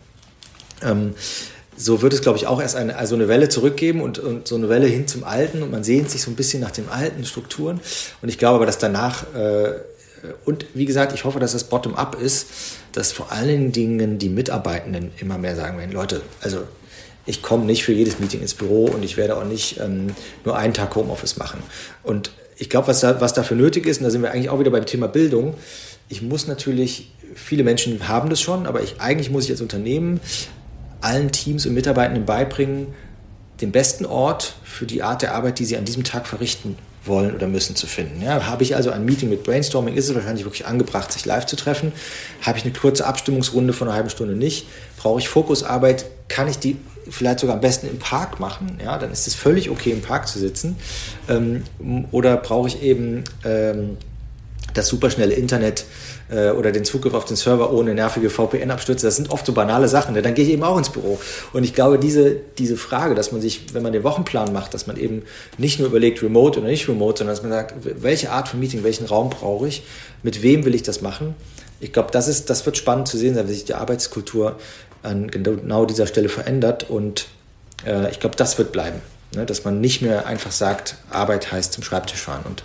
Ähm, 0.82 1.14
so 1.76 2.02
wird 2.02 2.12
es, 2.12 2.22
glaube 2.22 2.38
ich, 2.38 2.46
auch 2.46 2.60
erst 2.60 2.76
eine, 2.76 2.96
also 2.96 3.14
eine 3.14 3.28
Welle 3.28 3.48
zurückgeben 3.48 4.02
und, 4.02 4.18
und 4.18 4.46
so 4.46 4.56
eine 4.56 4.68
Welle 4.68 4.86
hin 4.86 5.06
zum 5.06 5.24
Alten. 5.24 5.62
Und 5.62 5.70
man 5.70 5.84
sehnt 5.84 6.10
sich 6.10 6.22
so 6.22 6.30
ein 6.30 6.36
bisschen 6.36 6.60
nach 6.60 6.70
den 6.70 6.88
alten 6.88 7.24
Strukturen. 7.24 7.80
Und 8.22 8.28
ich 8.28 8.38
glaube 8.38 8.56
aber, 8.56 8.66
dass 8.66 8.78
danach 8.78 9.24
äh, 9.34 9.74
und 10.44 10.66
wie 10.74 10.84
gesagt, 10.84 11.12
ich 11.12 11.24
hoffe, 11.24 11.40
dass 11.40 11.52
das 11.52 11.64
Bottom-up 11.64 12.20
ist, 12.20 12.46
dass 12.92 13.12
vor 13.12 13.32
allen 13.32 13.72
Dingen 13.72 14.18
die 14.18 14.28
Mitarbeitenden 14.28 15.10
immer 15.18 15.38
mehr 15.38 15.56
sagen 15.56 15.78
werden, 15.78 15.92
Leute, 15.92 16.22
also 16.40 16.62
ich 17.26 17.42
komme 17.42 17.64
nicht 17.64 17.84
für 17.84 17.92
jedes 17.92 18.18
Meeting 18.18 18.40
ins 18.40 18.54
Büro 18.54 18.86
und 18.86 19.04
ich 19.04 19.16
werde 19.16 19.36
auch 19.36 19.44
nicht 19.44 19.78
ähm, 19.80 20.08
nur 20.44 20.56
einen 20.56 20.74
Tag 20.74 20.94
Homeoffice 20.94 21.36
machen. 21.36 21.62
Und 22.02 22.32
ich 22.56 22.68
glaube, 22.68 22.88
was, 22.88 23.00
da, 23.00 23.20
was 23.20 23.32
dafür 23.32 23.56
nötig 23.56 23.86
ist, 23.86 23.98
und 23.98 24.04
da 24.04 24.10
sind 24.10 24.22
wir 24.22 24.32
eigentlich 24.32 24.50
auch 24.50 24.60
wieder 24.60 24.70
beim 24.70 24.86
Thema 24.86 25.08
Bildung, 25.08 25.54
ich 26.08 26.22
muss 26.22 26.46
natürlich, 26.46 27.12
viele 27.34 27.64
Menschen 27.64 28.08
haben 28.08 28.28
das 28.28 28.40
schon, 28.40 28.66
aber 28.66 28.82
ich, 28.82 29.00
eigentlich 29.00 29.30
muss 29.30 29.44
ich 29.44 29.50
als 29.50 29.60
Unternehmen 29.60 30.20
allen 31.00 31.32
Teams 31.32 31.66
und 31.66 31.74
Mitarbeitenden 31.74 32.26
beibringen, 32.26 32.88
den 33.60 33.72
besten 33.72 34.04
Ort 34.06 34.56
für 34.64 34.86
die 34.86 35.02
Art 35.02 35.22
der 35.22 35.34
Arbeit, 35.34 35.58
die 35.58 35.64
sie 35.64 35.76
an 35.76 35.84
diesem 35.84 36.04
Tag 36.04 36.26
verrichten 36.26 36.76
wollen 37.04 37.34
oder 37.34 37.48
müssen 37.48 37.76
zu 37.76 37.86
finden. 37.86 38.22
Ja, 38.22 38.46
habe 38.46 38.62
ich 38.62 38.76
also 38.76 38.90
ein 38.90 39.04
Meeting 39.04 39.28
mit 39.28 39.42
Brainstorming, 39.42 39.94
ist 39.94 40.08
es 40.08 40.14
wahrscheinlich 40.14 40.44
wirklich 40.44 40.66
angebracht, 40.66 41.12
sich 41.12 41.24
live 41.24 41.46
zu 41.46 41.56
treffen. 41.56 41.92
Habe 42.42 42.58
ich 42.58 42.64
eine 42.64 42.72
kurze 42.72 43.06
Abstimmungsrunde 43.06 43.72
von 43.72 43.88
einer 43.88 43.96
halben 43.96 44.10
Stunde 44.10 44.34
nicht. 44.34 44.66
Brauche 44.96 45.18
ich 45.18 45.28
Fokusarbeit, 45.28 46.06
kann 46.28 46.48
ich 46.48 46.58
die 46.58 46.76
vielleicht 47.10 47.40
sogar 47.40 47.56
am 47.56 47.60
besten 47.60 47.88
im 47.88 47.98
Park 47.98 48.38
machen. 48.40 48.78
Ja, 48.82 48.98
dann 48.98 49.10
ist 49.10 49.26
es 49.26 49.34
völlig 49.34 49.70
okay, 49.70 49.90
im 49.90 50.02
Park 50.02 50.28
zu 50.28 50.38
sitzen. 50.38 50.76
Ähm, 51.28 51.64
oder 52.10 52.36
brauche 52.36 52.68
ich 52.68 52.82
eben 52.82 53.24
ähm, 53.44 53.96
das 54.74 54.88
superschnelle 54.88 55.34
Internet 55.34 55.84
äh, 56.32 56.50
oder 56.50 56.72
den 56.72 56.84
Zugriff 56.84 57.14
auf 57.14 57.24
den 57.24 57.36
Server 57.36 57.72
ohne 57.72 57.94
nervige 57.94 58.30
VPN-Abstürze, 58.30 59.06
das 59.06 59.16
sind 59.16 59.30
oft 59.30 59.44
so 59.44 59.52
banale 59.52 59.88
Sachen. 59.88 60.14
Ne? 60.14 60.22
Dann 60.22 60.34
gehe 60.34 60.44
ich 60.44 60.50
eben 60.50 60.62
auch 60.62 60.78
ins 60.78 60.90
Büro. 60.90 61.20
Und 61.52 61.64
ich 61.64 61.74
glaube, 61.74 61.98
diese, 61.98 62.36
diese 62.58 62.76
Frage, 62.76 63.14
dass 63.14 63.32
man 63.32 63.40
sich, 63.40 63.74
wenn 63.74 63.82
man 63.82 63.92
den 63.92 64.02
Wochenplan 64.02 64.52
macht, 64.52 64.74
dass 64.74 64.86
man 64.86 64.96
eben 64.96 65.22
nicht 65.58 65.78
nur 65.78 65.88
überlegt, 65.88 66.22
remote 66.22 66.60
oder 66.60 66.68
nicht 66.68 66.88
remote, 66.88 67.18
sondern 67.18 67.36
dass 67.36 67.42
man 67.42 67.52
sagt, 67.52 67.74
welche 68.02 68.30
Art 68.30 68.48
von 68.48 68.60
Meeting, 68.60 68.82
welchen 68.82 69.06
Raum 69.06 69.30
brauche 69.30 69.68
ich, 69.68 69.82
mit 70.22 70.42
wem 70.42 70.64
will 70.64 70.74
ich 70.74 70.82
das 70.82 71.02
machen. 71.02 71.34
Ich 71.80 71.92
glaube, 71.92 72.10
das, 72.12 72.28
ist, 72.28 72.48
das 72.48 72.64
wird 72.64 72.76
spannend 72.76 73.08
zu 73.08 73.18
sehen 73.18 73.34
sein, 73.34 73.48
wie 73.48 73.54
sich 73.54 73.64
die 73.64 73.74
Arbeitskultur 73.74 74.56
an 75.02 75.30
genau 75.30 75.84
dieser 75.84 76.06
Stelle 76.06 76.28
verändert. 76.28 76.88
Und 76.88 77.26
äh, 77.84 78.10
ich 78.10 78.20
glaube, 78.20 78.36
das 78.36 78.56
wird 78.56 78.72
bleiben. 78.72 79.00
Ne? 79.34 79.46
Dass 79.46 79.64
man 79.64 79.80
nicht 79.80 80.00
mehr 80.00 80.26
einfach 80.26 80.52
sagt, 80.52 80.96
Arbeit 81.10 81.50
heißt 81.50 81.72
zum 81.72 81.82
Schreibtisch 81.82 82.20
fahren. 82.20 82.44
Und 82.44 82.62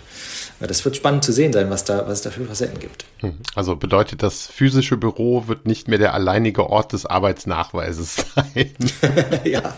das 0.66 0.84
wird 0.84 0.96
spannend 0.96 1.24
zu 1.24 1.32
sehen 1.32 1.52
sein, 1.52 1.70
was, 1.70 1.84
da, 1.84 2.06
was 2.06 2.18
es 2.18 2.22
da 2.22 2.30
für 2.30 2.44
Facetten 2.44 2.80
gibt. 2.80 3.04
Hm. 3.20 3.34
Also 3.54 3.76
bedeutet 3.76 4.22
das 4.22 4.46
physische 4.46 4.96
Büro 4.96 5.46
wird 5.46 5.66
nicht 5.66 5.86
mehr 5.86 5.98
der 5.98 6.14
alleinige 6.14 6.68
Ort 6.68 6.92
des 6.92 7.06
Arbeitsnachweises 7.06 8.16
sein. 8.34 8.74
ja. 9.44 9.74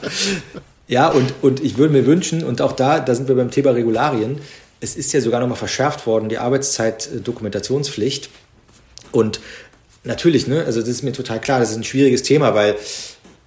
Ja, 0.88 1.08
und, 1.08 1.34
und 1.42 1.62
ich 1.62 1.78
würde 1.78 1.92
mir 1.92 2.06
wünschen, 2.06 2.42
und 2.42 2.60
auch 2.62 2.72
da, 2.72 2.98
da 2.98 3.14
sind 3.14 3.28
wir 3.28 3.36
beim 3.36 3.50
Thema 3.50 3.70
Regularien, 3.70 4.40
es 4.80 4.96
ist 4.96 5.12
ja 5.12 5.20
sogar 5.20 5.40
nochmal 5.40 5.58
verschärft 5.58 6.06
worden, 6.06 6.28
die 6.28 6.38
Arbeitszeitdokumentationspflicht. 6.38 8.30
Und 9.12 9.40
natürlich, 10.02 10.46
ne, 10.46 10.64
also 10.64 10.80
das 10.80 10.88
ist 10.88 11.02
mir 11.02 11.12
total 11.12 11.40
klar, 11.40 11.60
das 11.60 11.70
ist 11.70 11.76
ein 11.76 11.84
schwieriges 11.84 12.22
Thema, 12.22 12.54
weil 12.54 12.76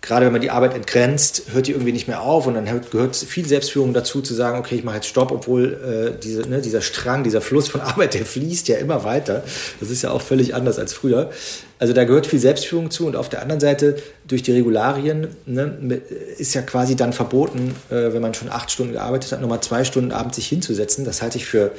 gerade 0.04 0.26
wenn 0.26 0.34
man 0.34 0.42
die 0.42 0.52
Arbeit 0.52 0.76
entgrenzt, 0.76 1.44
hört 1.54 1.68
die 1.68 1.72
irgendwie 1.72 1.94
nicht 1.94 2.10
mehr 2.10 2.22
auf 2.22 2.46
und 2.46 2.56
dann 2.56 2.66
gehört 2.92 3.16
viel 3.16 3.48
Selbstführung 3.48 3.94
dazu, 3.94 4.22
zu 4.22 4.34
sagen, 4.34 4.60
okay, 4.60 4.76
ich 4.76 4.84
mache 4.84 4.96
jetzt 4.96 5.08
Stopp, 5.08 5.32
obwohl 5.32 6.14
äh, 6.16 6.20
diese, 6.22 6.42
ne, 6.42 6.62
dieser 6.62 6.82
Strang, 6.82 7.24
dieser 7.24 7.40
Fluss 7.40 7.70
von 7.70 7.80
Arbeit, 7.82 8.14
der 8.14 8.26
fließt 8.26 8.68
ja 8.68 8.78
immer 8.78 9.06
weiter. 9.06 9.44
Das 9.80 9.90
ist 9.90 10.02
ja 10.02 10.12
auch 10.12 10.22
völlig 10.22 10.56
anders 10.56 10.78
als 10.78 10.92
früher. 10.92 11.32
Also 11.80 11.94
da 11.94 12.04
gehört 12.04 12.28
viel 12.28 12.40
Selbstführung 12.40 12.92
zu 12.92 13.08
und 13.08 13.16
auf 13.16 13.30
der 13.30 13.42
anderen 13.42 13.62
Seite 13.62 13.96
durch 14.28 14.44
die 14.44 14.52
Regularien 14.52 15.28
ne, 15.46 16.02
ist 16.38 16.54
ja 16.54 16.62
quasi 16.64 16.98
dann 16.98 17.14
verboten, 17.14 17.74
äh, 17.90 18.12
wenn 18.12 18.22
man 18.22 18.34
schon 18.34 18.50
acht 18.50 18.72
Stunden 18.72 18.92
gearbeitet 18.92 19.32
hat, 19.32 19.42
nochmal 19.42 19.62
zwei 19.62 19.86
Stunden 19.86 20.12
abends 20.12 20.36
sich 20.36 20.48
hinzusetzen. 20.48 21.06
Das 21.06 21.22
halte 21.22 21.38
ich 21.38 21.46
für 21.46 21.72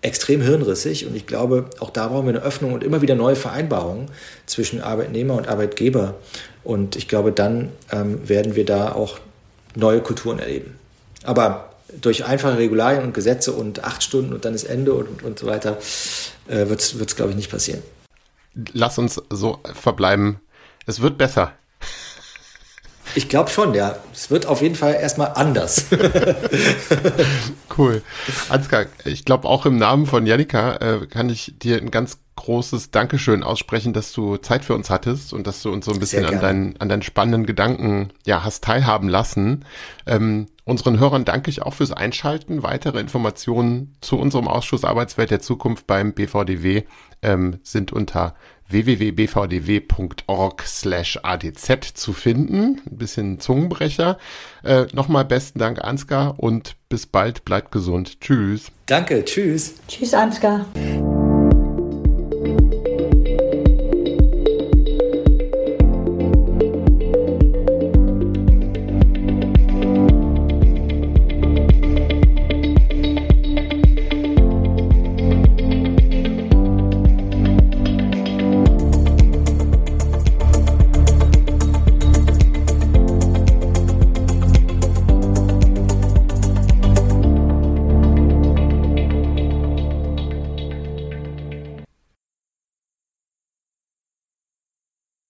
extrem 0.00 0.42
hirnrissig 0.42 1.06
und 1.06 1.14
ich 1.14 1.26
glaube, 1.26 1.66
auch 1.78 1.90
da 1.90 2.08
brauchen 2.08 2.26
wir 2.26 2.34
eine 2.34 2.42
Öffnung 2.42 2.72
und 2.72 2.82
immer 2.82 3.02
wieder 3.02 3.14
neue 3.14 3.36
Vereinbarungen 3.36 4.08
zwischen 4.46 4.80
Arbeitnehmer 4.80 5.34
und 5.34 5.46
Arbeitgeber. 5.46 6.16
Und 6.64 6.96
ich 6.96 7.08
glaube, 7.08 7.32
dann 7.32 7.70
ähm, 7.90 8.28
werden 8.28 8.54
wir 8.54 8.64
da 8.64 8.92
auch 8.92 9.18
neue 9.74 10.00
Kulturen 10.00 10.38
erleben. 10.38 10.78
Aber 11.24 11.70
durch 12.00 12.24
einfache 12.24 12.58
Regularien 12.58 13.02
und 13.02 13.14
Gesetze 13.14 13.52
und 13.52 13.84
acht 13.84 14.02
Stunden 14.02 14.32
und 14.32 14.44
dann 14.44 14.54
ist 14.54 14.64
Ende 14.64 14.94
und, 14.94 15.22
und 15.22 15.38
so 15.38 15.46
weiter, 15.46 15.78
äh, 16.48 16.68
wird 16.68 16.80
es, 16.80 17.16
glaube 17.16 17.30
ich, 17.30 17.36
nicht 17.36 17.50
passieren. 17.50 17.82
Lass 18.72 18.98
uns 18.98 19.20
so 19.30 19.60
verbleiben. 19.74 20.40
Es 20.86 21.00
wird 21.00 21.18
besser. 21.18 21.52
Ich 23.14 23.28
glaube 23.28 23.50
schon, 23.50 23.74
ja. 23.74 23.96
Es 24.12 24.30
wird 24.30 24.46
auf 24.46 24.62
jeden 24.62 24.74
Fall 24.74 24.94
erstmal 24.94 25.32
anders. 25.34 25.84
cool. 27.78 28.02
Ansgar, 28.48 28.86
ich 29.04 29.24
glaube 29.24 29.48
auch 29.48 29.66
im 29.66 29.76
Namen 29.76 30.06
von 30.06 30.26
Janika 30.26 30.76
äh, 30.76 31.06
kann 31.06 31.28
ich 31.28 31.54
dir 31.58 31.76
ein 31.76 31.90
ganz 31.90 32.18
großes 32.36 32.90
Dankeschön 32.90 33.42
aussprechen, 33.42 33.92
dass 33.92 34.12
du 34.12 34.36
Zeit 34.36 34.64
für 34.64 34.74
uns 34.74 34.90
hattest 34.90 35.32
und 35.32 35.46
dass 35.46 35.62
du 35.62 35.70
uns 35.70 35.84
so 35.84 35.92
ein 35.92 36.00
bisschen 36.00 36.24
an 36.24 36.40
deinen, 36.40 36.80
an 36.80 36.88
deinen 36.88 37.02
spannenden 37.02 37.46
Gedanken 37.46 38.12
ja, 38.26 38.42
hast 38.42 38.64
teilhaben 38.64 39.08
lassen. 39.08 39.64
Ähm, 40.06 40.48
unseren 40.64 40.98
Hörern 40.98 41.24
danke 41.24 41.50
ich 41.50 41.62
auch 41.62 41.74
fürs 41.74 41.92
Einschalten. 41.92 42.62
Weitere 42.62 43.00
Informationen 43.00 43.94
zu 44.00 44.18
unserem 44.18 44.48
Ausschuss 44.48 44.84
Arbeitswelt 44.84 45.30
der 45.30 45.40
Zukunft 45.40 45.86
beim 45.86 46.14
BVDW 46.14 46.84
ähm, 47.22 47.58
sind 47.62 47.92
unter 47.92 48.34
www.bvdw.org 48.72 50.62
slash 50.62 51.20
adz 51.22 51.94
zu 51.94 52.12
finden. 52.12 52.80
Ein 52.90 52.98
bisschen 52.98 53.38
Zungenbrecher. 53.38 54.18
Äh, 54.64 54.86
Nochmal 54.92 55.24
besten 55.24 55.58
Dank, 55.58 55.82
Ansgar, 55.84 56.38
und 56.38 56.76
bis 56.88 57.06
bald. 57.06 57.44
Bleibt 57.44 57.70
gesund. 57.70 58.20
Tschüss. 58.20 58.72
Danke. 58.86 59.24
Tschüss. 59.24 59.74
Tschüss, 59.86 60.14
Ansgar. 60.14 60.66